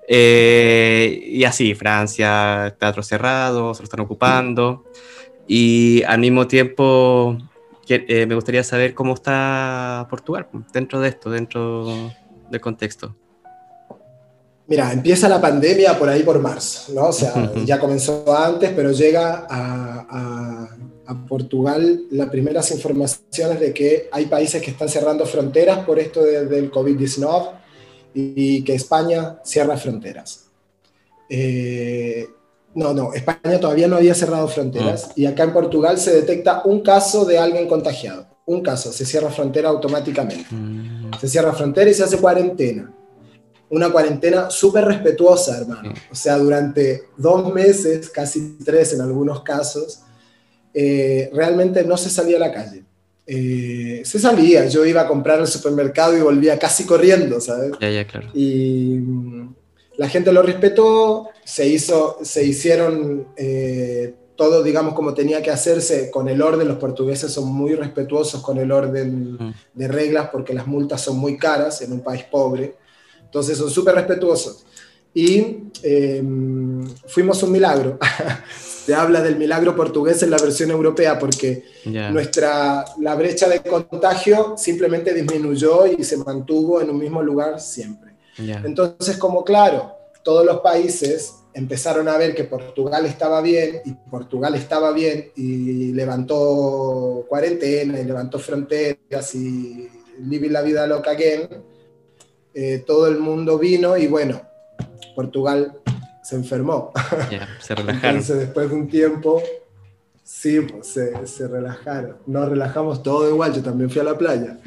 Eh, 0.09 1.25
y 1.27 1.45
así, 1.45 1.75
Francia, 1.75 2.77
teatro 2.79 3.03
cerrado, 3.03 3.75
se 3.75 3.83
lo 3.83 3.85
están 3.85 4.01
ocupando. 4.01 4.85
Y 5.49 6.03
al 6.05 6.21
mismo 6.21 6.47
tiempo, 6.47 7.37
eh, 7.89 8.27
me 8.27 8.35
gustaría 8.35 8.63
saber 8.63 8.95
cómo 8.95 9.15
está 9.15 10.07
Portugal 10.09 10.47
dentro 10.73 11.01
de 11.01 11.09
esto, 11.09 11.31
dentro 11.31 12.13
del 12.53 12.61
contexto. 12.61 13.17
Mira, 14.69 14.93
empieza 14.93 15.29
la 15.29 15.41
pandemia 15.41 15.99
por 15.99 16.09
ahí 16.09 16.23
por 16.23 16.39
marzo, 16.39 16.93
¿no? 16.95 17.09
O 17.09 17.13
sea, 17.13 17.53
ya 17.65 17.79
comenzó 17.81 18.25
antes, 18.35 18.71
pero 18.75 18.93
llega 18.93 19.47
a, 19.49 20.77
Portugal 21.29 22.05
las 22.11 22.31
primeras 22.31 22.71
informaciones 22.71 23.61
de 23.61 23.75
que 23.75 24.09
hay 24.11 24.27
países 24.27 24.63
que 24.63 24.71
están 24.71 24.89
cerrando 24.89 25.27
fronteras 25.27 25.85
por 25.85 25.99
esto 25.99 26.25
del 26.25 26.71
COVID-19 26.71 27.51
y, 28.15 28.65
que 28.65 28.75
España 28.75 29.39
cierra 29.45 29.77
fronteras. 29.77 30.47
Eh, 31.29 32.27
no, 32.75 32.95
no, 32.95 33.13
España 33.13 33.61
todavía 33.61 33.89
no 33.89 33.97
había 33.97 34.15
cerrado 34.15 34.49
fronteras 34.49 35.09
mm. 35.09 35.21
y 35.21 35.27
acá 35.27 35.43
en 35.43 35.53
Portugal 35.53 35.99
se 35.99 36.15
detecta 36.15 36.63
un 36.65 36.81
caso 36.81 37.27
de 37.27 37.37
alguien 37.37 37.69
contagiado. 37.69 38.32
Un 38.47 38.63
caso, 38.63 38.93
se 38.93 39.05
cierra 39.05 39.31
frontera 39.31 39.69
automáticamente. 39.69 40.47
Mm. 40.51 41.11
Se 41.21 41.29
cierra 41.29 41.53
frontera 41.53 41.91
y 41.91 41.95
se 41.95 42.03
hace 42.05 42.19
cuarentena 42.19 42.93
una 43.73 43.91
cuarentena 43.91 44.51
súper 44.51 44.85
respetuosa, 44.85 45.57
hermano. 45.57 45.95
O 46.11 46.15
sea, 46.15 46.37
durante 46.37 47.05
dos 47.17 47.53
meses, 47.55 48.11
casi 48.11 48.59
tres 48.63 48.93
en 48.93 49.01
algunos 49.01 49.43
casos, 49.43 50.01
eh, 50.75 51.31
realmente 51.33 51.83
no 51.83 51.97
se 51.97 52.11
salía 52.11 52.37
a 52.37 52.41
la 52.41 52.53
calle. 52.53 52.85
Eh, 53.27 54.03
se 54.05 54.19
salía, 54.19 54.67
yo 54.67 54.85
iba 54.85 55.01
a 55.01 55.09
comprar 55.09 55.41
al 55.41 55.49
supermercado 55.49 56.15
y 56.15 56.21
volvía 56.21 56.59
casi 56.59 56.85
corriendo, 56.85 57.41
¿sabes? 57.41 57.73
Ya, 57.81 57.89
ya, 57.89 58.07
claro. 58.07 58.29
Y 58.35 58.99
mm, 59.01 59.55
la 59.97 60.09
gente 60.11 60.33
lo 60.33 60.43
respetó, 60.43 61.31
se, 61.43 61.67
hizo, 61.67 62.19
se 62.23 62.45
hicieron 62.45 63.29
eh, 63.39 64.15
todo, 64.43 64.61
digamos, 64.65 64.95
como 64.95 65.15
tenía 65.15 65.41
que 65.41 65.53
hacerse 65.53 66.11
con 66.11 66.29
el 66.29 66.43
orden. 66.43 66.67
Los 66.67 66.79
portugueses 66.79 67.33
son 67.33 67.47
muy 67.47 67.77
respetuosos 67.77 68.43
con 68.43 68.59
el 68.59 68.73
orden 68.73 69.35
mm. 69.35 69.55
de 69.73 69.87
reglas 69.87 70.31
porque 70.33 70.53
las 70.53 70.67
multas 70.67 71.01
son 71.01 71.17
muy 71.17 71.37
caras 71.37 71.81
en 71.83 71.93
un 71.93 72.01
país 72.01 72.25
pobre. 72.25 72.75
Entonces 73.25 73.57
son 73.57 73.71
súper 73.71 73.95
respetuosos. 73.95 74.65
Y 75.15 75.59
em, 75.85 76.85
fuimos 77.07 77.41
un 77.45 77.53
milagro. 77.53 78.01
Se 78.85 78.93
habla 78.97 79.21
del 79.21 79.37
milagro 79.37 79.77
portugués 79.77 80.25
en 80.25 80.31
la 80.31 80.39
versión 80.39 80.73
europea 80.73 81.17
porque 81.21 81.63
nuestra, 81.85 82.85
la 82.99 83.15
brecha 83.15 83.49
de 83.49 83.61
contagio 83.61 84.57
simplemente 84.59 85.15
disminuyó 85.15 85.87
y 85.87 86.03
se 86.03 86.17
mantuvo 86.17 86.81
en 86.81 86.91
un 86.91 86.99
mismo 86.99 87.23
lugar 87.23 87.61
siempre. 87.61 88.11
Entonces, 88.37 89.17
como 89.19 89.45
claro, 89.45 89.93
todos 90.25 90.45
los 90.45 90.59
países 90.63 91.33
empezaron 91.55 92.09
a 92.09 92.17
ver 92.17 92.35
que 92.35 92.45
Portugal 92.45 93.07
estaba 93.07 93.41
bien 93.41 93.83
y 93.85 93.93
Portugal 94.11 94.55
estaba 94.55 94.93
bien 94.93 95.31
y 95.37 95.93
levantó 95.93 97.27
cuarentena 97.29 98.01
y 98.01 98.05
levantó 98.05 98.39
fronteras 98.39 99.35
y 99.35 99.89
living 100.21 100.51
la 100.51 100.63
vida 100.63 100.87
loca 100.87 101.11
again, 101.11 101.49
eh, 102.55 102.83
todo 102.87 103.07
el 103.07 103.19
mundo 103.19 103.59
vino 103.59 103.97
y 103.97 104.07
bueno, 104.07 104.41
Portugal 105.15 105.81
se 106.23 106.37
enfermó. 106.37 106.93
se 107.61 107.75
relajaron. 107.75 108.11
Entonces, 108.11 108.39
después 108.39 108.71
de 108.71 108.77
un 108.77 108.89
tiempo, 108.89 109.43
sí, 110.23 110.61
pues, 110.61 110.87
se, 110.87 111.27
se, 111.27 111.49
relajaron. 111.49 112.19
Nos 112.27 112.49
relajamos 112.49 113.03
todo 113.03 113.29
igual, 113.29 113.53
yo 113.53 113.63
también 113.63 113.91
fui 113.91 114.01
a 114.01 114.05
la 114.05 114.17
playa. 114.17 114.59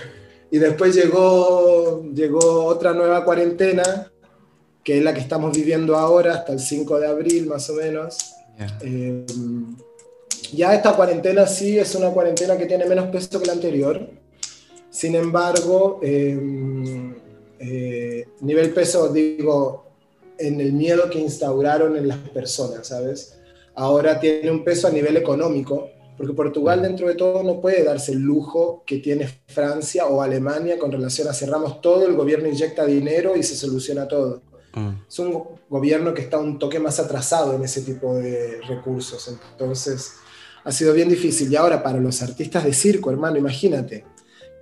y 0.50 0.58
después 0.58 0.94
llegó, 0.94 2.02
llegó 2.12 2.64
otra 2.64 2.92
nueva 2.92 3.24
cuarentena, 3.24 4.10
que 4.84 4.98
es 4.98 5.02
la 5.02 5.14
que 5.14 5.20
estamos 5.20 5.56
viviendo 5.56 5.96
ahora, 5.96 6.34
hasta 6.34 6.52
el 6.52 6.60
5 6.60 7.00
de 7.00 7.06
abril 7.06 7.46
más 7.46 7.70
o 7.70 7.74
menos. 7.74 8.34
Eh, 8.82 9.24
ya 10.52 10.74
esta 10.74 10.94
cuarentena 10.94 11.46
sí 11.46 11.78
es 11.78 11.94
una 11.94 12.10
cuarentena 12.10 12.56
que 12.56 12.66
tiene 12.66 12.84
menos 12.84 13.08
peso 13.08 13.40
que 13.40 13.46
la 13.46 13.54
anterior. 13.54 14.08
Sin 14.90 15.14
embargo, 15.16 15.98
eh, 16.02 16.38
eh, 17.58 18.28
nivel 18.40 18.70
peso, 18.72 19.08
digo, 19.08 19.86
en 20.38 20.60
el 20.60 20.72
miedo 20.72 21.08
que 21.10 21.18
instauraron 21.18 21.96
en 21.96 22.06
las 22.06 22.18
personas, 22.18 22.86
¿sabes? 22.86 23.38
Ahora 23.74 24.20
tiene 24.20 24.50
un 24.50 24.62
peso 24.62 24.86
a 24.86 24.90
nivel 24.90 25.16
económico, 25.16 25.88
porque 26.16 26.34
Portugal 26.34 26.82
dentro 26.82 27.08
de 27.08 27.14
todo 27.14 27.42
no 27.42 27.60
puede 27.60 27.82
darse 27.82 28.12
el 28.12 28.20
lujo 28.20 28.84
que 28.86 28.98
tiene 28.98 29.28
Francia 29.48 30.06
o 30.06 30.22
Alemania 30.22 30.78
con 30.78 30.92
relación 30.92 31.26
a 31.26 31.32
cerramos 31.32 31.80
todo, 31.80 32.06
el 32.06 32.14
gobierno 32.14 32.48
inyecta 32.48 32.84
dinero 32.84 33.34
y 33.34 33.42
se 33.42 33.56
soluciona 33.56 34.06
todo. 34.06 34.42
Mm. 34.74 34.90
Es 35.08 35.18
un 35.18 35.44
gobierno 35.68 36.12
que 36.12 36.22
está 36.22 36.38
un 36.38 36.58
toque 36.58 36.78
más 36.80 36.98
atrasado 37.00 37.54
en 37.54 37.62
ese 37.62 37.82
tipo 37.82 38.16
de 38.16 38.60
recursos, 38.68 39.28
entonces 39.28 40.14
ha 40.64 40.72
sido 40.72 40.92
bien 40.92 41.08
difícil. 41.08 41.50
Y 41.52 41.56
ahora 41.56 41.82
para 41.82 41.98
los 41.98 42.22
artistas 42.22 42.64
de 42.64 42.72
circo, 42.72 43.10
hermano, 43.10 43.36
imagínate, 43.36 44.04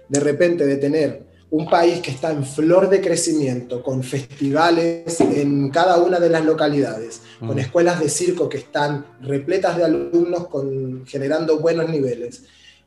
de 0.09 0.21
repente 0.21 0.67
de 0.67 0.77
tener 0.77 1.33
un 1.53 1.69
país 1.69 2.01
que 2.01 2.11
está 2.11 2.33
en 2.33 2.47
flor 2.47 2.89
de 2.89 3.03
crecimiento, 3.03 3.83
con 3.83 4.03
festivales 4.03 5.21
en 5.21 5.69
cada 5.69 5.99
una 5.99 6.19
de 6.19 6.31
las 6.31 6.45
localidades, 6.45 7.21
con 7.39 7.57
mm. 7.57 7.59
escuelas 7.59 8.01
de 8.01 8.09
circo 8.09 8.49
que 8.49 8.57
están 8.59 9.05
repletas 9.21 9.77
de 9.77 9.85
alumnos 9.85 10.49
con, 10.49 11.05
generando 11.07 11.59
buenos 11.59 11.91
niveles, 11.91 12.45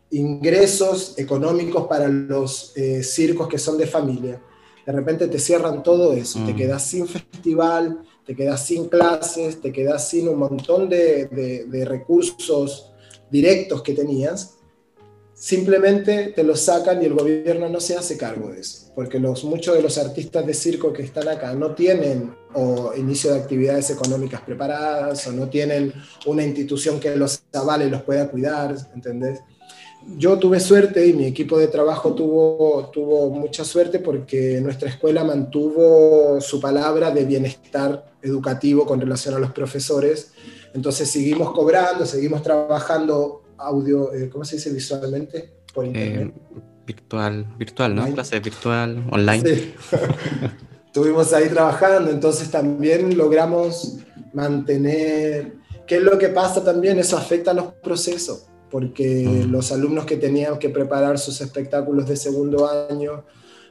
ingresos 0.10 1.14
económicos 1.18 1.86
para 1.88 2.08
los 2.08 2.74
eh, 2.76 3.04
circos 3.04 3.48
que 3.48 3.60
son 3.60 3.78
de 3.78 3.86
familia. 3.86 4.42
De 4.86 4.92
repente 4.92 5.28
te 5.28 5.40
cierran 5.40 5.82
todo 5.82 6.14
eso, 6.14 6.40
te 6.46 6.54
mm. 6.54 6.56
quedas 6.56 6.84
sin 6.84 7.08
festival, 7.08 8.02
te 8.26 8.36
quedas 8.36 8.66
sin 8.66 8.88
clases, 8.88 9.62
te 9.62 9.72
quedas 9.72 10.08
sin 10.08 10.28
un 10.28 10.40
montón 10.40 10.90
de, 10.90 11.26
de 11.68 11.86
recursos 11.86 12.92
directos 13.32 13.82
que 13.82 13.94
tenías 13.94 14.56
simplemente 15.36 16.32
te 16.34 16.44
lo 16.44 16.56
sacan 16.56 17.02
y 17.02 17.06
el 17.06 17.14
gobierno 17.14 17.68
no 17.68 17.82
se 17.82 17.96
hace 17.96 18.18
cargo 18.18 18.52
de 18.52 18.62
eso, 18.62 18.92
porque 18.96 19.20
los, 19.20 19.44
muchos 19.44 19.76
de 19.76 19.82
los 19.82 19.98
artistas 19.98 20.46
de 20.46 20.54
circo 20.54 20.94
que 20.94 21.04
están 21.04 21.28
acá 21.28 21.54
no 21.54 21.76
tienen 21.76 22.34
o 22.54 22.94
inicio 22.96 23.34
de 23.34 23.42
actividades 23.42 23.90
económicas 23.90 24.42
preparadas 24.42 25.28
o 25.28 25.34
no 25.34 25.50
tienen 25.50 25.94
una 26.26 26.44
institución 26.44 27.02
que 27.02 27.16
los 27.18 27.44
avale 27.54 27.88
y 27.88 27.90
los 27.90 28.02
pueda 28.04 28.30
cuidar, 28.30 28.76
¿entendés? 28.96 29.42
Yo 30.18 30.38
tuve 30.38 30.60
suerte 30.60 31.08
y 31.08 31.14
mi 31.14 31.26
equipo 31.26 31.58
de 31.58 31.68
trabajo 31.68 32.14
tuvo, 32.14 32.90
tuvo 32.94 33.30
mucha 33.32 33.66
suerte 33.66 34.00
porque 34.00 34.60
nuestra 34.62 34.90
escuela 34.90 35.24
mantuvo 35.24 36.40
su 36.42 36.62
palabra 36.62 37.10
de 37.12 37.26
bienestar 37.26 38.14
educativo 38.22 38.86
con 38.86 39.00
relación 39.02 39.36
a 39.36 39.40
los 39.40 39.52
profesores. 39.52 40.32
Entonces 40.74 41.10
seguimos 41.10 41.52
cobrando, 41.54 42.06
seguimos 42.06 42.44
trabajando 42.44 43.44
audio, 43.58 44.14
eh, 44.14 44.30
¿cómo 44.30 44.46
se 44.46 44.58
dice 44.58 44.72
visualmente? 44.72 45.54
Por 45.74 45.86
eh, 45.86 45.88
internet. 45.88 46.34
virtual, 46.86 47.56
virtual, 47.58 47.96
¿no? 47.96 48.14
Clase 48.14 48.40
virtual, 48.40 49.04
online. 49.12 49.44
Sí. 49.44 49.74
Estuvimos 50.86 51.34
ahí 51.34 51.50
trabajando, 51.50 52.12
entonces 52.12 52.50
también 52.50 53.18
logramos 53.18 53.98
mantener... 54.34 55.56
¿Qué 55.86 55.98
es 55.98 56.04
lo 56.04 56.18
que 56.18 56.30
pasa 56.30 56.64
también? 56.64 56.98
Eso 56.98 57.18
afecta 57.18 57.52
a 57.52 57.54
los 57.54 57.66
procesos, 57.74 58.48
porque 58.70 59.26
mm. 59.26 59.52
los 59.52 59.72
alumnos 59.72 60.06
que 60.06 60.18
tenían 60.18 60.60
que 60.60 60.70
preparar 60.70 61.18
sus 61.20 61.42
espectáculos 61.42 62.08
de 62.08 62.16
segundo 62.16 62.68
año 62.68 63.24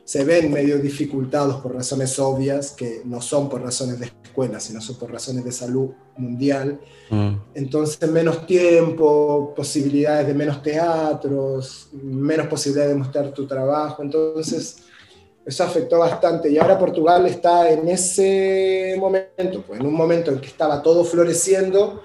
se 0.05 0.23
ven 0.23 0.53
medio 0.53 0.79
dificultados 0.79 1.63
por 1.63 1.75
razones 1.75 2.19
obvias, 2.19 2.73
que 2.73 3.01
no 3.07 3.23
son 3.23 3.49
por 3.49 3.63
razones 3.63 3.99
de 3.99 4.07
escuela, 4.07 4.61
sino 4.61 4.81
son 4.81 4.97
por 4.97 5.11
razones 5.11 5.45
de 5.45 5.53
salud 5.53 5.91
mundial. 6.19 6.79
Mm. 7.09 7.37
Entonces, 7.55 8.11
menos 8.11 8.47
tiempo, 8.47 9.55
posibilidades 9.57 10.27
de 10.27 10.35
menos 10.35 10.63
teatros, 10.63 11.89
menos 11.93 12.49
posibilidades 12.49 12.93
de 12.93 12.99
mostrar 12.99 13.33
tu 13.33 13.47
trabajo. 13.47 14.03
Entonces, 14.03 14.77
eso 15.47 15.65
afectó 15.65 15.99
bastante. 15.99 16.51
Y 16.51 16.59
ahora 16.59 16.79
Portugal 16.79 17.25
está 17.27 17.71
en 17.71 17.89
ese 17.89 18.97
momento, 18.99 19.65
pues, 19.67 19.81
en 19.81 19.87
un 19.87 19.95
momento 19.95 20.31
en 20.31 20.39
que 20.39 20.49
estaba 20.49 20.83
todo 20.83 21.03
floreciendo, 21.05 22.03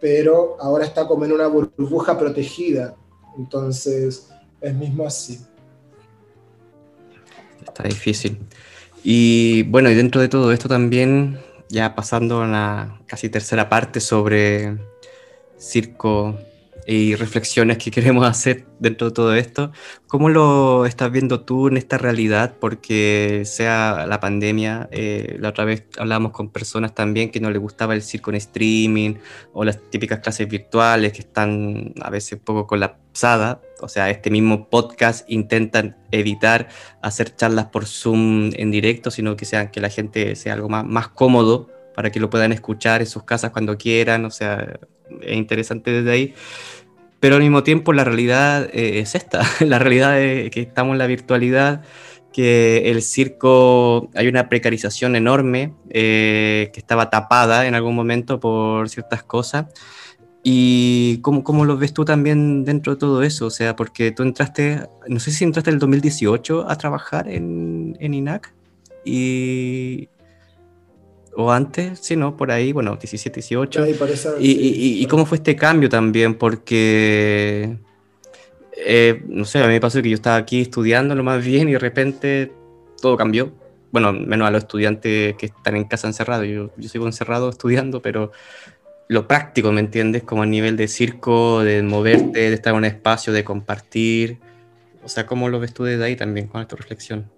pero 0.00 0.56
ahora 0.60 0.84
está 0.84 1.06
como 1.06 1.24
en 1.24 1.32
una 1.32 1.46
burbuja 1.46 2.18
protegida. 2.18 2.96
Entonces, 3.36 4.28
es 4.60 4.74
mismo 4.74 5.06
así 5.06 5.40
está 7.70 7.82
difícil. 7.84 8.38
Y 9.02 9.62
bueno, 9.64 9.90
y 9.90 9.94
dentro 9.94 10.20
de 10.20 10.28
todo 10.28 10.52
esto 10.52 10.68
también, 10.68 11.38
ya 11.68 11.94
pasando 11.94 12.42
a 12.42 12.46
la 12.46 13.00
casi 13.06 13.28
tercera 13.28 13.68
parte 13.68 14.00
sobre 14.00 14.76
circo 15.58 16.38
y 16.90 17.14
reflexiones 17.14 17.78
que 17.78 17.90
queremos 17.92 18.26
hacer 18.26 18.66
dentro 18.80 19.08
de 19.08 19.14
todo 19.14 19.34
esto. 19.36 19.70
¿Cómo 20.08 20.28
lo 20.28 20.86
estás 20.86 21.12
viendo 21.12 21.42
tú 21.42 21.68
en 21.68 21.76
esta 21.76 21.98
realidad? 21.98 22.56
Porque 22.60 23.42
sea 23.44 24.06
la 24.08 24.18
pandemia, 24.18 24.88
eh, 24.90 25.36
la 25.38 25.50
otra 25.50 25.64
vez 25.64 25.86
hablábamos 25.98 26.32
con 26.32 26.50
personas 26.50 26.92
también 26.92 27.30
que 27.30 27.38
no 27.38 27.48
les 27.48 27.60
gustaba 27.60 27.94
el 27.94 28.02
circo 28.02 28.30
en 28.30 28.36
streaming 28.36 29.14
o 29.52 29.64
las 29.64 29.78
típicas 29.88 30.18
clases 30.18 30.48
virtuales 30.48 31.12
que 31.12 31.20
están 31.20 31.94
a 32.00 32.10
veces 32.10 32.32
un 32.32 32.40
poco 32.40 32.66
colapsadas. 32.66 33.58
O 33.80 33.88
sea, 33.88 34.10
este 34.10 34.30
mismo 34.30 34.68
podcast 34.68 35.30
intentan 35.30 35.96
evitar 36.10 36.68
hacer 37.02 37.36
charlas 37.36 37.66
por 37.66 37.86
Zoom 37.86 38.50
en 38.54 38.72
directo, 38.72 39.12
sino 39.12 39.36
que 39.36 39.44
sean 39.44 39.70
que 39.70 39.80
la 39.80 39.90
gente 39.90 40.34
sea 40.34 40.54
algo 40.54 40.68
más, 40.68 40.84
más 40.84 41.06
cómodo 41.06 41.68
para 41.94 42.10
que 42.10 42.18
lo 42.18 42.30
puedan 42.30 42.50
escuchar 42.50 43.00
en 43.00 43.06
sus 43.06 43.22
casas 43.22 43.52
cuando 43.52 43.78
quieran. 43.78 44.24
O 44.24 44.30
sea, 44.30 44.80
es 45.22 45.36
interesante 45.36 45.90
desde 45.90 46.10
ahí. 46.10 46.34
Pero 47.20 47.36
al 47.36 47.42
mismo 47.42 47.62
tiempo 47.62 47.92
la 47.92 48.04
realidad 48.04 48.68
eh, 48.72 49.00
es 49.00 49.14
esta, 49.14 49.42
la 49.60 49.78
realidad 49.78 50.20
es 50.20 50.50
que 50.50 50.62
estamos 50.62 50.92
en 50.92 50.98
la 50.98 51.06
virtualidad, 51.06 51.82
que 52.32 52.90
el 52.90 53.02
circo, 53.02 54.08
hay 54.14 54.28
una 54.28 54.48
precarización 54.48 55.16
enorme, 55.16 55.74
eh, 55.90 56.70
que 56.72 56.80
estaba 56.80 57.10
tapada 57.10 57.66
en 57.66 57.74
algún 57.74 57.94
momento 57.94 58.40
por 58.40 58.88
ciertas 58.88 59.22
cosas. 59.22 59.66
¿Y 60.42 61.18
cómo, 61.18 61.44
cómo, 61.44 61.66
lo 61.66 61.76
ves 61.76 61.92
tú 61.92 62.06
también 62.06 62.64
dentro 62.64 62.94
de 62.94 62.98
todo 62.98 63.22
eso? 63.22 63.46
O 63.46 63.50
sea, 63.50 63.76
porque 63.76 64.10
tú 64.10 64.22
entraste, 64.22 64.88
no 65.06 65.20
sé 65.20 65.32
si 65.32 65.44
entraste 65.44 65.68
en 65.70 65.74
el 65.74 65.80
2018 65.80 66.70
a 66.70 66.76
trabajar 66.76 67.28
en, 67.28 67.96
en 68.00 68.14
INAC 68.14 68.54
y, 69.04 70.08
o 71.44 71.52
antes, 71.52 71.98
sí, 72.00 72.16
¿no? 72.16 72.36
Por 72.36 72.50
ahí, 72.50 72.72
bueno, 72.72 72.96
17, 72.96 73.40
18. 73.40 73.86
y, 74.40 75.02
y, 75.02 75.06
cómo 75.06 75.26
fue 75.26 75.38
este 75.38 75.56
cambio 75.56 75.88
también? 75.88 76.34
Porque, 76.34 77.76
eh, 78.76 79.22
no 79.26 79.44
sé, 79.44 79.58
a 79.58 79.66
mí 79.66 79.72
me 79.72 79.80
pasó 79.80 80.02
que 80.02 80.10
yo 80.10 80.14
estaba 80.14 80.36
aquí 80.36 80.60
estudiando 80.62 81.14
lo 81.14 81.22
más 81.22 81.44
bien 81.44 81.68
y 81.68 81.72
de 81.72 81.78
repente 81.78 82.52
todo 83.00 83.16
cambió. 83.16 83.52
Bueno, 83.92 84.12
menos 84.12 84.46
a 84.46 84.50
los 84.50 84.62
estudiantes 84.62 85.34
que 85.36 85.46
están 85.46 85.76
en 85.76 85.84
casa 85.84 86.06
encerrados. 86.06 86.46
Yo, 86.46 86.70
yo 86.76 86.88
sigo 86.88 87.06
encerrado 87.06 87.50
estudiando, 87.50 88.00
pero 88.00 88.30
lo 89.08 89.26
práctico, 89.26 89.72
¿me 89.72 89.80
entiendes? 89.80 90.22
Como 90.22 90.44
a 90.44 90.46
nivel 90.46 90.76
de 90.76 90.86
circo, 90.86 91.64
de 91.64 91.82
moverte, 91.82 92.38
de 92.38 92.54
estar 92.54 92.72
en 92.72 92.78
un 92.78 92.84
espacio, 92.84 93.32
de 93.32 93.42
compartir. 93.42 94.38
O 95.02 95.08
sea, 95.08 95.26
¿cómo 95.26 95.48
lo 95.48 95.58
ves 95.58 95.74
tú 95.74 95.82
desde 95.82 96.04
ahí 96.04 96.14
también 96.14 96.46
con 96.46 96.60
esta 96.60 96.76
reflexión? 96.76 97.28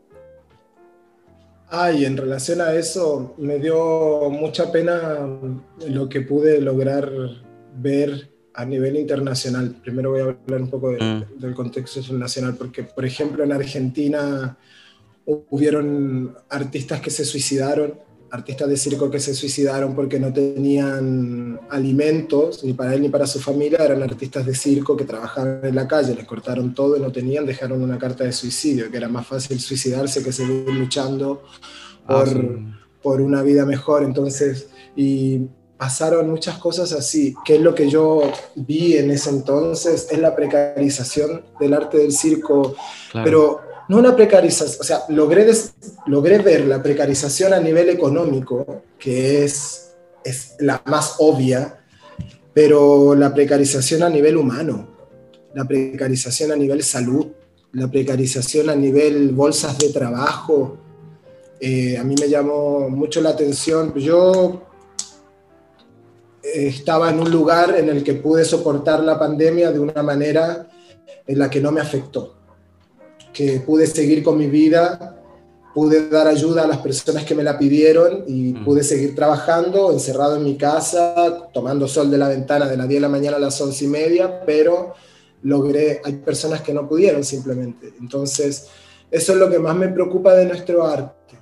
Ah, 1.74 1.90
y 1.90 2.04
en 2.04 2.18
relación 2.18 2.60
a 2.60 2.74
eso, 2.74 3.34
me 3.38 3.58
dio 3.58 4.28
mucha 4.28 4.70
pena 4.70 5.26
lo 5.88 6.06
que 6.06 6.20
pude 6.20 6.60
lograr 6.60 7.10
ver 7.78 8.30
a 8.52 8.66
nivel 8.66 8.96
internacional. 8.96 9.76
Primero 9.82 10.10
voy 10.10 10.20
a 10.20 10.24
hablar 10.24 10.60
un 10.60 10.68
poco 10.68 10.90
mm. 10.92 11.40
del 11.40 11.54
contexto 11.54 12.00
nacional, 12.12 12.56
porque, 12.58 12.82
por 12.82 13.06
ejemplo, 13.06 13.42
en 13.42 13.52
Argentina 13.52 14.54
hubieron 15.24 16.36
artistas 16.50 17.00
que 17.00 17.08
se 17.08 17.24
suicidaron, 17.24 17.94
artistas 18.32 18.66
de 18.66 18.78
circo 18.78 19.10
que 19.10 19.20
se 19.20 19.34
suicidaron 19.34 19.94
porque 19.94 20.18
no 20.18 20.32
tenían 20.32 21.60
alimentos, 21.68 22.64
ni 22.64 22.72
para 22.72 22.94
él 22.94 23.02
ni 23.02 23.10
para 23.10 23.26
su 23.26 23.38
familia, 23.38 23.84
eran 23.84 24.02
artistas 24.02 24.46
de 24.46 24.54
circo 24.54 24.96
que 24.96 25.04
trabajaban 25.04 25.60
en 25.62 25.74
la 25.74 25.86
calle, 25.86 26.14
les 26.14 26.24
cortaron 26.24 26.74
todo 26.74 26.96
y 26.96 27.00
no 27.00 27.12
tenían, 27.12 27.44
dejaron 27.44 27.82
una 27.82 27.98
carta 27.98 28.24
de 28.24 28.32
suicidio, 28.32 28.90
que 28.90 28.96
era 28.96 29.08
más 29.08 29.26
fácil 29.26 29.60
suicidarse 29.60 30.24
que 30.24 30.32
seguir 30.32 30.66
luchando 30.70 31.42
por, 32.06 32.28
ah, 32.28 32.80
por 33.02 33.20
una 33.20 33.42
vida 33.42 33.66
mejor. 33.66 34.02
Entonces, 34.02 34.68
y 34.96 35.42
pasaron 35.76 36.30
muchas 36.30 36.56
cosas 36.56 36.92
así, 36.92 37.34
que 37.44 37.56
es 37.56 37.60
lo 37.60 37.74
que 37.74 37.90
yo 37.90 38.22
vi 38.56 38.96
en 38.96 39.10
ese 39.10 39.28
entonces, 39.28 40.08
es 40.10 40.18
la 40.18 40.34
precarización 40.34 41.44
del 41.60 41.74
arte 41.74 41.98
del 41.98 42.12
circo, 42.12 42.76
pero 43.12 43.60
no 43.88 43.98
una 43.98 44.14
precarización, 44.14 44.80
o 44.80 44.84
sea, 44.84 45.02
logré, 45.08 45.50
logré 46.06 46.38
ver 46.38 46.66
la 46.66 46.82
precarización 46.82 47.52
a 47.52 47.60
nivel 47.60 47.88
económico, 47.88 48.82
que 48.98 49.44
es, 49.44 49.94
es 50.24 50.54
la 50.60 50.82
más 50.86 51.16
obvia, 51.18 51.80
pero 52.54 53.14
la 53.14 53.34
precarización 53.34 54.02
a 54.02 54.08
nivel 54.08 54.36
humano, 54.36 54.88
la 55.54 55.64
precarización 55.64 56.52
a 56.52 56.56
nivel 56.56 56.82
salud, 56.82 57.26
la 57.72 57.88
precarización 57.88 58.70
a 58.70 58.76
nivel 58.76 59.30
bolsas 59.30 59.78
de 59.78 59.88
trabajo, 59.88 60.78
eh, 61.60 61.96
a 61.96 62.04
mí 62.04 62.14
me 62.20 62.28
llamó 62.28 62.88
mucho 62.90 63.20
la 63.20 63.30
atención. 63.30 63.94
Yo 63.94 64.62
estaba 66.42 67.10
en 67.10 67.20
un 67.20 67.30
lugar 67.30 67.76
en 67.78 67.88
el 67.88 68.02
que 68.02 68.14
pude 68.14 68.44
soportar 68.44 69.00
la 69.00 69.18
pandemia 69.18 69.70
de 69.70 69.78
una 69.78 70.02
manera 70.02 70.68
en 71.26 71.38
la 71.38 71.48
que 71.48 71.60
no 71.60 71.70
me 71.70 71.80
afectó 71.80 72.41
que 73.32 73.60
pude 73.60 73.86
seguir 73.86 74.22
con 74.22 74.38
mi 74.38 74.46
vida, 74.46 75.22
pude 75.74 76.08
dar 76.08 76.26
ayuda 76.26 76.64
a 76.64 76.66
las 76.66 76.78
personas 76.78 77.24
que 77.24 77.34
me 77.34 77.42
la 77.42 77.58
pidieron 77.58 78.24
y 78.26 78.52
mm. 78.52 78.64
pude 78.64 78.82
seguir 78.82 79.14
trabajando, 79.14 79.90
encerrado 79.90 80.36
en 80.36 80.44
mi 80.44 80.56
casa, 80.56 81.48
tomando 81.52 81.88
sol 81.88 82.10
de 82.10 82.18
la 82.18 82.28
ventana 82.28 82.68
de 82.68 82.76
las 82.76 82.88
10 82.88 82.98
de 82.98 83.00
la 83.00 83.08
mañana 83.08 83.36
a 83.36 83.40
las 83.40 83.60
11 83.60 83.84
y 83.84 83.88
media, 83.88 84.44
pero 84.44 84.94
logré, 85.42 86.00
hay 86.04 86.14
personas 86.16 86.60
que 86.60 86.74
no 86.74 86.88
pudieron 86.88 87.24
simplemente. 87.24 87.94
Entonces, 88.00 88.68
eso 89.10 89.32
es 89.32 89.38
lo 89.38 89.50
que 89.50 89.58
más 89.58 89.76
me 89.76 89.88
preocupa 89.88 90.34
de 90.34 90.46
nuestro 90.46 90.86
arte, 90.86 91.36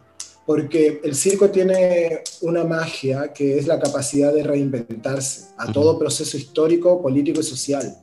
porque 0.46 1.00
el 1.04 1.14
circo 1.14 1.50
tiene 1.50 2.22
una 2.40 2.64
magia 2.64 3.32
que 3.32 3.58
es 3.58 3.66
la 3.66 3.78
capacidad 3.78 4.32
de 4.32 4.42
reinventarse 4.42 5.48
a 5.56 5.72
todo 5.72 5.98
proceso 5.98 6.36
histórico, 6.36 7.02
político 7.02 7.40
y 7.40 7.44
social. 7.44 7.96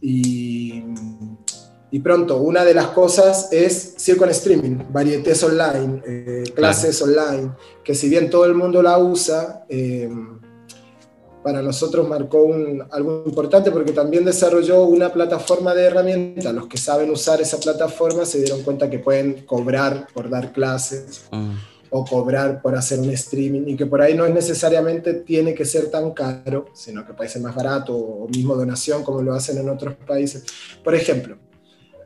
Y 0.00 0.82
y 1.96 2.00
pronto, 2.00 2.36
una 2.42 2.62
de 2.62 2.74
las 2.74 2.88
cosas 2.88 3.48
es 3.52 3.94
en 3.96 4.28
streaming, 4.28 4.84
varietés 4.90 5.42
online, 5.42 6.02
eh, 6.06 6.44
clases 6.54 7.00
online, 7.00 7.52
que 7.82 7.94
si 7.94 8.10
bien 8.10 8.28
todo 8.28 8.44
el 8.44 8.54
mundo 8.54 8.82
la 8.82 8.98
usa, 8.98 9.64
eh, 9.66 10.06
para 11.42 11.62
nosotros 11.62 12.06
marcó 12.06 12.42
un, 12.42 12.84
algo 12.90 13.22
importante 13.24 13.70
porque 13.70 13.92
también 13.92 14.26
desarrolló 14.26 14.82
una 14.82 15.10
plataforma 15.10 15.72
de 15.72 15.84
herramientas. 15.84 16.52
Los 16.52 16.66
que 16.66 16.76
saben 16.76 17.08
usar 17.10 17.40
esa 17.40 17.58
plataforma 17.58 18.26
se 18.26 18.40
dieron 18.40 18.62
cuenta 18.62 18.90
que 18.90 18.98
pueden 18.98 19.46
cobrar 19.46 20.06
por 20.12 20.28
dar 20.28 20.52
clases 20.52 21.22
mm. 21.30 21.52
o 21.88 22.04
cobrar 22.04 22.60
por 22.60 22.76
hacer 22.76 23.00
un 23.00 23.08
streaming 23.08 23.62
y 23.68 23.74
que 23.74 23.86
por 23.86 24.02
ahí 24.02 24.12
no 24.12 24.26
es 24.26 24.34
necesariamente 24.34 25.14
tiene 25.14 25.54
que 25.54 25.64
ser 25.64 25.90
tan 25.90 26.10
caro, 26.10 26.66
sino 26.74 27.06
que 27.06 27.14
puede 27.14 27.30
ser 27.30 27.40
más 27.40 27.54
barato 27.54 27.96
o 27.96 28.28
mismo 28.28 28.54
donación 28.54 29.02
como 29.02 29.22
lo 29.22 29.32
hacen 29.32 29.56
en 29.56 29.70
otros 29.70 29.94
países. 30.06 30.44
Por 30.84 30.94
ejemplo, 30.94 31.38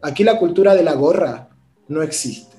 Aquí 0.02 0.24
la 0.24 0.38
cultura 0.38 0.74
de 0.74 0.82
la 0.82 0.94
gorra 0.94 1.48
no 1.88 2.02
existe. 2.02 2.56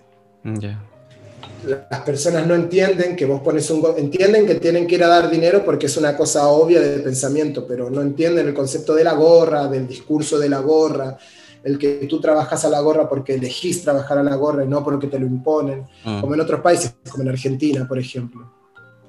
Las 1.64 2.02
personas 2.02 2.46
no 2.46 2.56
entienden 2.56 3.16
que 3.16 3.26
vos 3.26 3.42
pones 3.42 3.70
un... 3.70 3.84
Entienden 3.98 4.46
que 4.46 4.56
tienen 4.56 4.88
que 4.88 4.96
ir 4.96 5.04
a 5.04 5.08
dar 5.08 5.30
dinero 5.30 5.64
porque 5.64 5.86
es 5.88 5.98
una 5.98 6.16
cosa 6.18 6.48
obvia 6.48 6.82
de 6.82 7.00
pensamiento, 7.00 7.66
pero 7.68 7.90
no 7.90 8.02
entienden 8.02 8.48
el 8.48 8.54
concepto 8.54 8.96
de 8.96 9.04
la 9.04 9.14
gorra, 9.14 9.68
del 9.68 9.88
discurso 9.88 10.40
de 10.40 10.50
la 10.50 10.60
gorra, 10.60 11.18
el 11.64 11.78
que 11.78 12.08
tú 12.10 12.20
trabajas 12.20 12.66
a 12.66 12.70
la 12.70 12.80
gorra 12.82 13.08
porque 13.08 13.36
elegís 13.36 13.84
trabajar 13.84 14.18
a 14.18 14.24
la 14.24 14.36
gorra 14.36 14.66
y 14.66 14.68
no 14.68 14.84
porque 14.84 15.08
te 15.08 15.20
lo 15.20 15.28
imponen, 15.28 15.86
ah. 16.06 16.18
como 16.22 16.34
en 16.34 16.42
otros 16.42 16.62
países, 16.62 16.96
como 17.10 17.24
en 17.24 17.30
Argentina, 17.30 17.88
por 17.88 18.00
ejemplo, 18.00 18.52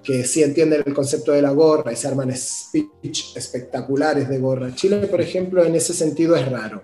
que 0.03 0.25
sí 0.25 0.43
entienden 0.43 0.83
el 0.85 0.95
concepto 0.95 1.33
de 1.33 1.41
la 1.41 1.51
gorra 1.51 1.93
y 1.93 1.97
se 1.97 2.09
arman 2.09 2.35
speech 2.37 3.37
espectaculares 3.37 4.29
de 4.29 4.39
gorra. 4.39 4.75
Chile, 4.75 4.99
por 5.07 5.21
ejemplo, 5.23 5.65
en 5.65 5.75
ese 5.75 5.95
sentido 5.95 6.37
es 6.37 6.51
raro 6.51 6.83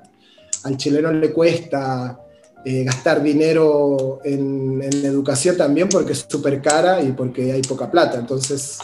al 0.65 0.77
chileno 0.77 1.13
le 1.13 1.33
cuesta 1.33 2.21
eh, 2.65 2.85
gastar 2.85 3.23
dinero 3.23 4.21
en, 4.25 4.83
educación 4.83 5.57
también 5.57 5.89
porque 5.89 6.13
es 6.13 6.27
súper 6.29 6.61
cara 6.61 7.01
y 7.01 7.13
porque 7.13 7.53
hay 7.53 7.63
poca 7.63 7.91
plata. 7.91 8.19
Entonces 8.19 8.79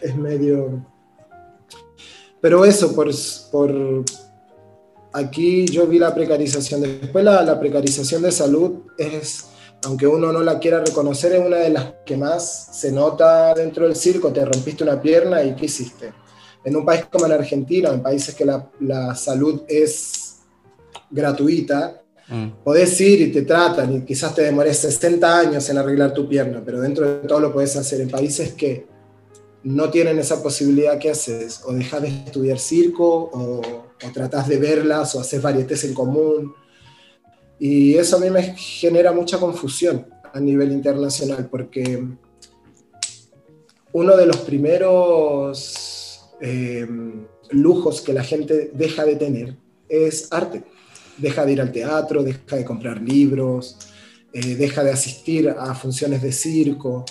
es 0.00 0.16
medio... 0.16 0.86
Pero 2.40 2.64
eso, 2.64 2.92
por, 2.94 3.08
por, 3.52 4.04
aquí 5.12 5.66
yo 5.66 5.86
vi 5.86 6.00
la 6.00 6.12
precarización. 6.12 6.80
Después 6.80 7.24
la, 7.24 7.42
la 7.42 7.60
precarización 7.60 8.22
de 8.22 8.32
salud 8.32 8.80
es, 8.98 9.46
aunque 9.84 10.08
uno 10.08 10.32
no 10.32 10.40
la 10.40 10.58
quiera 10.58 10.80
reconocer, 10.80 11.32
es 11.34 11.46
una 11.46 11.58
de 11.58 11.70
las 11.70 11.94
que 12.04 12.16
más 12.16 12.70
se 12.72 12.90
nota 12.90 13.54
dentro 13.54 13.86
del 13.86 13.94
circo. 13.94 14.32
Te 14.32 14.44
rompiste 14.44 14.82
una 14.82 15.00
pierna 15.00 15.44
y 15.44 15.54
¿qué 15.54 15.66
hiciste? 15.66 16.12
En 16.64 16.74
un 16.74 16.84
país 16.84 17.06
como 17.10 17.26
en 17.26 17.32
Argentina, 17.32 17.90
en 17.90 18.02
países 18.02 18.34
que 18.34 18.44
la, 18.44 18.68
la 18.80 19.14
salud 19.14 19.62
es 19.68 20.21
gratuita, 21.12 22.02
mm. 22.28 22.64
podés 22.64 23.00
ir 23.00 23.20
y 23.20 23.32
te 23.32 23.42
tratan 23.42 23.94
y 23.94 24.00
quizás 24.02 24.34
te 24.34 24.42
demores 24.42 24.78
60 24.78 25.38
años 25.38 25.68
en 25.70 25.78
arreglar 25.78 26.12
tu 26.12 26.28
pierna, 26.28 26.62
pero 26.64 26.80
dentro 26.80 27.06
de 27.06 27.28
todo 27.28 27.38
lo 27.38 27.52
puedes 27.52 27.76
hacer. 27.76 28.00
En 28.00 28.10
países 28.10 28.52
que 28.54 28.86
no 29.62 29.90
tienen 29.90 30.18
esa 30.18 30.42
posibilidad, 30.42 30.98
¿qué 30.98 31.10
haces? 31.10 31.60
O 31.64 31.72
dejas 31.72 32.02
de 32.02 32.08
estudiar 32.08 32.58
circo, 32.58 33.30
o, 33.32 33.60
o 33.60 34.12
tratás 34.12 34.48
de 34.48 34.58
verlas, 34.58 35.14
o 35.14 35.20
haces 35.20 35.40
varietés 35.40 35.84
en 35.84 35.94
común. 35.94 36.52
Y 37.60 37.94
eso 37.94 38.16
a 38.16 38.20
mí 38.20 38.28
me 38.28 38.42
genera 38.56 39.12
mucha 39.12 39.38
confusión 39.38 40.06
a 40.32 40.40
nivel 40.40 40.72
internacional, 40.72 41.48
porque 41.48 42.02
uno 43.92 44.16
de 44.16 44.26
los 44.26 44.38
primeros 44.38 46.24
eh, 46.40 46.86
lujos 47.50 48.00
que 48.00 48.12
la 48.12 48.24
gente 48.24 48.70
deja 48.74 49.04
de 49.04 49.16
tener 49.16 49.56
es 49.88 50.28
arte. 50.32 50.64
Deja 51.18 51.44
de 51.44 51.52
ir 51.52 51.60
al 51.60 51.72
teatro, 51.72 52.22
deja 52.22 52.56
de 52.56 52.64
comprar 52.64 53.00
libros, 53.00 53.78
eh, 54.32 54.56
deja 54.56 54.82
de 54.82 54.90
asistir 54.90 55.48
a 55.50 55.74
funciones 55.74 56.22
de 56.22 56.32
circo. 56.32 57.04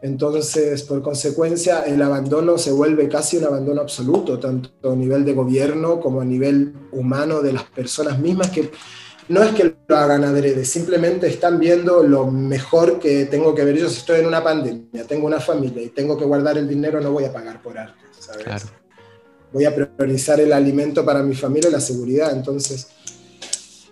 Entonces, 0.00 0.82
por 0.82 1.02
consecuencia, 1.02 1.82
el 1.82 2.00
abandono 2.02 2.56
se 2.56 2.70
vuelve 2.70 3.08
casi 3.08 3.36
un 3.36 3.44
abandono 3.44 3.80
absoluto, 3.80 4.38
tanto 4.38 4.92
a 4.92 4.96
nivel 4.96 5.24
de 5.24 5.34
gobierno 5.34 6.00
como 6.00 6.20
a 6.20 6.24
nivel 6.24 6.72
humano 6.92 7.42
de 7.42 7.52
las 7.52 7.64
personas 7.64 8.18
mismas 8.18 8.50
que 8.50 8.70
no 9.28 9.42
es 9.42 9.52
que 9.52 9.76
lo 9.86 9.96
hagan 9.96 10.24
adrede, 10.24 10.64
simplemente 10.64 11.26
están 11.26 11.58
viendo 11.58 12.02
lo 12.02 12.30
mejor 12.30 12.98
que 12.98 13.26
tengo 13.26 13.54
que 13.54 13.64
ver. 13.64 13.76
Yo 13.76 13.88
si 13.90 13.98
estoy 13.98 14.20
en 14.20 14.26
una 14.26 14.42
pandemia, 14.42 15.04
tengo 15.06 15.26
una 15.26 15.40
familia 15.40 15.82
y 15.82 15.88
tengo 15.88 16.16
que 16.16 16.24
guardar 16.24 16.56
el 16.56 16.66
dinero, 16.66 17.00
no 17.00 17.12
voy 17.12 17.24
a 17.24 17.32
pagar 17.32 17.62
por 17.62 17.78
arte, 17.78 18.00
¿sabes? 18.18 18.66
Voy 19.52 19.64
a 19.64 19.74
priorizar 19.74 20.40
el 20.40 20.52
alimento 20.52 21.04
para 21.04 21.22
mi 21.22 21.34
familia 21.34 21.68
y 21.68 21.72
la 21.72 21.80
seguridad. 21.80 22.32
Entonces, 22.32 22.88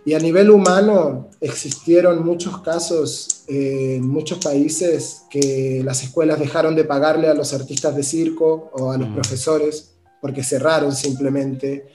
y 0.07 0.15
a 0.15 0.21
nivel 0.21 0.51
humano, 0.51 1.31
existieron 1.41 2.25
muchos 2.25 2.63
casos 2.63 3.43
eh, 3.49 3.97
en 3.97 4.07
muchos 4.07 4.39
países 4.39 5.23
que 5.29 5.83
las 5.85 6.05
escuelas 6.05 6.39
dejaron 6.39 6.77
de 6.77 6.85
pagarle 6.85 7.27
a 7.27 7.35
los 7.35 7.53
artistas 7.53 7.97
de 7.97 8.05
circo 8.05 8.71
o 8.73 8.93
a 8.93 8.99
los 8.99 9.09
mm. 9.09 9.15
profesores 9.15 9.97
porque 10.21 10.45
cerraron 10.45 10.95
simplemente 10.95 11.87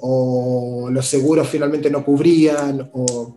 o 0.00 0.88
los 0.90 1.06
seguros 1.06 1.46
finalmente 1.46 1.90
no 1.90 2.02
cubrían, 2.04 2.90
o 2.94 3.36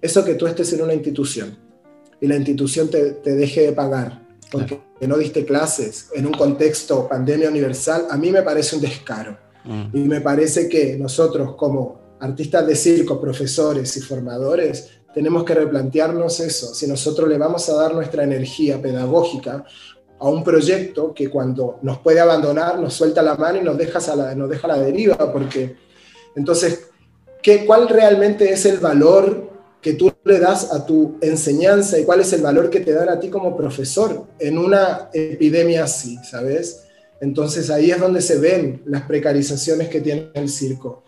eso 0.00 0.24
que 0.24 0.34
tú 0.34 0.46
estés 0.46 0.72
en 0.72 0.82
una 0.82 0.94
institución 0.94 1.58
y 2.20 2.28
la 2.28 2.36
institución 2.36 2.88
te, 2.88 3.10
te 3.14 3.34
deje 3.34 3.62
de 3.62 3.72
pagar 3.72 4.24
porque 4.52 4.80
no 5.00 5.18
diste 5.18 5.44
clases 5.44 6.10
en 6.14 6.26
un 6.26 6.32
contexto 6.34 7.08
pandemia 7.08 7.48
universal, 7.50 8.06
a 8.08 8.16
mí 8.16 8.30
me 8.30 8.42
parece 8.42 8.76
un 8.76 8.82
descaro. 8.82 9.36
Mm. 9.64 9.96
Y 9.96 10.00
me 10.00 10.20
parece 10.20 10.68
que 10.68 10.96
nosotros 10.96 11.56
como 11.56 12.03
artistas 12.24 12.66
de 12.66 12.74
circo, 12.74 13.20
profesores 13.20 13.96
y 13.96 14.00
formadores, 14.00 14.88
tenemos 15.14 15.44
que 15.44 15.54
replantearnos 15.54 16.40
eso. 16.40 16.74
Si 16.74 16.86
nosotros 16.86 17.28
le 17.28 17.38
vamos 17.38 17.68
a 17.68 17.74
dar 17.74 17.94
nuestra 17.94 18.24
energía 18.24 18.80
pedagógica 18.80 19.64
a 20.18 20.28
un 20.28 20.42
proyecto 20.42 21.12
que 21.14 21.28
cuando 21.28 21.78
nos 21.82 21.98
puede 21.98 22.20
abandonar 22.20 22.78
nos 22.78 22.94
suelta 22.94 23.22
la 23.22 23.36
mano 23.36 23.58
y 23.60 23.64
nos 23.64 23.76
deja 23.76 23.98
a 24.12 24.16
la, 24.16 24.34
nos 24.34 24.48
deja 24.48 24.66
a 24.66 24.76
la 24.76 24.82
deriva, 24.82 25.32
porque 25.32 25.76
entonces, 26.34 26.88
¿qué, 27.42 27.64
¿cuál 27.66 27.88
realmente 27.88 28.50
es 28.50 28.64
el 28.66 28.78
valor 28.78 29.50
que 29.80 29.92
tú 29.92 30.10
le 30.24 30.38
das 30.40 30.72
a 30.72 30.86
tu 30.86 31.18
enseñanza 31.20 31.98
y 31.98 32.04
cuál 32.04 32.20
es 32.20 32.32
el 32.32 32.40
valor 32.40 32.70
que 32.70 32.80
te 32.80 32.94
dan 32.94 33.10
a 33.10 33.20
ti 33.20 33.28
como 33.28 33.56
profesor 33.56 34.26
en 34.38 34.56
una 34.56 35.10
epidemia 35.12 35.84
así, 35.84 36.16
¿sabes? 36.28 36.84
Entonces 37.20 37.70
ahí 37.70 37.90
es 37.90 38.00
donde 38.00 38.22
se 38.22 38.38
ven 38.38 38.82
las 38.86 39.02
precarizaciones 39.02 39.88
que 39.88 40.00
tiene 40.00 40.30
el 40.34 40.48
circo. 40.48 41.04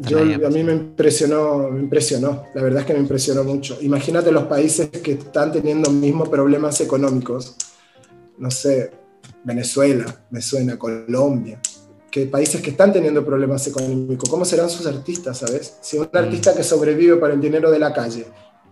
Yo, 0.00 0.18
a 0.18 0.50
mí 0.50 0.62
me 0.64 0.72
impresionó, 0.72 1.70
me 1.70 1.80
impresionó, 1.80 2.44
la 2.54 2.62
verdad 2.62 2.80
es 2.80 2.86
que 2.86 2.92
me 2.92 3.00
impresionó 3.00 3.42
mucho. 3.42 3.78
Imagínate 3.80 4.30
los 4.30 4.44
países 4.44 4.88
que 4.88 5.12
están 5.12 5.50
teniendo 5.50 5.90
mismos 5.90 6.28
problemas 6.28 6.80
económicos, 6.80 7.56
no 8.38 8.50
sé, 8.50 8.90
Venezuela, 9.44 10.04
me 10.30 10.42
suena, 10.42 10.78
Colombia, 10.78 11.58
que 12.10 12.26
países 12.26 12.60
que 12.60 12.70
están 12.70 12.92
teniendo 12.92 13.24
problemas 13.24 13.66
económicos, 13.66 14.28
¿cómo 14.28 14.44
serán 14.44 14.68
sus 14.68 14.86
artistas, 14.86 15.38
sabes? 15.38 15.78
Si 15.80 15.96
un 15.98 16.08
artista 16.12 16.52
mm. 16.52 16.56
que 16.56 16.62
sobrevive 16.62 17.16
para 17.16 17.32
el 17.32 17.40
dinero 17.40 17.70
de 17.70 17.78
la 17.78 17.92
calle 17.92 18.26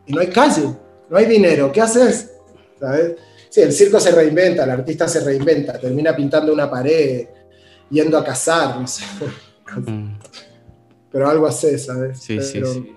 y 0.07 0.12
no 0.12 0.20
hay 0.20 0.28
calle, 0.28 0.68
no 1.09 1.16
hay 1.16 1.24
dinero, 1.24 1.72
¿qué 1.72 1.80
haces? 1.80 2.30
¿Sabes? 2.78 3.16
Sí, 3.48 3.62
el 3.62 3.72
circo 3.72 3.98
se 3.98 4.12
reinventa, 4.12 4.64
el 4.64 4.70
artista 4.70 5.09
se 5.09 5.20
reinventa, 5.20 5.78
termina 5.78 6.14
pintando 6.14 6.53
una 6.53 6.70
pared, 6.70 7.26
yendo 7.90 8.18
a 8.18 8.24
cazar, 8.24 8.78
no 8.78 8.86
sé. 8.86 9.03
Mm. 9.74 10.18
Pero 11.11 11.29
algo 11.29 11.47
hace, 11.47 11.79
¿sabes? 11.79 12.21
Sí, 12.21 12.41
sí, 12.41 12.61
sí. 12.65 12.97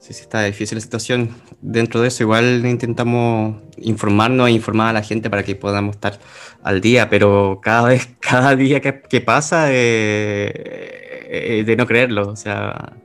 Sí, 0.00 0.14
sí, 0.14 0.22
está 0.22 0.44
difícil 0.44 0.76
la 0.76 0.80
situación. 0.80 1.28
Dentro 1.60 2.00
de 2.00 2.08
eso, 2.08 2.22
igual 2.22 2.64
intentamos 2.64 3.56
informarnos 3.76 4.48
e 4.48 4.52
informar 4.52 4.88
a 4.88 4.92
la 4.94 5.02
gente 5.02 5.28
para 5.28 5.42
que 5.42 5.54
podamos 5.56 5.96
estar 5.96 6.18
al 6.62 6.80
día, 6.80 7.10
pero 7.10 7.60
cada 7.62 7.88
vez, 7.88 8.08
cada 8.20 8.56
día 8.56 8.80
que, 8.80 9.20
pasa, 9.20 9.66
eh, 9.70 11.64
de 11.66 11.76
no 11.76 11.86
creerlo. 11.86 12.30
O 12.30 12.36
sea, 12.36 12.96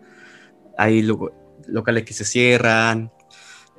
hay 0.78 1.02
locales 1.02 2.06
que 2.06 2.14
se 2.14 2.24
cierran, 2.24 3.12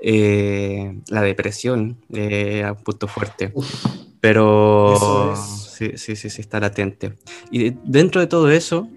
eh, 0.02 1.00
la 1.08 1.22
depresión 1.22 1.98
eh, 2.12 2.64
a 2.64 2.72
un 2.72 2.82
punto 2.82 3.08
fuerte. 3.08 3.52
Pero 4.20 5.34
sí, 5.36 5.92
sí, 5.96 6.16
sí, 6.16 6.28
sí, 6.28 6.40
está 6.42 6.60
latente. 6.60 7.14
Y 7.50 7.70
dentro 7.84 8.20
de 8.20 8.26
todo 8.26 8.50
eso, 8.50 8.90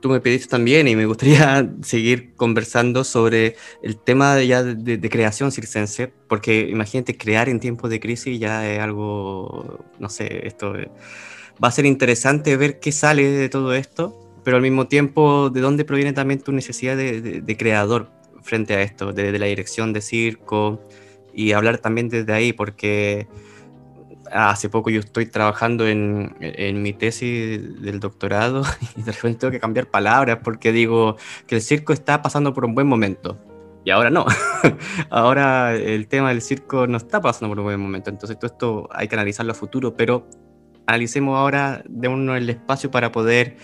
tú 0.00 0.08
me 0.08 0.20
pediste 0.20 0.48
también 0.48 0.88
y 0.88 0.96
me 0.96 1.06
gustaría 1.06 1.70
seguir 1.82 2.34
conversando 2.34 3.04
sobre 3.04 3.56
el 3.82 3.96
tema 3.96 4.42
ya 4.42 4.62
de, 4.62 5.10
creación 5.10 5.52
circense, 5.52 6.12
porque 6.28 6.68
imagínate, 6.68 7.16
crear 7.16 7.48
en 7.48 7.60
tiempos 7.60 7.90
de 7.90 8.00
crisis 8.00 8.38
ya 8.38 8.68
es 8.68 8.80
algo, 8.80 9.84
no 9.98 10.08
sé, 10.08 10.46
esto 10.46 10.74
va 11.62 11.68
a 11.68 11.72
ser 11.72 11.86
interesante 11.86 12.56
ver 12.56 12.80
qué 12.80 12.92
sale 12.92 13.30
de 13.30 13.48
todo 13.48 13.74
esto, 13.74 14.16
pero 14.44 14.56
al 14.56 14.62
mismo 14.62 14.88
tiempo, 14.88 15.50
¿de 15.50 15.60
dónde 15.60 15.84
proviene 15.84 16.12
también 16.12 16.40
tu 16.40 16.52
necesidad 16.52 16.96
de, 16.96 17.56
creador 17.58 18.10
frente 18.42 18.74
a 18.74 18.82
esto, 18.82 19.12
de, 19.12 19.32
de 19.32 19.38
la 19.38 19.46
dirección 19.46 19.92
de 19.92 20.00
circo? 20.00 20.80
Y 21.32 21.52
hablar 21.52 21.78
también 21.78 22.08
desde 22.08 22.32
ahí, 22.32 22.52
porque 22.52 23.28
hace 24.32 24.68
poco 24.68 24.90
yo 24.90 25.00
estoy 25.00 25.26
trabajando 25.26 25.86
en, 25.86 26.36
en, 26.40 26.82
mi 26.82 26.92
tesis 26.92 27.80
del 27.80 28.00
doctorado 28.00 28.62
y 28.96 29.02
de 29.02 29.12
repente 29.12 29.40
tengo 29.40 29.52
que 29.52 29.60
cambiar 29.60 29.86
palabras 29.86 30.38
porque 30.42 30.72
digo 30.72 31.16
que 31.46 31.56
el 31.56 31.62
circo 31.62 31.92
está 31.92 32.22
pasando 32.22 32.54
por 32.54 32.64
un 32.64 32.74
buen 32.74 32.86
momento. 32.86 33.38
Y 33.84 33.90
ahora 33.90 34.10
no. 34.10 34.26
ahora 35.10 35.74
el 35.74 36.06
tema 36.06 36.28
del 36.28 36.42
circo 36.42 36.86
no 36.86 36.98
está 36.98 37.20
pasando 37.20 37.48
por 37.48 37.60
un 37.60 37.64
buen 37.64 37.80
momento. 37.80 38.10
Entonces 38.10 38.38
todo 38.38 38.50
esto 38.50 38.88
hay 38.92 39.08
que 39.08 39.14
analizarlo 39.14 39.52
a 39.52 39.54
futuro, 39.54 39.96
pero 39.96 40.28
analicemos 40.86 41.36
ahora, 41.36 41.82
démonos 41.88 42.36
el 42.36 42.50
espacio 42.50 42.90
para 42.90 43.10
poder 43.10 43.56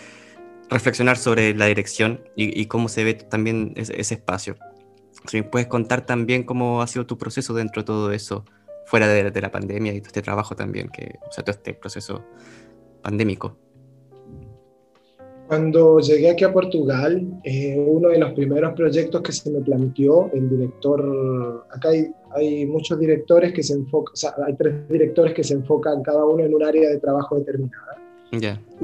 reflexionar 0.70 1.16
sobre 1.16 1.54
la 1.54 1.66
dirección 1.66 2.22
y, 2.34 2.60
y 2.60 2.66
cómo 2.66 2.88
se 2.88 3.04
ve 3.04 3.14
también 3.14 3.72
ese, 3.76 4.00
ese 4.00 4.14
espacio. 4.14 4.56
Si 5.26 5.38
me 5.38 5.42
puedes 5.42 5.68
contar 5.68 6.06
también 6.06 6.44
cómo 6.44 6.82
ha 6.82 6.86
sido 6.86 7.06
tu 7.06 7.18
proceso 7.18 7.52
dentro 7.52 7.82
de 7.82 7.86
todo 7.86 8.12
eso 8.12 8.44
fuera 8.86 9.08
de, 9.08 9.40
la 9.40 9.50
pandemia 9.50 9.92
y 9.92 10.00
todo 10.00 10.08
este 10.08 10.22
trabajo 10.22 10.54
también, 10.54 10.88
que, 10.88 11.16
o 11.28 11.32
sea, 11.32 11.44
todo 11.44 11.54
este 11.54 11.74
proceso 11.74 12.24
pandémico. 13.02 13.56
Cuando 15.48 16.00
llegué 16.00 16.30
aquí 16.30 16.44
a 16.44 16.52
Portugal, 16.52 17.24
eh, 17.44 17.76
uno 17.78 18.08
de 18.08 18.18
los 18.18 18.32
primeros 18.32 18.74
proyectos 18.74 19.22
que 19.22 19.32
se 19.32 19.50
me 19.50 19.60
planteó, 19.60 20.30
el 20.32 20.48
director, 20.48 21.66
acá 21.70 21.90
hay, 21.90 22.06
hay 22.30 22.66
muchos 22.66 22.98
directores 22.98 23.52
que 23.52 23.62
se 23.62 23.74
enfocan, 23.74 24.12
o 24.12 24.16
sea, 24.16 24.34
hay 24.44 24.54
tres 24.54 24.88
directores 24.88 25.34
que 25.34 25.44
se 25.44 25.54
enfocan 25.54 26.02
cada 26.02 26.24
uno 26.24 26.44
en 26.44 26.54
un 26.54 26.64
área 26.64 26.88
de 26.88 26.98
trabajo 26.98 27.36
determinada. 27.36 27.96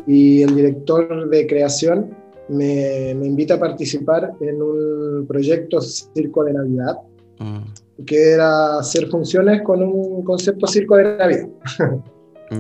Y 0.07 0.43
el 0.43 0.55
director 0.55 1.29
de 1.29 1.47
creación 1.47 2.15
me, 2.49 3.15
me, 3.17 3.27
invita 3.27 3.55
a 3.55 3.61
participar 3.61 4.33
en 4.41 4.63
un 4.63 5.27
proyecto 5.27 5.81
Circo 5.81 6.45
de 6.45 6.53
Navidad, 6.53 6.99
mm 7.39 7.72
que 8.07 8.33
era 8.33 8.79
hacer 8.79 9.09
funciones 9.09 9.63
con 9.63 9.83
un 9.83 10.25
concepto 10.25 10.67
circo 10.67 10.97
de 10.97 11.17
Navidad. 11.17 11.49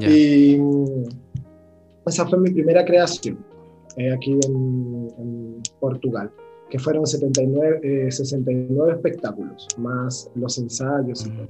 y 0.01 0.59
esa 2.07 2.27
fue 2.27 2.39
mi 2.39 2.51
primera 2.51 2.85
creación 2.85 3.39
eh, 3.97 4.13
aquí 4.13 4.39
en, 4.47 5.63
Portugal, 5.81 6.31
que 6.71 6.79
fueron 6.79 7.07
79, 7.07 8.11
69 8.11 8.91
eh, 8.91 8.95
espectáculos, 8.95 9.69
más 9.77 10.31
los 10.35 10.59
ensayos. 10.59 11.27
Mm. 11.27 11.41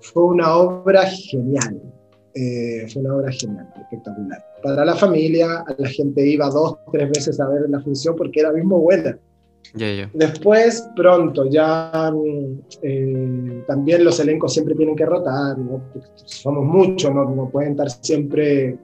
Fue 0.00 0.24
una 0.24 0.54
obra 0.56 1.04
genial. 1.06 1.80
Eh, 2.34 2.86
fue 2.92 3.02
una 3.02 3.16
obra 3.16 3.32
genial, 3.32 3.68
espectacular. 3.76 4.44
Para 4.62 4.84
la 4.84 4.94
familia, 4.94 5.64
la 5.76 5.88
gente 5.88 6.24
iba 6.24 6.48
dos, 6.48 6.76
tres 6.92 7.10
veces 7.10 7.40
a 7.40 7.48
ver 7.48 7.68
la 7.68 7.80
función 7.80 8.14
porque 8.16 8.40
era 8.40 8.52
mismo 8.52 8.78
buena. 8.78 9.18
Después, 10.14 10.88
pronto, 10.96 11.46
ya 11.48 12.12
eh, 12.82 13.62
también 13.66 14.04
los 14.04 14.18
elencos 14.18 14.52
siempre 14.52 14.74
tienen 14.74 14.96
que 14.96 15.06
rotar, 15.06 15.56
somos 16.24 16.64
muchos, 16.64 17.14
¿no? 17.14 17.24
no 17.30 17.48
pueden 17.48 17.72
estar 17.72 17.88
siempre 17.90 18.76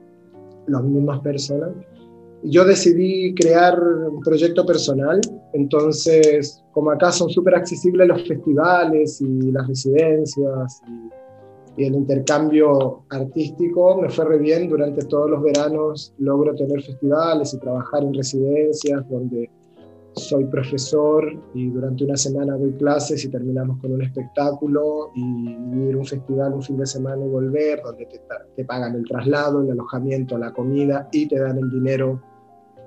las 0.67 0.83
mismas 0.83 1.19
personas. 1.19 1.71
Yo 2.43 2.63
decidí 2.63 3.33
crear 3.33 3.77
un 3.81 4.21
proyecto 4.21 4.65
personal, 4.65 5.19
entonces, 5.53 6.63
como 6.71 6.91
acá 6.91 7.11
son 7.11 7.29
súper 7.29 7.55
accesibles 7.55 8.07
los 8.07 8.27
festivales 8.27 9.19
y 9.19 9.51
las 9.51 9.67
residencias 9.67 10.81
y, 10.87 11.81
y, 11.81 11.85
el 11.85 11.95
intercambio 11.95 13.03
artístico, 13.09 13.99
me 13.99 14.09
fue 14.09 14.25
re 14.25 14.37
bien 14.37 14.69
durante 14.69 15.03
todos 15.05 15.29
los 15.31 15.41
veranos, 15.41 16.13
logro 16.19 16.55
tener 16.55 16.81
festivales 16.83 17.53
y 17.53 17.59
trabajar 17.59 18.03
en 18.03 18.13
residencias 18.13 19.09
donde 19.09 19.49
soy 20.17 20.45
profesor 20.45 21.25
y 21.53 21.69
durante 21.69 22.03
una 22.03 22.17
semana 22.17 22.57
doy 22.57 22.73
clases 22.73 23.23
y 23.23 23.29
terminamos 23.29 23.79
con 23.79 23.93
un 23.93 24.01
espectáculo 24.01 25.11
y 25.15 25.49
ir 25.87 25.95
a 25.95 25.97
un 25.97 26.05
festival 26.05 26.53
un 26.53 26.63
fin 26.63 26.77
de 26.77 26.85
semana 26.85 27.25
y 27.25 27.29
volver, 27.29 27.81
donde 27.83 28.05
te, 28.05 28.21
te, 28.55 28.65
pagan 28.65 28.95
el 28.95 29.05
traslado, 29.05 29.61
el 29.61 29.71
alojamiento, 29.71 30.37
la 30.37 30.51
comida 30.51 31.07
y 31.11 31.27
te 31.27 31.39
dan 31.39 31.57
el 31.57 31.69
dinero 31.69 32.21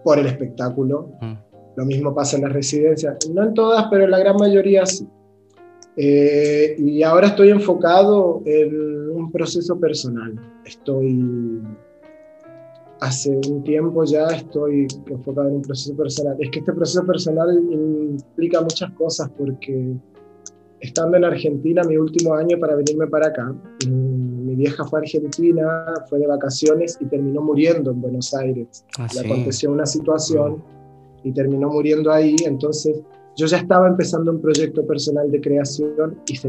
por 0.05 0.19
el 0.19 0.27
espectáculo. 0.27 1.11
Mm. 1.21 1.35
Lo 1.77 1.85
mismo 1.87 2.15
pasa 2.15 2.37
en 2.37 2.43
las 2.43 2.53
residencias, 2.53 3.17
no 3.33 3.45
en 3.45 3.55
todas, 3.55 3.87
pero 3.91 4.05
en 4.05 4.11
la 4.11 4.19
gran 4.19 4.37
mayoría 4.37 4.85
sí. 4.85 5.09
Eh, 5.97 6.77
y 6.79 7.03
ahora 7.03 7.29
estoy 7.29 7.51
enfocado 7.51 8.43
en 8.45 9.11
un 9.11 9.31
proceso 9.31 9.79
personal. 9.79 10.35
Estoy 10.65 11.63
hace 13.01 13.41
un 13.49 13.63
tiempo 13.65 14.05
ya 14.05 14.27
estoy 14.27 14.87
enfocado 15.07 15.49
en 15.49 15.57
un 15.57 15.63
proceso 15.63 15.97
personal. 15.97 16.37
Es 16.39 16.51
que 16.51 16.59
este 16.61 16.73
proceso 16.73 17.05
personal 17.07 17.49
implica 17.71 18.61
muchas 18.61 18.91
cosas 18.93 19.31
porque 19.37 19.95
estando 20.81 21.17
en 21.17 21.25
Argentina 21.25 21.83
mi 21.85 21.97
último 21.97 22.35
año 22.35 22.59
para 22.59 22.75
venirme 22.75 23.07
para 23.07 23.29
acá, 23.29 23.55
mm, 23.87 24.47
mi 24.47 24.55
vieja 24.55 24.85
fue 24.85 25.01
a 25.01 25.03
Argentina, 25.03 25.95
fue 26.09 26.19
de 26.19 26.27
vacaciones 26.27 26.99
y 27.01 27.07
terminó 27.07 27.43
muriendo 27.43 27.91
en 27.91 28.01
Buenos 28.01 28.35
Aires. 28.35 28.85
Ah, 28.99 29.07
Le 29.15 29.21
aconteció 29.21 29.71
una 29.71 29.87
situación 29.87 30.63
y 31.23 31.33
terminó 31.33 31.69
muriendo 31.69 32.11
ahí, 32.11 32.37
entonces 32.47 33.03
yo 33.37 33.47
ya 33.47 33.59
estaba 33.59 33.89
empezando 33.89 34.33
un 34.33 34.41
proyecto 34.41 34.87
personal 34.87 35.31
de 35.31 35.41
creación 35.41 36.19
y 36.27 36.37
se 36.37 36.49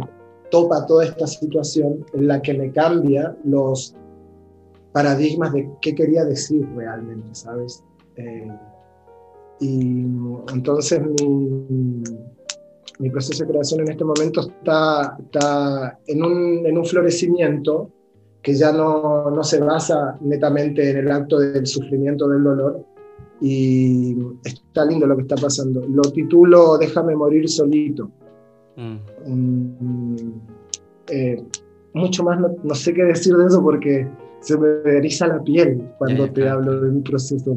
topa 0.49 0.85
toda 0.85 1.05
esta 1.05 1.27
situación 1.27 2.05
en 2.13 2.27
la 2.27 2.41
que 2.41 2.53
me 2.53 2.71
cambia 2.71 3.35
los 3.43 3.95
paradigmas 4.91 5.53
de 5.53 5.69
qué 5.81 5.95
quería 5.95 6.25
decir 6.25 6.67
realmente, 6.75 7.33
¿sabes? 7.33 7.83
Eh, 8.17 8.47
y 9.59 10.01
entonces 10.53 11.01
mi, 11.01 12.03
mi, 12.99 13.09
proceso 13.09 13.45
de 13.45 13.51
creación 13.51 13.81
en 13.81 13.91
este 13.91 14.03
momento 14.03 14.41
está, 14.41 15.17
está 15.19 15.99
en, 16.07 16.23
un, 16.23 16.65
en, 16.65 16.77
un, 16.77 16.85
florecimiento 16.85 17.89
que 18.41 18.55
ya 18.55 18.71
no, 18.71 19.29
no, 19.29 19.43
se 19.43 19.59
basa 19.59 20.17
netamente 20.21 20.89
en 20.89 20.97
el 20.97 21.11
acto 21.11 21.39
del 21.39 21.67
sufrimiento 21.67 22.27
del 22.27 22.43
dolor. 22.43 22.83
Y 23.39 24.15
está 24.43 24.85
lindo 24.85 25.07
lo 25.07 25.15
que 25.15 25.23
está 25.23 25.35
pasando. 25.35 25.81
Lo 25.87 26.03
titulo 26.03 26.77
Déjame 26.77 27.15
morir 27.15 27.47
solito. 27.49 28.09
Mm. 28.75 30.37
Eh, 31.07 31.43
mucho 31.93 32.23
más 32.23 32.39
no, 32.39 32.55
no, 32.63 32.75
sé 32.75 32.93
qué 32.93 33.03
decir 33.03 33.35
de 33.35 33.45
eso 33.47 33.61
porque 33.61 34.07
se 34.41 34.57
me 34.57 34.97
eriza 34.97 35.27
la 35.27 35.41
piel 35.41 35.81
cuando 35.97 36.29
te 36.31 36.49
hablo 36.49 36.81
de 36.81 36.89
un 36.89 37.03
proceso, 37.03 37.55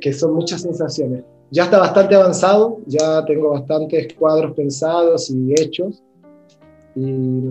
que 0.00 0.12
son 0.12 0.34
muchas 0.34 0.62
sensaciones. 0.62 1.24
Ya 1.50 1.64
está 1.64 1.78
bastante 1.78 2.14
avanzado, 2.14 2.78
ya 2.86 3.24
tengo 3.26 3.50
bastantes 3.50 4.14
cuadros 4.14 4.54
pensados 4.54 5.30
y 5.30 5.52
hechos. 5.52 6.02
Y 6.96 7.50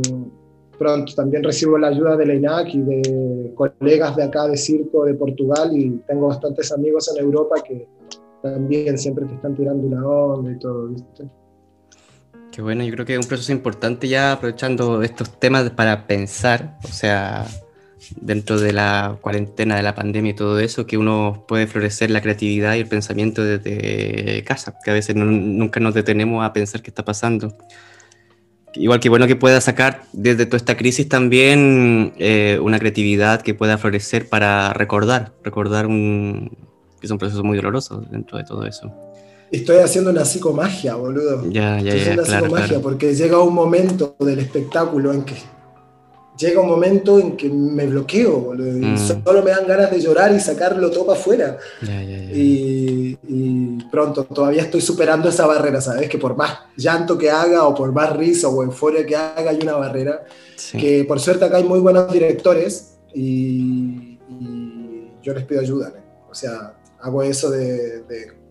pronto 0.79 1.13
también 1.13 1.43
recibo 1.43 1.77
la 1.77 1.89
ayuda 1.89 2.15
de 2.15 2.25
la 2.25 2.33
INAC 2.33 2.73
y 2.73 2.81
de 2.81 3.53
colegas 3.55 4.15
de 4.15 4.23
acá 4.23 4.47
de 4.47 4.57
Circo 4.57 5.05
de 5.05 5.13
Portugal 5.13 5.71
y 5.73 6.01
tengo 6.07 6.27
bastantes 6.27 6.71
amigos 6.71 7.13
en 7.13 7.23
Europa 7.23 7.55
que 7.65 7.87
también 8.41 8.97
siempre 8.97 9.25
te 9.25 9.35
están 9.35 9.55
tirando 9.55 9.85
una 9.85 10.05
onda 10.05 10.51
y 10.51 10.59
todo, 10.59 10.87
¿viste? 10.87 11.25
Qué 12.51 12.61
bueno, 12.61 12.83
yo 12.83 12.91
creo 12.93 13.05
que 13.05 13.13
es 13.13 13.19
un 13.19 13.27
proceso 13.27 13.51
importante 13.51 14.07
ya 14.07 14.33
aprovechando 14.33 15.01
estos 15.01 15.39
temas 15.39 15.69
para 15.71 16.05
pensar, 16.05 16.77
o 16.83 16.87
sea, 16.87 17.45
dentro 18.19 18.59
de 18.59 18.73
la 18.73 19.17
cuarentena, 19.21 19.75
de 19.75 19.83
la 19.83 19.95
pandemia 19.95 20.31
y 20.31 20.35
todo 20.35 20.59
eso, 20.59 20.85
que 20.85 20.97
uno 20.97 21.45
puede 21.47 21.67
florecer 21.67 22.11
la 22.11 22.21
creatividad 22.21 22.75
y 22.75 22.79
el 22.79 22.87
pensamiento 22.87 23.43
desde 23.43 24.43
casa, 24.43 24.75
que 24.83 24.91
a 24.91 24.93
veces 24.93 25.15
nunca 25.15 25.79
nos 25.79 25.93
detenemos 25.93 26.45
a 26.45 26.53
pensar 26.53 26.81
qué 26.81 26.89
está 26.89 27.05
pasando. 27.05 27.55
Igual 28.75 28.99
que 28.99 29.09
bueno 29.09 29.27
que 29.27 29.35
pueda 29.35 29.61
sacar 29.61 30.03
desde 30.13 30.45
toda 30.45 30.57
esta 30.57 30.75
crisis 30.75 31.07
también 31.07 32.13
eh, 32.17 32.59
una 32.61 32.79
creatividad 32.79 33.41
que 33.41 33.53
pueda 33.53 33.77
florecer 33.77 34.27
para 34.29 34.73
recordar, 34.73 35.33
recordar 35.43 35.85
un, 35.85 36.57
que 36.99 37.05
es 37.05 37.11
un 37.11 37.19
proceso 37.19 37.43
muy 37.43 37.57
doloroso 37.57 38.03
dentro 38.09 38.37
de 38.37 38.43
todo 38.43 38.65
eso. 38.65 38.91
Estoy 39.51 39.77
haciendo 39.77 40.09
una 40.09 40.25
psicomagia, 40.25 40.95
boludo. 40.95 41.47
Ya, 41.51 41.79
ya, 41.79 41.93
Estoy 41.93 42.15
ya. 42.15 42.21
Una 42.21 42.39
psicomagia 42.39 42.79
porque 42.79 43.13
llega 43.13 43.39
un 43.39 43.53
momento 43.53 44.15
del 44.19 44.39
espectáculo 44.39 45.13
en 45.13 45.23
que 45.23 45.35
llega 46.37 46.61
un 46.61 46.67
momento 46.67 47.19
en 47.19 47.37
que 47.37 47.49
me 47.49 47.85
bloqueo, 47.87 48.39
boludo, 48.39 48.77
y 48.77 48.85
mm. 48.85 48.97
solo 48.97 49.43
me 49.43 49.51
dan 49.51 49.67
ganas 49.67 49.91
de 49.91 50.01
llorar 50.01 50.33
y 50.33 50.39
sacarlo 50.39 50.89
todo 50.89 51.07
para 51.07 51.19
afuera. 51.19 51.57
Y, 52.33 53.15
pronto, 53.91 54.23
todavía 54.23 54.63
estoy 54.63 54.81
superando 54.81 55.29
esa 55.29 55.45
barrera, 55.45 55.81
¿sabes? 55.81 56.09
Que 56.09 56.17
por 56.17 56.35
más 56.35 56.59
llanto 56.75 57.17
que 57.17 57.29
haga 57.29 57.65
o 57.65 57.75
por 57.75 57.91
más 57.91 58.15
risa 58.15 58.47
o 58.47 58.63
euforia 58.63 59.05
que 59.05 59.15
haga, 59.15 59.51
hay 59.51 59.59
una 59.61 59.73
barrera. 59.73 60.23
Que 60.71 61.03
por 61.03 61.19
suerte 61.19 61.45
acá 61.45 61.57
hay 61.57 61.63
muy 61.63 61.79
buenos 61.79 62.11
directores 62.11 62.97
y, 63.13 64.19
yo 65.21 65.33
les 65.33 65.45
pido 65.45 65.61
ayuda. 65.61 65.93
¿eh? 65.95 66.01
O 66.29 66.35
sea, 66.35 66.73
hago 66.99 67.23
eso 67.23 67.49
de 67.49 68.01
de 68.03 68.42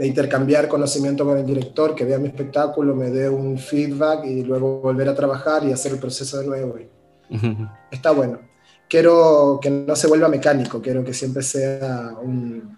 intercambiar 0.00 0.68
conocimiento 0.68 1.24
con 1.24 1.38
el 1.38 1.46
director, 1.46 1.94
que 1.94 2.04
vea 2.04 2.18
mi 2.18 2.28
espectáculo, 2.28 2.94
me 2.94 3.10
dé 3.10 3.28
un 3.28 3.58
feedback 3.58 4.24
y 4.24 4.42
luego 4.42 4.80
volver 4.80 5.08
a 5.08 5.14
trabajar 5.14 5.64
y 5.64 5.72
hacer 5.72 5.92
el 5.92 5.98
proceso 5.98 6.38
de 6.40 6.46
nuevo. 6.46 6.76
Está 7.90 8.10
bueno. 8.10 8.40
Quiero 8.88 9.58
que 9.62 9.70
no 9.70 9.96
se 9.96 10.06
vuelva 10.06 10.28
mecánico, 10.28 10.80
quiero 10.80 11.02
que 11.02 11.14
siempre 11.14 11.42
sea 11.42 12.12
un, 12.22 12.76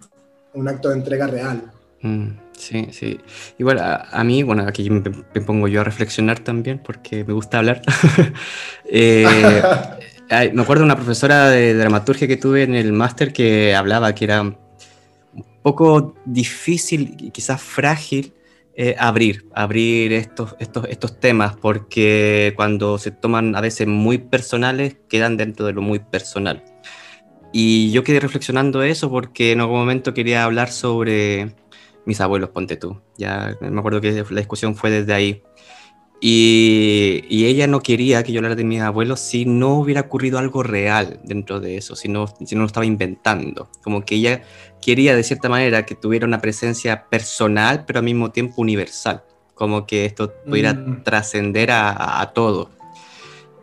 un 0.53 0.67
acto 0.67 0.89
de 0.89 0.95
entrega 0.95 1.27
real. 1.27 1.71
Mm, 2.01 2.27
sí, 2.57 2.87
sí. 2.91 3.19
Igual 3.57 3.79
a, 3.79 4.23
mí, 4.23 4.43
bueno, 4.43 4.65
aquí 4.67 4.89
me, 4.89 5.01
pongo 5.01 5.67
yo 5.67 5.81
a 5.81 5.83
reflexionar 5.83 6.39
también 6.39 6.79
porque 6.79 7.23
me 7.23 7.33
gusta 7.33 7.59
hablar. 7.59 7.81
eh, 8.85 9.61
me 10.53 10.61
acuerdo 10.61 10.81
de 10.81 10.85
una 10.85 10.95
profesora 10.95 11.49
de 11.49 11.73
dramaturgia 11.73 12.27
que 12.27 12.37
tuve 12.37 12.63
en 12.63 12.75
el 12.75 12.93
máster 12.93 13.33
que 13.33 13.75
hablaba 13.75 14.13
que 14.13 14.25
era 14.25 14.55
poco 15.67 16.15
difícil 16.23 17.17
y 17.19 17.31
quizás 17.31 17.61
frágil 17.61 18.33
eh, 18.73 18.95
abrir, 18.97 19.49
abrir 19.53 20.13
estos, 20.13 20.55
estos, 20.59 20.85
estos 20.87 21.19
temas, 21.19 21.57
porque 21.57 22.53
cuando 22.55 22.97
se 22.97 23.11
toman 23.11 23.53
a 23.53 23.59
veces 23.59 23.85
muy 23.85 24.17
personales, 24.17 24.95
quedan 25.09 25.35
dentro 25.35 25.65
de 25.65 25.73
lo 25.73 25.81
muy 25.81 25.99
personal. 25.99 26.63
Y 27.51 27.91
yo 27.91 28.05
quedé 28.05 28.21
reflexionando 28.21 28.81
eso 28.81 29.09
porque 29.09 29.51
en 29.51 29.59
algún 29.59 29.79
momento 29.79 30.13
quería 30.13 30.45
hablar 30.45 30.71
sobre 30.71 31.53
mis 32.05 32.21
abuelos, 32.21 32.51
ponte 32.51 32.77
tú. 32.77 33.01
Ya 33.17 33.57
me 33.59 33.77
acuerdo 33.77 33.99
que 33.99 34.23
la 34.29 34.39
discusión 34.39 34.73
fue 34.73 34.89
desde 34.89 35.13
ahí. 35.13 35.43
Y, 36.19 37.45
ella 37.45 37.67
no 37.67 37.81
quería 37.81 38.23
que 38.23 38.31
yo 38.31 38.39
hablara 38.39 38.55
de 38.55 38.63
mis 38.63 38.81
abuelos 38.81 39.19
si 39.19 39.45
no 39.45 39.75
hubiera 39.75 40.01
ocurrido 40.01 40.39
algo 40.39 40.63
real 40.63 41.19
dentro 41.23 41.59
de 41.59 41.77
eso, 41.77 41.95
si 41.95 42.07
no, 42.07 42.27
si 42.45 42.55
no 42.55 42.61
lo 42.61 42.67
estaba 42.67 42.85
inventando. 42.85 43.69
Como 43.83 44.03
que 44.03 44.15
ella 44.15 44.41
quería 44.87 45.17
de 45.17 45.23
cierta 45.23 45.49
manera 45.49 45.85
que 45.85 45.95
tuviera 45.95 46.25
una 46.25 46.39
presencia 46.39 47.09
personal, 47.09 47.83
pero 47.85 47.99
al 47.99 48.05
mismo 48.05 48.31
tiempo 48.31 48.61
universal. 48.61 49.21
Como 49.53 49.85
que 49.85 50.05
esto 50.05 50.33
pudiera 50.45 50.73
mm. 50.73 51.03
trascender 51.03 51.71
a, 51.73 52.31
todo. 52.33 52.69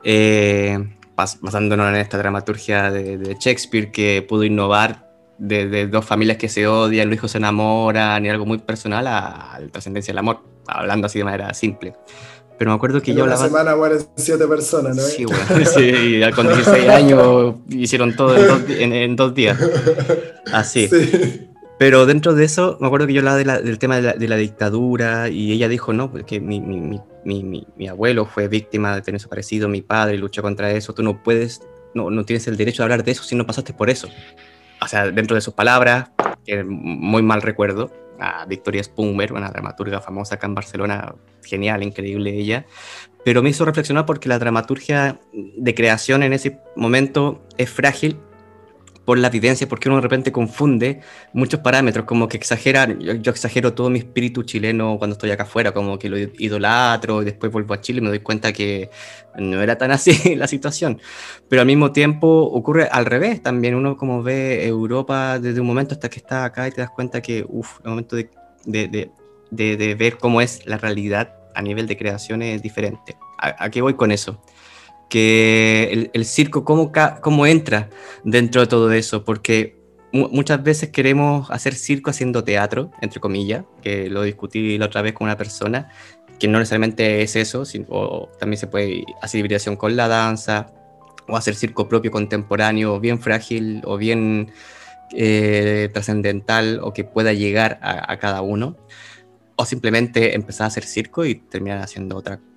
Eh, 0.03 0.79
basándonos 1.17 1.89
en 1.89 1.95
esta 1.97 2.19
dramaturgia 2.19 2.91
de, 2.91 3.39
Shakespeare 3.41 3.91
que 3.91 4.21
pudo 4.29 4.45
innovar 4.45 5.09
de, 5.39 5.87
dos 5.87 6.05
familias 6.05 6.37
que 6.37 6.51
se 6.51 6.67
odian, 6.67 7.09
los 7.09 7.17
hijos 7.17 7.31
se 7.31 7.39
enamoran 7.39 8.27
y 8.27 8.29
algo 8.29 8.45
muy 8.45 8.59
personal 8.59 9.07
a, 9.07 9.55
a 9.55 9.61
la 9.61 9.69
trascendencia 9.69 10.13
del 10.13 10.19
amor, 10.19 10.43
hablando 10.67 11.07
así 11.07 11.21
de 11.21 11.25
manera 11.25 11.55
simple. 11.55 11.95
Pero 12.59 12.71
me 12.71 12.77
acuerdo 12.77 13.03
que 13.03 13.11
en 13.11 13.19
yo 13.19 13.25
una 13.25 13.37
semana 13.37 13.75
mueren 13.75 14.01
siete 14.17 14.47
personas, 14.47 14.97
¿no? 14.97 15.03
Sí, 15.03 15.25
bueno, 15.49 15.67
sí, 15.67 16.21
y 16.23 16.33
con 16.33 16.47
16 16.47 16.89
años 16.89 17.55
hicieron 17.69 18.15
todo 18.15 18.37
en 18.69 19.17
dos, 19.17 19.35
días. 19.35 19.59
Así. 20.53 20.89
Sí. 20.89 21.49
Pero 21.79 22.07
dentro 22.07 22.35
de 22.35 22.45
eso, 22.45 22.79
me 22.81 22.87
acuerdo 22.87 23.07
que 23.07 23.13
yo 23.13 23.21
hablaba 23.21 23.37
del 23.37 23.79
tema 23.79 24.01
de 24.01 24.29
la, 24.29 24.37
dictadura 24.37 25.29
y 25.29 25.53
ella 25.53 25.69
dijo, 25.69 25.93
no, 25.93 26.11
porque 26.11 26.41
mi, 26.41 26.61
mi, 26.61 27.01
mi, 27.25 27.67
mi, 27.77 27.89
abuelo 27.89 28.27
fue 28.27 28.47
víctima 28.47 28.95
de 28.95 29.03
tener 29.03 29.17
eso 29.17 29.29
parecido, 29.29 29.69
mi 29.69 29.83
padre 29.83 30.17
luchó 30.17 30.41
contra 30.41 30.71
eso, 30.71 30.95
tú 30.95 31.03
no 31.03 31.23
puedes, 31.23 31.63
no, 31.93 32.11
no 32.11 32.25
tienes 32.25 32.47
el 32.47 32.57
derecho 32.57 32.83
de 32.83 32.85
hablar 32.85 33.03
de 33.03 33.11
eso 33.11 33.25
si 33.25 33.35
no 33.35 33.45
pasaste 33.45 33.73
por 33.73 33.91
eso. 33.91 34.09
O 34.81 34.87
sea, 34.87 35.11
dentro 35.11 35.35
de 35.35 35.41
sus 35.41 35.55
palabras, 35.55 36.11
que 36.45 36.63
muy 36.63 37.23
mal 37.23 37.43
recuerdo, 37.43 37.91
a 38.19 38.45
Victoria 38.47 38.83
Spumber, 38.83 39.33
una 39.33 39.51
dramaturga 39.51 40.01
famosa 40.01 40.37
acá 40.37 40.47
en 40.47 40.55
Barcelona, 40.55 41.15
genial, 41.43 41.83
increíble 41.83 42.31
ella, 42.31 42.67
pero 43.25 43.43
me 43.43 43.51
hizo 43.51 43.65
reflexionar 43.65 44.07
porque 44.07 44.29
la 44.29 44.39
dramaturgia 44.39 45.21
de 45.33 45.75
creación 45.75 46.23
en 46.23 46.33
ese 46.33 46.59
momento 46.77 47.43
es 47.57 47.71
frágil 47.71 48.19
por 49.05 49.19
la 49.19 49.31
vivencia, 49.31 49.69
porque 49.69 49.89
uno 49.89 49.97
de 49.97 50.03
repente 50.03 50.33
confunde 50.33 51.01
muchos 51.33 51.61
parámetros, 51.61 52.07
como 52.07 52.29
que 52.29 52.37
exagera, 52.37 52.89
yo, 52.99 53.31
exagero 53.31 53.75
todo 53.75 53.91
mi 53.91 53.99
espíritu 53.99 54.43
chileno 54.43 54.97
cuando 54.99 55.15
estoy 55.15 55.31
acá 55.31 55.43
afuera, 55.45 55.73
como 55.73 55.99
que 55.99 56.09
lo 56.09 56.19
idolatro 56.19 57.23
y 57.23 57.25
después 57.25 57.53
vuelvo 57.53 57.75
a 57.75 57.81
Chile 57.81 57.99
y 57.99 58.03
me 58.03 58.09
doy 58.09 58.21
cuenta 58.21 58.53
que 58.53 58.91
no 59.37 59.63
era 59.63 59.77
tan 59.77 59.91
así 59.93 60.35
la 60.37 60.47
situación. 60.47 61.01
Pero 61.49 61.63
al 61.63 61.67
mismo 61.67 61.93
tiempo 61.93 62.29
ocurre 62.29 62.89
al 62.91 63.07
revés 63.07 63.43
también, 63.43 63.75
uno 63.75 63.97
como 63.97 64.23
ve 64.23 64.67
Europa 64.67 65.39
desde 65.39 65.61
un 65.61 65.67
momento 65.67 65.95
hasta 65.95 66.09
que 66.09 66.19
está 66.19 66.45
acá 66.45 66.69
y 66.69 66.71
te 66.71 66.81
das 66.81 66.91
cuenta 66.91 67.21
que, 67.21 67.39
el 67.39 67.91
momento 67.91 68.17
de 68.17 68.31
de, 69.51 69.95
ver 69.95 70.19
cómo 70.19 70.41
es 70.41 70.67
la 70.67 70.79
realidad 70.79 71.35
a 71.55 71.63
nivel 71.63 71.87
de 71.87 71.97
creaciones 71.97 72.63
diferente. 72.63 73.17
¿A, 73.39 73.69
qué 73.71 73.83
voy 73.83 73.95
con 73.95 74.11
eso? 74.11 74.41
Que 75.15 76.11
el, 76.13 76.25
circo, 76.25 76.65
¿cómo, 76.65 76.91
¿cómo 77.23 77.47
entra 77.47 77.89
dentro 78.25 78.63
de 78.63 78.67
todo 78.67 78.91
eso? 78.91 79.25
Porque 79.25 79.79
muchas 80.11 80.61
veces 80.61 80.89
queremos 80.89 81.49
hacer 81.53 81.77
circo 81.77 82.11
haciendo 82.11 82.43
teatro, 82.43 82.91
entre 83.01 83.21
comillas, 83.21 83.65
que 83.81 84.11
lo 84.11 84.25
discutí 84.25 84.77
la 84.77 84.87
otra 84.87 85.03
vez 85.03 85.13
con 85.13 85.27
una 85.27 85.37
persona, 85.37 85.89
que 86.41 86.49
no 86.49 86.59
necesariamente 86.59 87.23
es 87.23 87.37
eso, 87.37 87.65
sino, 87.65 88.29
también 88.41 88.59
se 88.59 88.67
puede 88.67 89.05
hacer 89.23 89.39
hibridación 89.39 89.77
con 89.77 89.95
la 89.95 90.09
danza, 90.09 90.73
o 91.29 91.37
hacer 91.37 91.55
circo 91.55 91.89
propio 91.89 92.11
contemporáneo, 92.11 92.99
bien 92.99 93.21
frágil 93.21 93.83
o 93.85 93.97
bien 93.97 94.51
eh, 95.13 95.91
trascendental, 95.93 96.81
o 96.83 96.93
que 96.93 97.05
pueda 97.05 97.33
llegar 97.33 97.79
a, 97.83 98.19
cada 98.19 98.43
uno, 98.43 98.77
o 99.55 99.65
simplemente 99.65 100.35
empezar 100.35 100.65
a 100.65 100.69
hacer 100.69 100.83
circo 100.83 101.25
y 101.25 101.37
terminar 101.37 101.79
haciendo 101.79 102.17
otra 102.17 102.39
cosa 102.39 102.54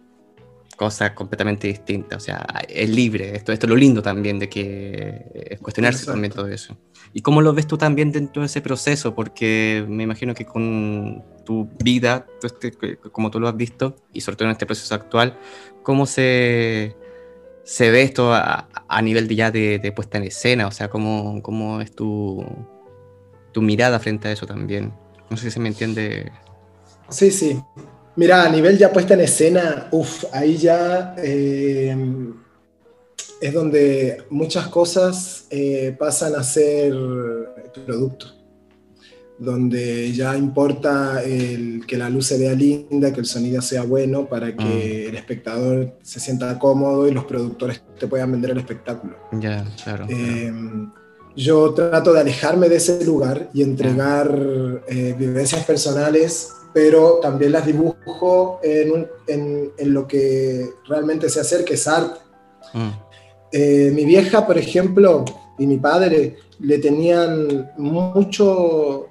completamente 1.15 1.67
distinta. 1.67 2.15
O 2.15 2.19
sea, 2.19 2.45
es 2.69 2.89
libre. 2.89 3.36
Esto, 3.36 3.51
esto 3.51 3.65
es 3.65 3.69
lo 3.69 3.75
lindo 3.75 4.01
también 4.01 4.39
de 4.39 4.47
que 4.47 5.25
es 5.49 5.59
cuestionarse 5.59 6.05
también 6.05 6.32
todo 6.32 6.47
eso. 6.47 6.78
¿Y 7.13 7.21
cómo 7.21 7.41
lo 7.41 7.53
ves 7.53 7.67
tú 7.67 7.78
también 7.78 8.11
dentro 8.11 8.41
de 8.41 8.45
ese 8.45 8.61
proceso? 8.61 9.15
Porque 9.15 9.86
me 9.88 10.03
imagino 10.03 10.34
que 10.34 10.45
con 10.45 11.23
tu 11.45 11.67
vida, 11.84 12.28
este, 12.43 12.97
como 13.11 13.32
tú 13.32 13.39
lo 13.39 13.47
has 13.47 13.57
visto, 13.57 13.95
y 14.13 14.21
sobre 14.21 14.38
todo 14.38 14.47
en 14.47 14.51
este 14.51 14.65
proceso 14.65 14.93
actual, 14.93 15.38
¿cómo 15.84 16.05
se, 16.05 16.95
se 17.63 17.89
ve 17.89 18.03
esto 18.03 18.34
a, 18.34 18.67
nivel 19.01 19.28
de 19.28 19.36
ya 19.36 19.51
de, 19.51 19.93
puesta 19.95 20.17
en 20.17 20.25
escena? 20.25 20.67
O 20.67 20.71
sea, 20.71 20.89
¿cómo, 20.89 21.41
cómo 21.41 21.82
es 21.82 21.91
tu, 21.93 22.45
tu 23.51 23.61
mirada 23.61 23.99
frente 23.99 24.28
a 24.28 24.32
eso 24.32 24.45
también? 24.45 24.93
No 25.30 25.38
sé 25.38 25.45
si 25.45 25.51
se 25.51 25.59
me 25.59 25.69
entiende. 25.69 26.32
Sí, 27.09 27.32
sí. 27.32 27.61
Mira, 28.18 28.43
a 28.43 28.49
nivel 28.49 28.78
ya 28.78 28.91
puesta 28.91 29.13
en 29.13 29.22
escena, 29.22 29.88
uff, 29.91 30.26
ahí 30.34 30.57
ya... 30.57 31.15
Eh, 31.18 31.95
es 33.39 33.53
donde 33.53 34.24
muchas 34.30 34.68
cosas 34.68 35.45
eh, 35.49 35.95
pasan 35.97 36.36
a 36.36 36.43
ser 36.43 36.93
producto, 37.86 38.28
donde 39.38 40.11
ya 40.11 40.36
importa 40.36 41.22
el, 41.24 41.86
que 41.86 41.97
la 41.97 42.09
luz 42.09 42.28
se 42.28 42.39
vea 42.39 42.53
linda, 42.53 43.13
que 43.13 43.20
el 43.20 43.26
sonido 43.26 43.61
sea 43.61 43.84
bueno 43.84 44.28
para 44.28 44.55
que 44.55 45.05
mm. 45.05 45.09
el 45.09 45.15
espectador 45.15 45.97
se 46.01 46.20
sienta 46.20 46.57
cómodo 46.57 47.07
y 47.07 47.11
los 47.11 47.26
productores 47.26 47.82
te 47.99 48.07
puedan 48.07 48.32
vender 48.32 48.51
el 48.51 48.57
espectáculo. 48.57 49.15
Ya, 49.34 49.65
claro. 49.84 50.07
Eh, 50.09 50.51
yo 51.36 51.72
trato 51.76 52.13
de 52.13 52.22
alejarme 52.22 52.68
de 52.68 52.78
ese 52.78 53.05
lugar 53.05 53.49
y 53.53 53.61
entregar 53.61 54.82
eh, 54.88 55.15
vivencias 55.18 55.63
personales 55.65 56.49
pero 56.74 57.20
también 57.22 57.51
las 57.51 57.65
dibujo 57.65 58.59
en, 58.63 59.07
en, 59.28 59.93
lo 59.93 60.07
que 60.07 60.70
realmente 60.88 61.30
sé 61.30 61.39
hacer, 61.39 61.63
que 61.65 61.74
es 61.74 61.88
arte. 61.88 62.20
Mm. 62.74 62.89
Eh, 63.51 63.91
mi 63.93 64.05
vieja, 64.05 64.45
por 64.45 64.57
ejemplo, 64.57 65.26
y 65.57 65.65
mi 65.65 65.78
padre 65.78 66.38
le 66.59 66.78
tenían 66.80 67.72
mucho... 67.78 69.07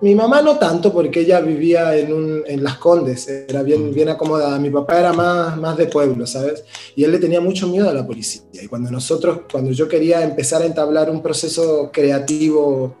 Mi 0.00 0.14
mamá 0.14 0.42
no 0.42 0.58
tanto 0.58 0.92
porque 0.92 1.20
ella 1.20 1.40
vivía 1.40 1.96
en, 1.96 2.42
en 2.46 2.62
Las 2.62 2.76
Condes, 2.76 3.26
era 3.26 3.62
bien, 3.62 3.92
bien 3.92 4.10
acomodada. 4.10 4.58
Mi 4.58 4.68
papá 4.68 5.00
era 5.00 5.12
más, 5.14 5.56
más 5.56 5.78
de 5.78 5.86
pueblo, 5.86 6.26
¿sabes? 6.26 6.64
Y 6.94 7.04
él 7.04 7.12
le 7.12 7.18
tenía 7.18 7.40
mucho 7.40 7.66
miedo 7.68 7.88
a 7.88 7.94
la 7.94 8.06
policía. 8.06 8.42
Y 8.52 8.66
cuando 8.66 8.90
nosotros, 8.90 9.40
cuando 9.50 9.70
yo 9.70 9.88
quería 9.88 10.22
empezar 10.22 10.60
a 10.60 10.66
entablar 10.66 11.08
un 11.08 11.22
proceso 11.22 11.90
creativo 11.90 12.94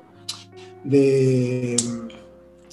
de, 0.82 1.76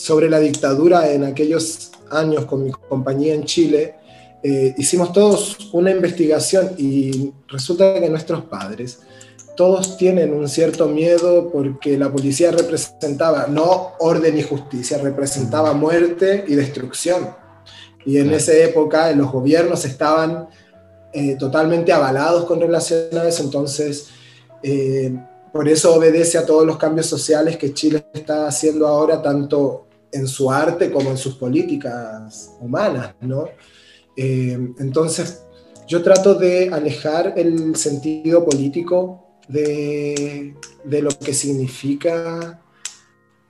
sobre 0.01 0.31
la 0.31 0.39
dictadura 0.39 1.11
en 1.11 1.23
aquellos 1.23 1.91
años 2.09 2.45
con 2.45 2.63
mi 2.63 2.71
compañía 2.71 3.35
en 3.35 3.45
Chile, 3.45 3.93
eh, 4.41 4.73
hicimos 4.79 5.13
todos 5.13 5.69
una 5.73 5.91
investigación 5.91 6.71
y 6.75 7.31
resulta 7.47 7.99
que 7.99 8.09
nuestros 8.09 8.45
padres 8.45 9.01
todos 9.55 9.97
tienen 9.97 10.33
un 10.33 10.49
cierto 10.49 10.87
miedo 10.87 11.51
porque 11.51 11.99
la 11.99 12.11
policía 12.11 12.49
representaba 12.49 13.45
no 13.45 13.91
orden 13.99 14.39
y 14.39 14.41
justicia, 14.41 14.97
representaba 14.97 15.73
muerte 15.73 16.45
y 16.47 16.55
destrucción. 16.55 17.35
Y 18.03 18.17
en 18.17 18.33
esa 18.33 18.53
época 18.53 19.11
los 19.11 19.31
gobiernos 19.31 19.85
estaban 19.85 20.47
eh, 21.13 21.35
totalmente 21.37 21.93
avalados 21.93 22.45
con 22.45 22.59
relación 22.59 23.15
a 23.19 23.27
eso, 23.27 23.43
entonces 23.43 24.07
eh, 24.63 25.15
por 25.53 25.69
eso 25.69 25.93
obedece 25.93 26.39
a 26.39 26.45
todos 26.47 26.65
los 26.65 26.77
cambios 26.79 27.05
sociales 27.05 27.57
que 27.57 27.71
Chile 27.71 28.03
está 28.15 28.47
haciendo 28.47 28.87
ahora, 28.87 29.21
tanto 29.21 29.90
en 30.11 30.27
su 30.27 30.51
arte 30.51 30.91
como 30.91 31.09
en 31.09 31.17
sus 31.17 31.35
políticas 31.35 32.55
humanas, 32.59 33.15
¿no? 33.21 33.45
Eh, 34.15 34.57
entonces, 34.79 35.43
yo 35.87 36.03
trato 36.03 36.35
de 36.35 36.69
alejar 36.69 37.33
el 37.37 37.75
sentido 37.75 38.45
político 38.45 39.39
de, 39.47 40.55
lo 40.85 41.09
que 41.09 41.33
significa 41.33 42.61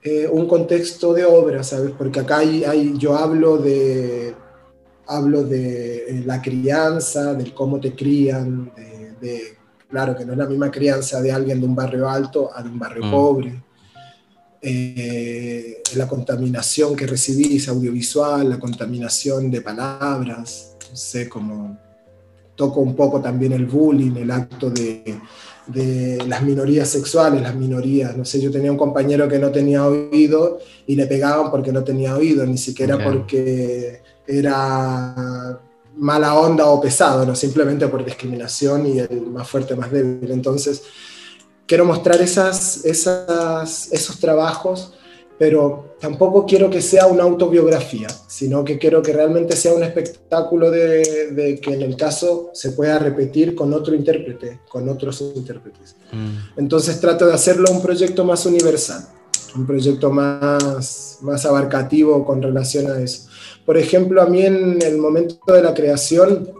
eh, 0.02 0.28
un 0.30 0.46
contexto 0.46 1.12
de 1.12 1.24
obra, 1.24 1.62
¿sabes? 1.62 1.92
Porque 1.96 2.20
acá 2.20 2.38
hay, 2.38 2.94
yo 2.98 3.16
hablo 3.16 3.58
de, 3.58 4.34
hablo 5.06 5.44
de 5.44 6.04
eh, 6.08 6.22
la 6.24 6.40
crianza, 6.40 7.34
del 7.34 7.54
cómo 7.54 7.80
te 7.80 7.94
crían, 7.94 8.72
de, 9.20 9.56
claro 9.88 10.16
que 10.16 10.24
no 10.24 10.32
es 10.32 10.38
la 10.38 10.46
misma 10.46 10.70
crianza 10.70 11.20
de 11.20 11.30
alguien 11.30 11.60
de 11.60 11.66
un 11.66 11.76
barrio 11.76 12.08
alto 12.08 12.50
a 12.52 12.62
de 12.62 12.68
un 12.68 12.78
barrio 12.78 13.04
mm. 13.04 13.10
pobre. 13.10 13.62
Eh, 14.64 15.82
la 15.96 16.06
contaminación 16.06 16.94
que 16.94 17.06
recibís 17.06 17.68
audiovisual, 17.68 18.48
la 18.48 18.60
contaminación 18.60 19.50
de 19.50 19.60
palabras, 19.60 20.76
no 20.88 20.96
sé, 20.96 21.28
como 21.28 21.76
toco 22.54 22.80
un 22.80 22.94
poco 22.94 23.20
también 23.20 23.52
el 23.52 23.66
bullying, 23.66 24.14
el 24.16 24.30
acto 24.30 24.70
de, 24.70 25.18
de 25.66 26.24
las 26.28 26.42
minorías 26.42 26.88
sexuales, 26.88 27.42
las 27.42 27.56
minorías, 27.56 28.16
no 28.16 28.24
sé, 28.24 28.40
yo 28.40 28.50
tenía 28.50 28.70
un 28.70 28.78
compañero 28.78 29.28
que 29.28 29.38
no 29.38 29.50
tenía 29.50 29.84
oído 29.84 30.60
y 30.86 30.94
le 30.94 31.06
pegaban 31.06 31.50
porque 31.50 31.72
no 31.72 31.82
tenía 31.82 32.14
oído, 32.14 32.46
ni 32.46 32.58
siquiera 32.58 33.02
porque 33.02 34.00
era 34.26 35.60
mala 35.96 36.34
onda 36.34 36.66
o 36.66 36.80
pesado, 36.80 37.26
no 37.26 37.34
simplemente 37.34 37.88
por 37.88 38.04
discriminación 38.04 38.86
y 38.86 38.98
el 38.98 39.26
más 39.26 39.48
fuerte, 39.48 39.76
más 39.76 39.90
débil. 39.90 40.30
Entonces, 40.30 40.82
quiero 41.66 41.84
mostrar 41.84 42.20
esas, 42.20 42.84
esas, 42.84 43.92
esos 43.92 44.18
trabajos, 44.18 44.94
pero 45.38 45.96
tampoco 46.00 46.46
quiero 46.46 46.70
que 46.70 46.80
sea 46.80 47.06
una 47.06 47.24
autobiografía, 47.24 48.08
sino 48.28 48.64
que 48.64 48.78
quiero 48.78 49.02
que 49.02 49.12
realmente 49.12 49.56
sea 49.56 49.74
un 49.74 49.82
espectáculo 49.82 50.70
de, 50.70 51.58
que 51.60 51.74
en 51.74 51.82
el 51.82 51.96
caso 51.96 52.50
se 52.52 52.70
pueda 52.72 52.98
repetir 52.98 53.54
con 53.54 53.72
otro 53.72 53.94
intérprete, 53.94 54.60
con 54.68 54.88
otros 54.88 55.20
intérpretes. 55.34 55.96
Mm. 56.12 56.60
Entonces 56.60 57.00
trato 57.00 57.26
de 57.26 57.34
hacerlo 57.34 57.72
un 57.72 57.82
proyecto 57.82 58.24
más 58.24 58.46
universal, 58.46 59.04
un 59.56 59.66
proyecto 59.66 60.10
más, 60.10 61.18
más 61.22 61.44
abarcativo 61.44 62.24
con 62.24 62.40
relación 62.40 62.90
a 62.90 63.00
eso. 63.00 63.28
Por 63.66 63.76
ejemplo, 63.76 64.22
a 64.22 64.26
mí 64.26 64.42
en 64.42 64.80
el 64.82 64.98
momento 64.98 65.52
de 65.52 65.62
la 65.62 65.74
creación, 65.74 66.50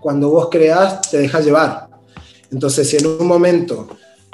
cuando 0.00 0.30
vos 0.30 0.48
creás, 0.50 1.10
te 1.10 1.18
dejas 1.18 1.44
llevar. 1.44 1.88
Entonces, 2.50 2.88
si 2.88 2.96
en 2.96 3.06
un 3.06 3.26
momento 3.26 3.88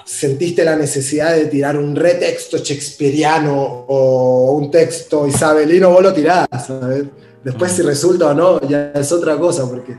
sentiste 0.04 0.64
la 0.64 0.76
necesidad 0.76 1.34
de 1.34 1.46
tirar 1.46 1.76
un 1.76 1.96
retexto 1.96 2.58
shakespeariano 2.58 3.84
o 3.88 4.52
un 4.52 4.70
texto 4.70 5.26
isabelino, 5.26 5.90
vos 5.90 6.02
lo 6.02 6.12
tirás, 6.12 6.46
¿sabes? 6.66 7.04
Después 7.42 7.72
si 7.72 7.82
resulta 7.82 8.30
o 8.30 8.34
no, 8.34 8.60
ya 8.68 8.92
es 8.94 9.12
otra 9.12 9.38
cosa, 9.38 9.68
porque 9.68 9.96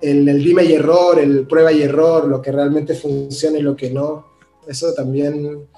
el, 0.00 0.28
el 0.28 0.42
dime 0.42 0.64
y 0.64 0.72
error, 0.72 1.18
el 1.18 1.46
prueba 1.46 1.72
y 1.72 1.82
error, 1.82 2.26
lo 2.26 2.40
que 2.40 2.52
realmente 2.52 2.94
funciona 2.94 3.58
y 3.58 3.62
lo 3.62 3.76
que 3.76 3.90
no, 3.90 4.26
eso 4.66 4.92
también... 4.94 5.68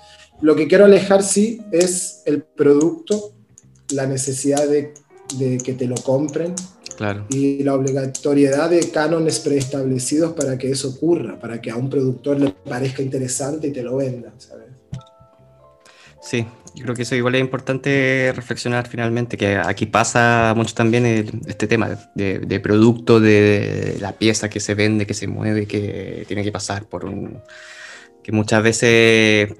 Lo 0.43 0.55
que 0.55 0.69
quiero 0.69 0.85
alejar, 0.85 1.23
sí, 1.23 1.63
es 1.73 2.21
el 2.27 2.43
producto, 2.43 3.33
la 3.93 4.07
necesidad 4.07 4.69
de, 4.69 4.93
de 5.39 5.57
que 5.57 5.73
te 5.73 5.87
lo 5.87 5.95
compren, 5.95 6.55
y 7.28 7.62
la 7.62 7.74
obligatoriedad 7.74 8.70
de 8.70 8.90
cánones 8.90 9.40
preestablecidos 9.40 10.32
para 10.32 10.57
que 10.57 10.70
eso 10.70 10.90
ocurra, 10.90 11.38
para 11.38 11.61
que 11.61 11.70
a 11.70 11.76
un 11.76 11.90
productor 11.90 12.40
le 12.40 12.51
parezca 12.51 13.03
interesante 13.03 13.68
y 13.68 13.72
te 13.72 13.82
lo 13.82 13.97
venda, 13.97 14.32
¿sabes? 14.38 14.66
Sí, 16.20 16.44
yo 16.74 16.82
creo 16.84 16.94
que 16.97 17.03
eso 17.03 17.14
igual 17.14 17.36
es 17.36 17.40
importante 17.40 18.32
reflexionar 18.34 18.88
finalmente, 18.88 19.36
que 19.36 19.57
aquí 19.57 19.86
pasa 19.86 20.53
mucho 20.57 20.74
también 20.74 21.07
este 21.47 21.66
tema 21.66 21.97
de, 22.14 22.40
de, 22.40 22.61
producto, 22.61 23.20
de, 23.20 23.97
la 24.01 24.12
pieza 24.12 24.49
que 24.49 24.61
se 24.61 24.74
vende, 24.74 25.07
que 25.07 25.14
se 25.14 25.26
mueve, 25.26 25.66
que 25.66 26.24
tiene 26.26 26.42
que 26.42 26.53
pasar 26.53 26.86
por 26.86 27.05
un... 27.05 27.38
que 28.22 28.32
muchas 28.32 28.62
veces 28.62 29.55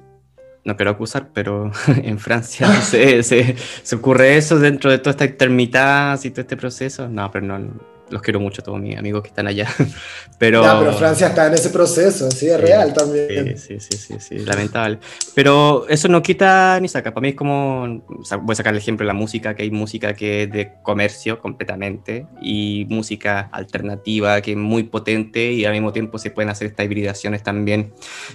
no 0.67 0.77
quiero 0.77 0.91
acusar, 0.91 1.29
pero 1.33 1.71
en 1.87 2.19
Francia 2.19 2.69
se, 2.83 3.23
se, 3.23 3.57
ocurre 3.95 4.37
eso 4.37 4.59
dentro 4.59 4.91
de 4.91 4.99
toda 4.99 5.13
esta 5.13 5.25
intermitancia 5.25 6.29
y 6.29 6.31
todo 6.33 6.43
este 6.43 6.57
proceso. 6.57 7.09
No, 7.09 7.31
pero 7.31 7.47
no, 7.47 7.71
los 8.11 8.23
quiero 8.23 8.41
mucho, 8.41 8.63
todos 8.63 8.81
mis 8.81 8.97
amigos 8.97 9.23
que 9.23 9.29
están 9.29 9.47
allá. 9.47 9.69
Pero, 10.39 10.61
pero 10.61 10.93
Francia 10.93 11.29
está 11.29 11.47
en 11.47 11.55
ese 11.55 11.71
proceso, 11.71 12.31
sí, 12.31 12.49
es 12.49 12.61
real 12.61 12.93
también. 12.93 13.57
Sí, 13.57 13.81
sí, 13.81 13.97
sí, 13.97 14.17
sí, 14.19 14.39
lamentable. 14.41 14.99
Pero 15.35 15.87
eso 15.89 16.09
no 16.09 16.23
quita 16.23 16.79
ni 16.79 16.89
saca. 16.89 17.15
Para 17.15 17.23
mí 17.23 17.29
es 17.31 17.35
como, 17.35 18.03
voy 18.43 18.53
a 18.53 18.55
sacar 18.55 18.75
el 18.75 18.79
ejemplo 18.79 19.05
de 19.05 19.09
la 19.09 19.15
música, 19.15 19.55
que 19.55 19.63
hay 19.63 19.71
música 19.71 20.13
que 20.13 20.43
es 20.43 20.53
de 20.53 20.73
comercio 20.83 21.39
completamente 21.41 22.27
y 22.43 22.87
música 22.91 23.49
alternativa 23.51 24.43
que 24.43 24.53
es 24.53 24.57
muy 24.57 24.85
potente 24.85 25.53
y 25.53 25.65
al 25.65 25.73
mismo 25.73 25.93
tiempo 25.93 26.19
se 26.19 26.31
pueden 26.31 26.51
hacer 26.51 26.69
estas 26.69 26.87
hibridaciones 26.87 27.43
también. 27.43 27.93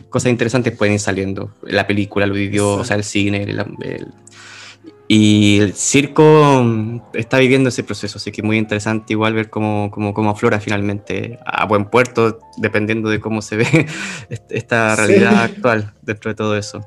Cosas 0.10 0.32
interesantes 0.32 0.76
pueden 0.76 0.96
ir 0.96 1.00
saliendo. 1.00 1.54
La 1.64 1.88
película 1.88 2.26
lo 2.26 2.34
vivió, 2.34 2.74
o 2.74 2.84
sea, 2.84 2.98
el 2.98 3.04
cine, 3.04 3.44
el, 3.44 4.08
y 5.14 5.60
el 5.60 5.74
circo 5.74 6.64
mm, 6.64 7.02
está 7.16 7.38
viviendo 7.38 7.68
ese 7.68 7.84
proceso, 7.84 8.18
así 8.18 8.32
que 8.32 8.42
muy 8.42 8.58
interesante 8.58 9.12
igual 9.12 9.34
ver 9.34 9.50
cómo, 9.50 9.92
cómo, 9.92 10.14
cómo, 10.14 10.30
aflora 10.30 10.62
finalmente 10.62 11.38
a 11.46 11.66
buen 11.66 11.90
puerto, 11.90 12.40
dependiendo 12.56 13.10
de 13.10 13.20
cómo 13.20 13.42
se 13.42 13.58
ve 13.58 13.88
esta 14.48 14.96
realidad 14.96 15.44
actual 15.44 15.94
dentro 16.02 16.32
de 16.32 16.36
todo 16.36 16.56
eso. 16.56 16.80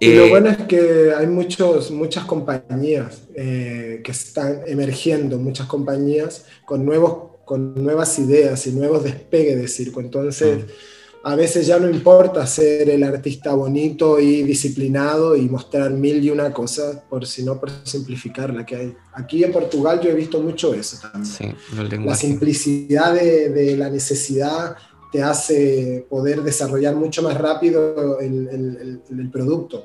Y 0.00 0.12
lo 0.12 0.24
eh, 0.24 0.30
bueno 0.30 0.48
es 0.48 0.56
que 0.62 1.12
hay 1.16 1.28
muchos, 1.28 1.92
muchas 1.92 2.24
compañías 2.24 3.22
eh, 3.36 4.00
que 4.02 4.10
están 4.10 4.62
emergiendo, 4.66 5.38
muchas 5.38 5.68
compañías 5.68 6.46
con, 6.64 6.84
nuevos, 6.84 7.42
con 7.44 7.74
nuevas 7.76 8.18
ideas 8.18 8.66
y 8.66 8.72
nuevos 8.72 9.04
despegues 9.04 9.56
de 9.56 9.68
circo. 9.68 10.00
Entonces... 10.00 10.64
Mm 10.64 10.95
a 11.26 11.34
veces 11.34 11.66
ya 11.66 11.80
no 11.80 11.90
importa 11.90 12.46
ser 12.46 12.88
el 12.88 13.02
artista 13.02 13.52
bonito 13.52 14.20
y 14.20 14.44
disciplinado 14.44 15.34
y 15.34 15.48
mostrar 15.48 15.90
mil 15.90 16.22
y 16.24 16.30
una 16.30 16.52
cosas, 16.52 17.02
por 17.10 17.26
sino 17.26 17.58
por 17.58 17.68
simplificarla 17.82 18.64
que 18.64 18.76
hay. 18.76 18.96
Aquí 19.12 19.42
en 19.42 19.50
Portugal 19.50 20.00
yo 20.00 20.08
he 20.08 20.14
visto 20.14 20.40
mucho 20.40 20.72
eso 20.72 20.98
también. 21.02 22.04
la 22.06 22.14
simplicidad 22.14 23.12
de, 23.12 23.76
la 23.76 23.90
necesidad 23.90 24.76
te 25.10 25.20
hace 25.20 26.06
poder 26.08 26.44
desarrollar 26.44 26.94
mucho 26.94 27.24
más 27.24 27.36
rápido 27.36 28.20
el, 28.20 29.28
producto. 29.32 29.84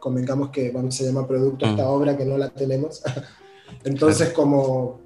Convengamos 0.00 0.50
que 0.50 0.72
vamos 0.72 1.00
a 1.00 1.04
llamar 1.04 1.28
producto 1.28 1.64
a 1.64 1.70
esta 1.70 1.84
mm. 1.84 1.90
obra 1.90 2.16
que 2.16 2.24
no 2.24 2.36
la 2.36 2.48
tenemos. 2.48 3.04
Entonces, 3.84 4.30
como 4.30 5.00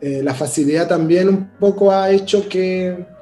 eh, 0.00 0.22
la 0.22 0.32
facilidad 0.32 0.88
también 0.88 1.28
un 1.28 1.50
poco 1.58 1.92
ha 1.92 2.10
hecho 2.10 2.48
que 2.48 3.19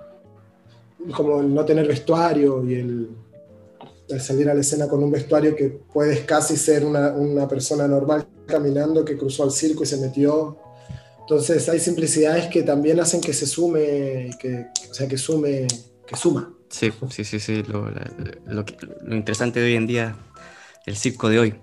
como 1.15 1.41
el 1.41 1.53
no 1.53 1.65
tener 1.65 1.87
vestuario 1.87 2.65
y 2.69 2.75
el, 2.75 3.09
salir 4.19 4.49
a 4.49 4.55
la 4.55 4.61
escena 4.61 4.89
con 4.89 5.03
un 5.03 5.11
vestuario 5.11 5.55
que 5.55 5.69
puedes 5.69 6.21
casi 6.21 6.57
ser 6.57 6.85
una, 6.85 7.13
una, 7.13 7.47
persona 7.47 7.87
normal 7.87 8.27
caminando 8.47 9.05
que 9.05 9.19
cruzó 9.19 9.45
al 9.45 9.51
circo 9.51 9.83
y 9.83 9.87
se 9.87 9.99
metió. 9.99 10.59
Entonces 11.21 11.69
hay 11.69 11.79
simplicidades 11.79 12.47
que 12.47 12.63
también 12.63 13.01
hacen 13.01 13.21
que 13.21 13.35
se 13.35 13.47
sume, 13.47 14.31
que, 14.41 14.67
o 14.91 14.95
sea, 14.95 15.07
que 15.07 15.19
sume, 15.19 15.67
que 16.07 16.17
suma. 16.17 16.55
Sí, 16.71 16.91
sí, 17.11 17.25
sí, 17.25 17.39
sí. 17.39 17.63
Lo, 17.65 17.91
lo, 18.47 18.65
lo 19.03 19.15
interesante 19.15 19.61
de 19.61 19.67
hoy 19.67 19.75
en 19.75 19.87
día, 19.87 20.17
el 20.87 20.97
circo 20.97 21.29
de 21.29 21.39
hoy. 21.39 21.55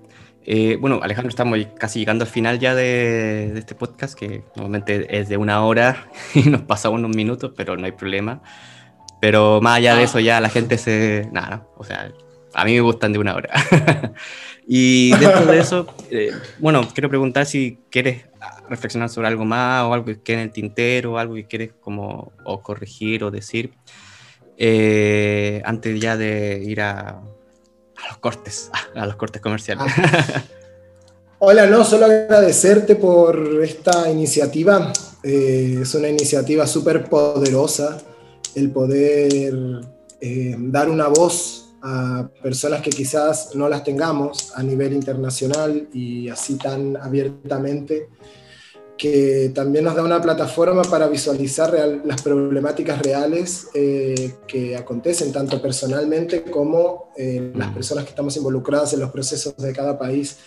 Eh, 0.47 0.77
bueno, 0.79 0.99
Alejandro, 1.01 1.29
estamos 1.29 1.57
casi 1.79 1.99
llegando 1.99 2.23
al 2.23 2.29
final 2.29 2.59
ya 2.59 2.75
de, 2.75 3.51
de, 3.53 3.59
este 3.59 3.73
podcast, 3.73 4.13
que 4.13 4.43
normalmente 4.55 5.19
es 5.19 5.27
de 5.27 5.37
una 5.37 5.65
hora 5.65 6.07
y 6.35 6.43
nos 6.49 6.61
pasamos 6.61 6.99
unos 6.99 7.15
minutos, 7.15 7.51
pero 7.55 7.75
no 7.77 7.85
hay 7.85 7.93
problema. 7.93 8.43
Pero 9.21 9.59
más 9.61 9.77
allá 9.77 9.95
de 9.95 10.03
eso, 10.03 10.19
ya 10.19 10.39
la 10.39 10.49
gente 10.49 10.77
se. 10.77 11.27
Nada, 11.31 11.67
o 11.77 11.83
sea, 11.83 12.11
a 12.53 12.65
mí 12.65 12.73
me 12.73 12.81
gustan 12.81 13.13
de 13.13 13.19
una 13.19 13.35
hora. 13.35 13.49
y 14.67 15.11
dentro 15.11 15.45
de 15.45 15.59
eso, 15.59 15.87
eh, 16.09 16.31
bueno, 16.59 16.87
quiero 16.93 17.09
preguntar 17.09 17.45
si 17.45 17.79
quieres 17.89 18.25
reflexionar 18.69 19.09
sobre 19.09 19.27
algo 19.27 19.45
más 19.45 19.83
o 19.83 19.93
algo 19.93 20.05
que 20.05 20.21
quede 20.21 20.37
en 20.37 20.43
el 20.43 20.51
tintero, 20.51 21.13
o 21.13 21.17
algo 21.17 21.35
que 21.35 21.45
quieres 21.45 21.71
como 21.79 22.31
o 22.43 22.61
corregir 22.61 23.23
o 23.23 23.31
decir. 23.31 23.73
Eh, 24.57 25.61
antes 25.65 25.99
ya 25.99 26.15
de 26.15 26.63
ir 26.65 26.79
a, 26.81 27.09
a 27.09 28.07
los 28.07 28.17
cortes, 28.19 28.71
a 28.95 29.05
los 29.05 29.15
cortes 29.15 29.41
comerciales. 29.41 29.85
Ah. 29.97 30.43
Hola, 31.39 31.67
no, 31.67 31.83
solo 31.83 32.05
agradecerte 32.05 32.95
por 32.95 33.61
esta 33.61 34.09
iniciativa. 34.09 34.93
Eh, 35.21 35.79
es 35.81 35.93
una 35.93 36.07
iniciativa 36.07 36.65
súper 36.65 37.09
poderosa 37.09 37.97
el 38.55 38.71
poder 38.71 39.53
eh, 40.21 40.55
dar 40.57 40.89
una 40.89 41.07
voz 41.07 41.75
a 41.81 42.29
personas 42.41 42.81
que 42.81 42.89
quizás 42.89 43.55
no 43.55 43.69
las 43.69 43.83
tengamos 43.83 44.53
a 44.55 44.63
nivel 44.63 44.93
internacional 44.93 45.87
y 45.93 46.29
así 46.29 46.55
tan 46.55 46.97
abiertamente, 46.97 48.09
que 48.97 49.51
también 49.53 49.83
nos 49.83 49.95
da 49.95 50.03
una 50.03 50.21
plataforma 50.21 50.81
para 50.83 51.07
visualizar 51.07 52.01
las 52.03 52.21
problemáticas 52.21 53.01
reales 53.01 53.67
eh, 53.73 54.35
que 54.47 54.75
acontecen, 54.75 55.31
tanto 55.31 55.61
personalmente 55.61 56.43
como 56.43 57.11
eh, 57.17 57.51
las 57.53 57.71
personas 57.73 58.05
que 58.05 58.11
estamos 58.11 58.35
involucradas 58.37 58.93
en 58.93 59.01
los 59.01 59.11
procesos 59.11 59.55
de 59.57 59.73
cada 59.73 59.99
país 59.99 60.37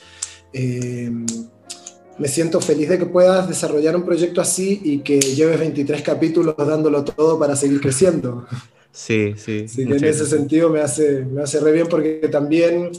me 2.19 2.29
siento 2.29 2.61
feliz 2.61 2.89
de 2.89 2.99
que 2.99 3.07
puedas 3.07 3.49
desarrollar 3.49 3.95
un 3.97 4.05
proyecto 4.05 4.41
así 4.41 4.81
y 4.83 4.99
que 5.01 5.21
lleves 5.21 5.59
23 5.59 6.03
capítulos 6.03 6.55
dándolo 6.57 7.05
todo 7.05 7.39
para 7.39 7.55
seguir 7.57 7.81
creciendo. 7.81 8.47
Sí, 8.91 9.35
sí. 9.37 9.65
Así 9.67 9.87
que 9.87 9.97
en 9.97 10.05
ese 10.05 10.27
sentido 10.27 10.71
me 10.71 10.81
hace, 10.81 11.25
me 11.25 11.43
hace 11.43 11.61
re 11.61 11.73
bien 11.73 11.87
porque 11.89 12.29
también 12.31 12.91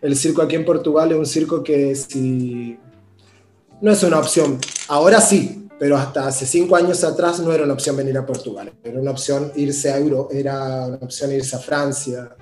el 0.00 0.16
circo 0.16 0.42
aquí 0.42 0.56
en 0.56 0.64
Portugal 0.64 1.10
es 1.10 1.18
un 1.18 1.26
circo 1.26 1.62
que 1.62 1.94
si 1.94 2.78
no 3.80 3.90
es 3.90 4.02
una 4.02 4.18
opción. 4.18 4.58
Ahora 4.88 5.20
sí, 5.20 5.68
pero 5.78 5.96
hasta 5.96 6.26
hace 6.26 6.46
cinco 6.46 6.76
años 6.76 7.02
atrás 7.04 7.40
no 7.40 7.52
era 7.52 7.64
una 7.64 7.72
opción 7.72 7.96
venir 7.96 8.16
a 8.18 8.26
Portugal. 8.26 8.72
Era 8.84 9.00
una 9.00 9.10
opción 9.10 9.50
irse 9.56 9.90
a 9.90 9.98
Euro, 9.98 10.28
era 10.30 10.86
una 10.86 10.98
opción 10.98 11.32
irse 11.32 11.56
a 11.56 11.58
Francia, 11.58 12.36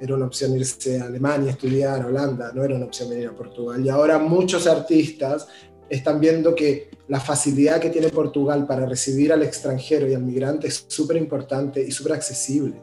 era 0.00 0.14
una 0.14 0.26
opción 0.26 0.56
irse 0.56 0.98
a 0.98 1.04
Alemania, 1.04 1.50
estudiar, 1.50 2.04
Holanda, 2.06 2.52
no 2.54 2.64
era 2.64 2.74
una 2.74 2.86
opción 2.86 3.10
venir 3.10 3.28
a 3.28 3.36
Portugal. 3.36 3.84
Y 3.84 3.90
ahora 3.90 4.18
muchos 4.18 4.66
artistas 4.66 5.46
están 5.90 6.20
viendo 6.20 6.54
que 6.54 6.90
la 7.08 7.20
facilidad 7.20 7.80
que 7.80 7.90
tiene 7.90 8.08
Portugal 8.08 8.66
para 8.66 8.86
recibir 8.86 9.32
al 9.32 9.42
extranjero 9.42 10.08
y 10.08 10.14
al 10.14 10.22
migrante 10.22 10.68
es 10.68 10.84
súper 10.88 11.16
importante 11.16 11.84
y 11.86 11.90
súper 11.90 12.12
accesible. 12.12 12.80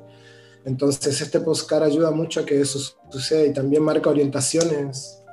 Entonces 0.65 1.20
este 1.22 1.39
postcard 1.39 1.84
ayuda 1.84 2.11
mucho 2.11 2.41
a 2.41 2.45
que 2.45 2.59
eso 2.59 2.78
suceda 3.09 3.45
y 3.45 3.53
también 3.53 3.82
marca 3.82 4.09
orientaciones 4.09 5.24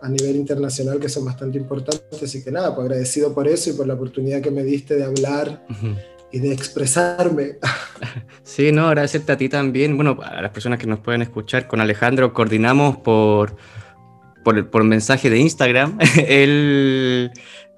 a 0.00 0.08
nivel 0.08 0.36
internacional 0.36 0.98
que 0.98 1.08
son 1.08 1.24
bastante 1.24 1.58
importantes. 1.58 2.22
Así 2.22 2.42
que 2.42 2.50
nada, 2.50 2.74
pues 2.74 2.86
agradecido 2.86 3.34
por 3.34 3.48
eso 3.48 3.70
y 3.70 3.72
por 3.74 3.86
la 3.86 3.94
oportunidad 3.94 4.40
que 4.40 4.50
me 4.50 4.62
diste 4.62 4.96
de 4.96 5.04
hablar 5.04 5.66
y 6.32 6.40
de 6.40 6.52
expresarme. 6.52 7.56
Sí, 8.44 8.70
no, 8.70 8.88
agradecerte 8.88 9.32
a 9.32 9.36
ti 9.36 9.48
también. 9.48 9.96
Bueno, 9.96 10.18
a 10.22 10.42
las 10.42 10.50
personas 10.50 10.78
que 10.78 10.86
nos 10.86 10.98
pueden 10.98 11.22
escuchar, 11.22 11.68
con 11.68 11.80
Alejandro 11.80 12.34
coordinamos 12.34 12.98
por, 12.98 13.56
por, 14.44 14.68
por 14.68 14.84
mensaje 14.84 15.30
de 15.30 15.38
Instagram. 15.38 15.96
Él 16.28 17.30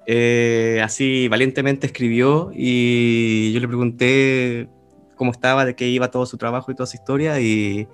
eh, 0.07 0.81
así 0.83 1.27
valientemente 1.29 1.87
escribió 1.87 2.51
y 2.53 3.53
yo 3.53 3.59
le 3.59 3.67
pregunté 3.67 4.67
cómo 5.15 5.31
estaba, 5.31 5.65
de 5.65 5.75
qué 5.75 5.87
iba 5.87 6.11
todo 6.11 6.25
su 6.25 6.37
trabajo 6.37 6.71
y 6.71 6.75
toda 6.75 6.87
su 6.87 6.97
historia 6.97 7.39
y, 7.39 7.87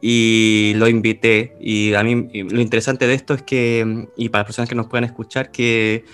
y 0.00 0.74
lo 0.76 0.86
invité. 0.86 1.56
Y 1.58 1.94
a 1.94 2.04
mí 2.04 2.28
lo 2.44 2.60
interesante 2.60 3.06
de 3.06 3.14
esto 3.14 3.34
es 3.34 3.42
que, 3.42 4.06
y 4.16 4.28
para 4.28 4.42
las 4.42 4.46
personas 4.46 4.68
que 4.68 4.74
nos 4.74 4.86
puedan 4.86 5.04
escuchar, 5.04 5.50
que 5.50 6.04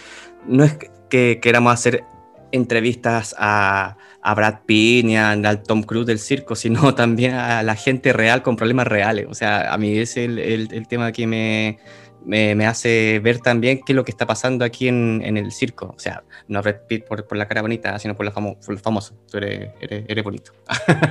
no 0.47 0.65
es 0.65 0.79
que 1.11 1.41
queramos 1.43 1.75
hacer 1.75 2.05
entrevistas 2.53 3.35
a, 3.39 3.97
a 4.23 4.35
Brad 4.35 4.61
Pitt 4.67 5.05
ni 5.05 5.17
a, 5.17 5.31
al 5.31 5.63
Tom 5.63 5.83
Cruise 5.83 6.07
del 6.07 6.19
circo, 6.19 6.55
sino 6.57 6.95
también 6.95 7.35
a 7.35 7.63
la 7.63 7.75
gente 7.75 8.13
real 8.13 8.43
con 8.43 8.57
problemas 8.57 8.87
reales. 8.87 9.27
O 9.29 9.35
sea, 9.35 9.73
a 9.73 9.79
mí 9.79 9.99
es 9.99 10.17
el, 10.17 10.39
el, 10.39 10.89
tema 10.89 11.13
que 11.13 11.27
me, 11.27 11.79
me, 12.25 12.55
me, 12.55 12.67
hace 12.67 13.21
ver 13.23 13.39
también 13.39 13.81
qué 13.85 13.93
es 13.93 13.97
lo 13.97 14.05
que 14.05 14.11
está 14.11 14.27
pasando 14.27 14.65
aquí 14.65 14.89
en, 14.89 15.23
en 15.25 15.37
el 15.37 15.53
circo. 15.53 15.95
O 15.97 15.99
sea, 15.99 16.23
no 16.49 16.63
Brad 16.63 16.87
Pitt 16.89 17.05
por, 17.05 17.27
por 17.27 17.39
la 17.39 17.47
cara 17.47 17.63
bonita, 17.63 17.99
sino 17.99 18.17
por, 18.17 18.27
la 18.27 18.33
famo, 18.33 18.59
por 18.59 18.75
lo 18.75 18.81
famoso. 18.81 19.15
Tú 19.31 19.39
eres, 19.39 19.71
eres, 19.81 20.05
eres 20.09 20.25
bonito. 20.25 20.53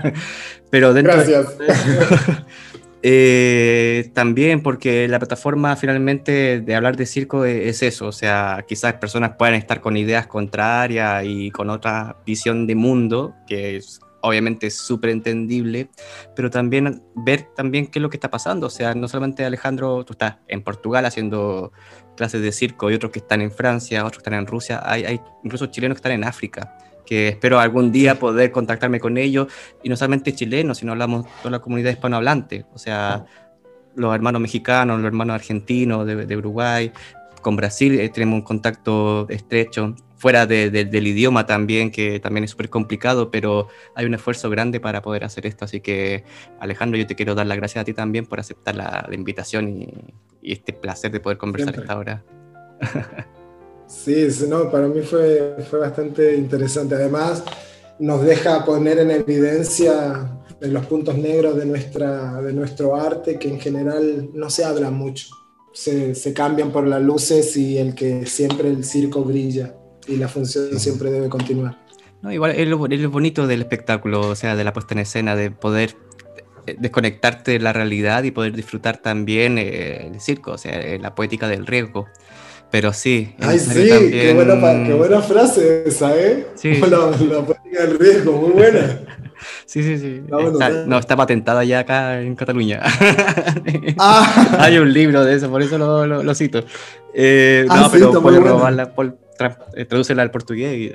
Pero 0.69 0.93
dentro 0.93 1.13
Gracias. 1.13 1.57
De, 1.57 1.67
Eh, 3.01 4.11
también 4.13 4.61
porque 4.61 5.07
la 5.07 5.19
plataforma 5.19 5.75
finalmente 5.77 6.59
de 6.59 6.75
hablar 6.75 6.97
de 6.97 7.05
circo 7.05 7.45
e-, 7.45 7.69
es, 7.69 7.81
eso, 7.81 8.07
o 8.07 8.11
sea, 8.11 8.65
quizás 8.67 8.93
personas 8.95 9.35
puedan 9.37 9.55
estar 9.55 9.79
con 9.79 9.95
ideas 9.95 10.27
contrarias 10.27 11.23
y 11.25 11.49
con 11.51 11.69
otra 11.69 12.17
visión 12.25 12.67
de 12.67 12.75
mundo, 12.75 13.35
que 13.47 13.77
es 13.77 14.01
obviamente 14.21 14.69
súper 14.69 15.11
entendible, 15.11 15.89
pero 16.35 16.49
también 16.49 17.01
ver 17.15 17.47
también 17.55 17.87
qué 17.87 17.99
es 17.99 18.03
lo 18.03 18.09
que 18.09 18.17
está 18.17 18.29
pasando, 18.29 18.67
o 18.67 18.69
sea, 18.69 18.93
no 18.93 19.07
solamente 19.07 19.45
Alejandro, 19.45 20.03
tú 20.03 20.11
estás 20.11 20.38
en 20.49 20.61
Portugal 20.61 21.05
haciendo 21.05 21.71
clases 22.17 22.41
de 22.41 22.51
circo 22.51 22.91
y 22.91 22.95
otros 22.95 23.13
que 23.13 23.19
están 23.19 23.39
en 23.41 23.51
Francia, 23.51 24.01
otros 24.01 24.21
que 24.21 24.30
están 24.30 24.39
en 24.39 24.45
Rusia, 24.45 24.81
hay, 24.84 25.05
hay 25.05 25.21
incluso 25.45 25.67
chilenos 25.67 25.95
que 25.95 25.99
están 25.99 26.11
en 26.11 26.26
África 26.26 26.76
que 27.10 27.30
espero 27.30 27.60
algún 27.60 27.91
día 27.91 28.19
poder 28.19 28.52
contactarme 28.52 28.99
con 28.99 29.18
ellos, 29.18 29.48
y 29.81 29.90
no 29.90 29.95
solamente 29.95 30.36
chilenos, 30.36 30.77
sino 30.77 30.91
hablamos 30.91 31.26
toda 31.40 31.49
la 31.49 31.60
comunidad 31.60 31.90
hispanohablante, 31.90 32.68
o 32.72 32.77
sea, 32.77 33.26
los 33.95 34.14
hermanos 34.14 34.40
mexicanos, 34.40 34.99
los 34.99 35.07
hermanos 35.07 35.34
argentinos 35.34 36.06
de, 36.06 36.38
Uruguay, 36.38 36.91
con 37.41 37.56
Brasil 37.56 37.99
eh, 37.99 38.10
tenemos 38.10 38.36
un 38.36 38.41
contacto 38.44 39.27
estrecho, 39.27 39.95
fuera 40.18 40.45
del 40.45 41.07
idioma 41.07 41.48
también, 41.48 41.90
que 41.90 42.19
también 42.19 42.44
es 42.44 42.52
súper 42.52 42.69
complicado, 42.69 43.31
pero 43.31 43.69
hay 43.95 44.06
un 44.06 44.14
esfuerzo 44.14 44.52
grande 44.52 44.80
para 44.80 45.02
poder 45.02 45.23
hacer 45.23 45.48
esto. 45.48 45.65
Así 45.65 45.80
que, 45.80 46.26
Alejandro, 46.60 46.99
yo 46.99 47.07
te 47.07 47.15
quiero 47.15 47.34
dar 47.34 47.48
las 47.48 47.57
gracias 47.57 47.81
a 47.81 47.86
ti 47.86 47.94
también 47.94 48.26
por 48.27 48.40
aceptar 48.40 48.76
la, 48.76 49.10
invitación 49.11 49.69
y, 49.69 49.90
este 50.44 50.73
placer 50.73 51.10
de 51.11 51.22
poder 51.22 51.38
conversar 51.38 51.73
esta 51.73 51.98
hora. 51.98 52.23
sí, 53.90 54.28
no, 54.48 54.72
para 54.72 54.88
mí 54.88 55.02
fue, 55.02 55.57
fue 55.70 55.80
bastante 55.80 56.36
interesante. 56.36 56.95
Además, 56.95 57.44
nos 57.99 58.24
deja 58.24 58.64
poner 58.64 58.99
en 58.99 59.11
evidencia 59.11 60.32
en 60.61 60.74
los 60.74 60.86
puntos 60.86 61.18
negros 61.18 61.56
de, 61.56 61.66
nuestra, 61.66 62.41
de 62.41 62.53
nuestro 62.53 62.95
arte 62.95 63.40
que 63.40 63.49
en 63.49 63.60
general 63.60 64.30
no 64.34 64.49
se 64.49 64.64
habla 64.64 64.90
mucho. 64.91 65.28
Se, 65.74 66.16
se, 66.16 66.34
cambian 66.34 66.72
por 66.72 66.88
las 66.88 67.02
luces 67.02 67.56
y 67.56 67.78
el 67.78 67.95
que 67.95 68.26
siempre 68.26 68.70
el 68.70 68.84
circo 68.84 69.24
brilla 69.24 69.76
y 70.07 70.18
la 70.18 70.28
función 70.28 70.80
siempre 70.80 71.11
debe 71.11 71.30
continuar. 71.30 71.78
No, 72.22 72.32
igual 72.32 72.52
es 72.52 72.68
lo, 72.68 72.86
es 72.88 72.99
lo, 72.99 73.10
bonito 73.10 73.48
del 73.48 73.61
espectáculo, 73.61 74.22
o 74.22 74.36
sea, 74.36 74.56
de 74.56 74.64
la 74.64 74.74
puesta 74.74 74.94
en 74.94 74.99
escena, 74.99 75.36
de 75.36 75.52
poder 75.52 75.95
eh, 76.66 76.76
desconectarte 76.78 77.52
de 77.52 77.60
la 77.60 77.72
realidad 77.72 78.24
y 78.24 78.32
poder 78.32 78.53
disfrutar 78.53 78.98
también 78.98 79.57
eh, 79.57 80.07
el 80.07 80.20
circo, 80.20 80.52
o 80.53 80.57
sea, 80.57 80.80
eh, 80.82 80.99
la 80.99 81.16
poética 81.16 81.48
del 81.48 81.66
riesgo. 81.66 82.07
Pero 82.71 82.93
sí. 82.93 83.33
Ay, 83.39 83.57
sí, 83.57 83.73
qué, 83.73 84.33
buena, 84.33 84.85
qué, 84.85 84.93
buena, 84.93 85.21
frase 85.21 85.83
esa, 85.87 86.15
¿eh? 86.15 86.45
Sí. 86.55 86.75
La, 86.75 86.87
la 86.87 87.45
poética 87.45 87.81
del 87.85 87.97
riesgo, 87.97 88.33
muy 88.33 88.51
buena. 88.51 88.99
Sí, 89.65 89.83
sí, 89.83 89.97
sí. 89.97 90.21
no, 90.87 90.97
está 90.97 91.15
patentada 91.15 91.63
ya 91.63 91.79
acá 91.79 92.21
en 92.21 92.35
Cataluña. 92.35 92.81
Ah. 93.97 94.57
Hay 94.59 94.77
un 94.77 94.91
libro 94.91 95.23
de 95.23 95.35
eso, 95.35 95.49
por 95.49 95.61
eso 95.61 95.77
lo, 95.77 96.05
lo, 96.05 96.35
cito. 96.35 96.63
Eh, 97.13 97.65
ah, 97.69 97.81
no, 97.81 97.91
pero 97.91 98.21
puedes 98.21 98.41
robarla, 98.41 98.93
eh, 99.75 99.85
tradúcela 99.85 100.21
al 100.21 100.31
portugués. 100.31 100.77
Y... 100.77 100.91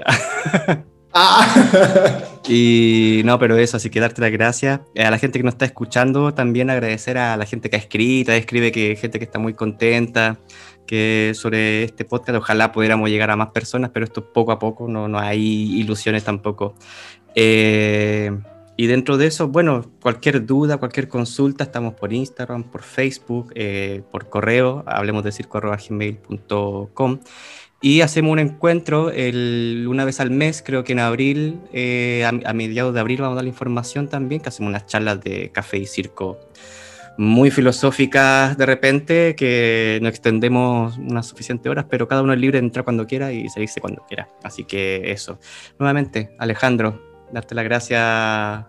ah. 1.12 2.20
y 2.48 3.22
no, 3.24 3.38
pero 3.38 3.56
eso, 3.56 3.76
así 3.76 3.90
que 3.90 4.00
darte 4.00 4.20
las 4.20 4.30
gracias. 4.30 4.80
A 4.98 5.10
la 5.10 5.18
gente 5.18 5.38
que 5.38 5.42
nos 5.44 5.54
está 5.54 5.64
escuchando, 5.64 6.34
también 6.34 6.70
agradecer 6.70 7.18
a 7.18 7.36
la 7.36 7.46
gente 7.46 7.70
que 7.70 7.76
ha 7.76 7.80
escrito, 7.80 8.32
escribe 8.32 8.72
que 8.72 8.96
gente 8.96 9.18
que 9.18 9.24
está 9.24 9.38
muy 9.38 9.54
contenta 9.54 10.38
que 10.86 11.32
sobre 11.34 11.84
este 11.84 12.04
podcast 12.04 12.38
ojalá 12.38 12.72
pudiéramos 12.72 13.10
llegar 13.10 13.30
a 13.30 13.36
más 13.36 13.48
personas, 13.48 13.90
pero 13.92 14.04
esto 14.04 14.32
poco 14.32 14.52
a 14.52 14.58
poco, 14.58 14.88
no, 14.88 15.08
no 15.08 15.18
hay 15.18 15.78
ilusiones 15.78 16.24
tampoco. 16.24 16.74
Eh, 17.34 18.30
y 18.76 18.86
dentro 18.86 19.16
de 19.16 19.26
eso, 19.26 19.48
bueno, 19.48 19.90
cualquier 20.02 20.44
duda, 20.46 20.78
cualquier 20.78 21.08
consulta, 21.08 21.64
estamos 21.64 21.94
por 21.94 22.12
Instagram, 22.12 22.64
por 22.64 22.82
Facebook, 22.82 23.52
eh, 23.54 24.02
por 24.10 24.28
correo, 24.28 24.82
hablemos 24.86 25.22
de 25.22 25.30
circo.gmail.com 25.30 27.20
y 27.80 28.00
hacemos 28.00 28.32
un 28.32 28.38
encuentro 28.38 29.10
el, 29.10 29.86
una 29.88 30.04
vez 30.04 30.18
al 30.18 30.30
mes, 30.30 30.62
creo 30.64 30.84
que 30.84 30.92
en 30.92 31.00
abril, 31.00 31.60
eh, 31.72 32.24
a, 32.24 32.52
mediados 32.54 32.94
de 32.94 33.00
abril 33.00 33.20
vamos 33.20 33.34
a 33.34 33.36
dar 33.36 33.44
la 33.44 33.50
información 33.50 34.08
también, 34.08 34.40
que 34.40 34.48
hacemos 34.48 34.70
unas 34.70 34.86
charlas 34.86 35.20
de 35.20 35.50
café 35.52 35.76
y 35.76 35.86
circo 35.86 36.40
muy 37.16 37.50
filosóficas 37.50 38.56
de 38.56 38.66
repente, 38.66 39.34
que 39.36 39.98
no 40.02 40.08
extendemos 40.08 40.98
unas 40.98 41.26
suficientes 41.26 41.70
horas, 41.70 41.86
pero 41.88 42.08
cada 42.08 42.22
uno 42.22 42.32
es 42.32 42.40
libre 42.40 42.60
de 42.60 42.66
entrar 42.66 42.84
cuando 42.84 43.06
quiera 43.06 43.32
y 43.32 43.48
salirse 43.48 43.80
cuando 43.80 44.04
quiera. 44.06 44.28
Así 44.42 44.64
que 44.64 45.10
eso. 45.10 45.38
Nuevamente, 45.78 46.34
Alejandro, 46.38 47.00
darte 47.32 47.54
las 47.54 47.64
gracias 47.64 48.64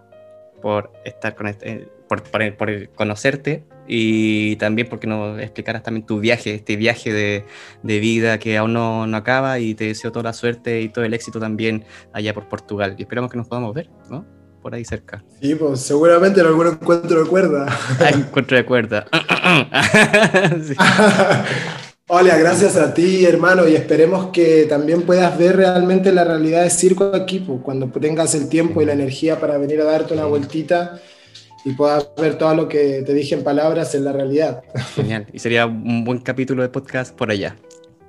por 0.62 0.92
estar 1.04 1.36
con 1.36 1.48
este, 1.48 1.88
por, 2.08 2.24
por, 2.58 2.90
conocerte 2.94 3.66
y 3.88 4.56
también 4.56 4.88
porque 4.90 5.08
nos 5.08 5.40
explicaras 5.40 5.84
también 5.84 6.06
tu 6.06 6.20
viaje, 6.20 6.56
este 6.56 6.76
viaje 6.76 7.14
de, 7.14 7.46
de 7.84 8.00
vida 8.00 8.40
que 8.40 8.58
aún 8.58 8.74
no, 8.74 9.06
no, 9.06 9.18
acaba 9.18 9.60
y 9.60 9.76
te 9.76 9.86
deseo 9.86 10.12
toda 10.12 10.24
la 10.24 10.34
suerte 10.34 10.82
y 10.82 10.90
todo 10.90 11.06
el 11.06 11.14
éxito 11.14 11.40
también 11.40 11.86
allá 12.14 12.34
por 12.34 12.48
Portugal 12.48 12.96
y 12.98 13.04
esperamos 13.04 13.32
que 13.32 13.38
nos 13.38 13.48
podamos 13.48 13.74
ver, 13.74 13.90
¿no? 14.10 14.26
Por 14.66 14.74
ahí 14.74 14.84
cerca. 14.84 15.24
Sí, 15.40 15.54
pues 15.54 15.82
seguramente 15.82 16.40
en 16.40 16.48
algún 16.48 16.66
encuentro 16.66 17.24
de 17.24 17.30
cuerda. 17.30 17.68
Ah, 18.00 18.10
encuentro 18.10 18.58
de 18.58 18.66
cuerda. 18.66 19.06
sí. 20.66 20.74
Hola, 22.08 22.36
gracias 22.36 22.76
a 22.76 22.92
ti, 22.92 23.26
hermano, 23.26 23.68
y 23.68 23.76
esperemos 23.76 24.32
que 24.32 24.66
también 24.66 25.04
puedas 25.04 25.38
ver 25.38 25.58
realmente 25.58 26.12
la 26.12 26.24
realidad 26.24 26.64
de 26.64 26.72
circo 26.72 27.12
aquí, 27.14 27.42
pues, 27.42 27.60
cuando 27.62 27.92
tengas 27.92 28.34
el 28.34 28.50
tiempo 28.50 28.82
y 28.82 28.86
la 28.86 28.94
energía 28.94 29.40
para 29.40 29.60
venir 29.60 29.82
a 29.82 29.84
darte 29.84 30.16
una 30.16 30.26
vueltita 30.26 31.00
y 31.64 31.74
puedas 31.74 32.10
ver 32.20 32.40
todo 32.40 32.56
lo 32.56 32.68
que 32.68 33.04
te 33.06 33.14
dije 33.14 33.36
en 33.36 33.44
palabras 33.44 33.94
en 33.94 34.04
la 34.04 34.14
realidad. 34.14 34.64
Genial, 34.96 35.28
y 35.32 35.38
sería 35.38 35.68
un 35.68 36.04
buen 36.04 36.22
capítulo 36.22 36.64
de 36.64 36.70
podcast 36.70 37.16
por 37.16 37.30
allá. 37.30 37.56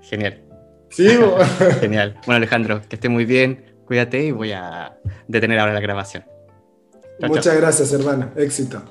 Genial. 0.01 0.43
Sí, 0.89 1.07
genial. 1.81 2.15
Bueno, 2.25 2.37
Alejandro, 2.39 2.81
que 2.89 2.97
esté 2.97 3.11
muy 3.11 3.27
bien, 3.27 3.75
cuídate 3.85 4.25
y 4.25 4.31
voy 4.31 4.53
a 4.53 4.97
detener 5.29 5.59
ahora 5.59 5.75
la 5.75 5.81
grabación. 5.81 6.25
Muchas 7.19 7.57
gracias, 7.57 7.93
hermano. 7.93 8.31
Éxito. 8.37 8.83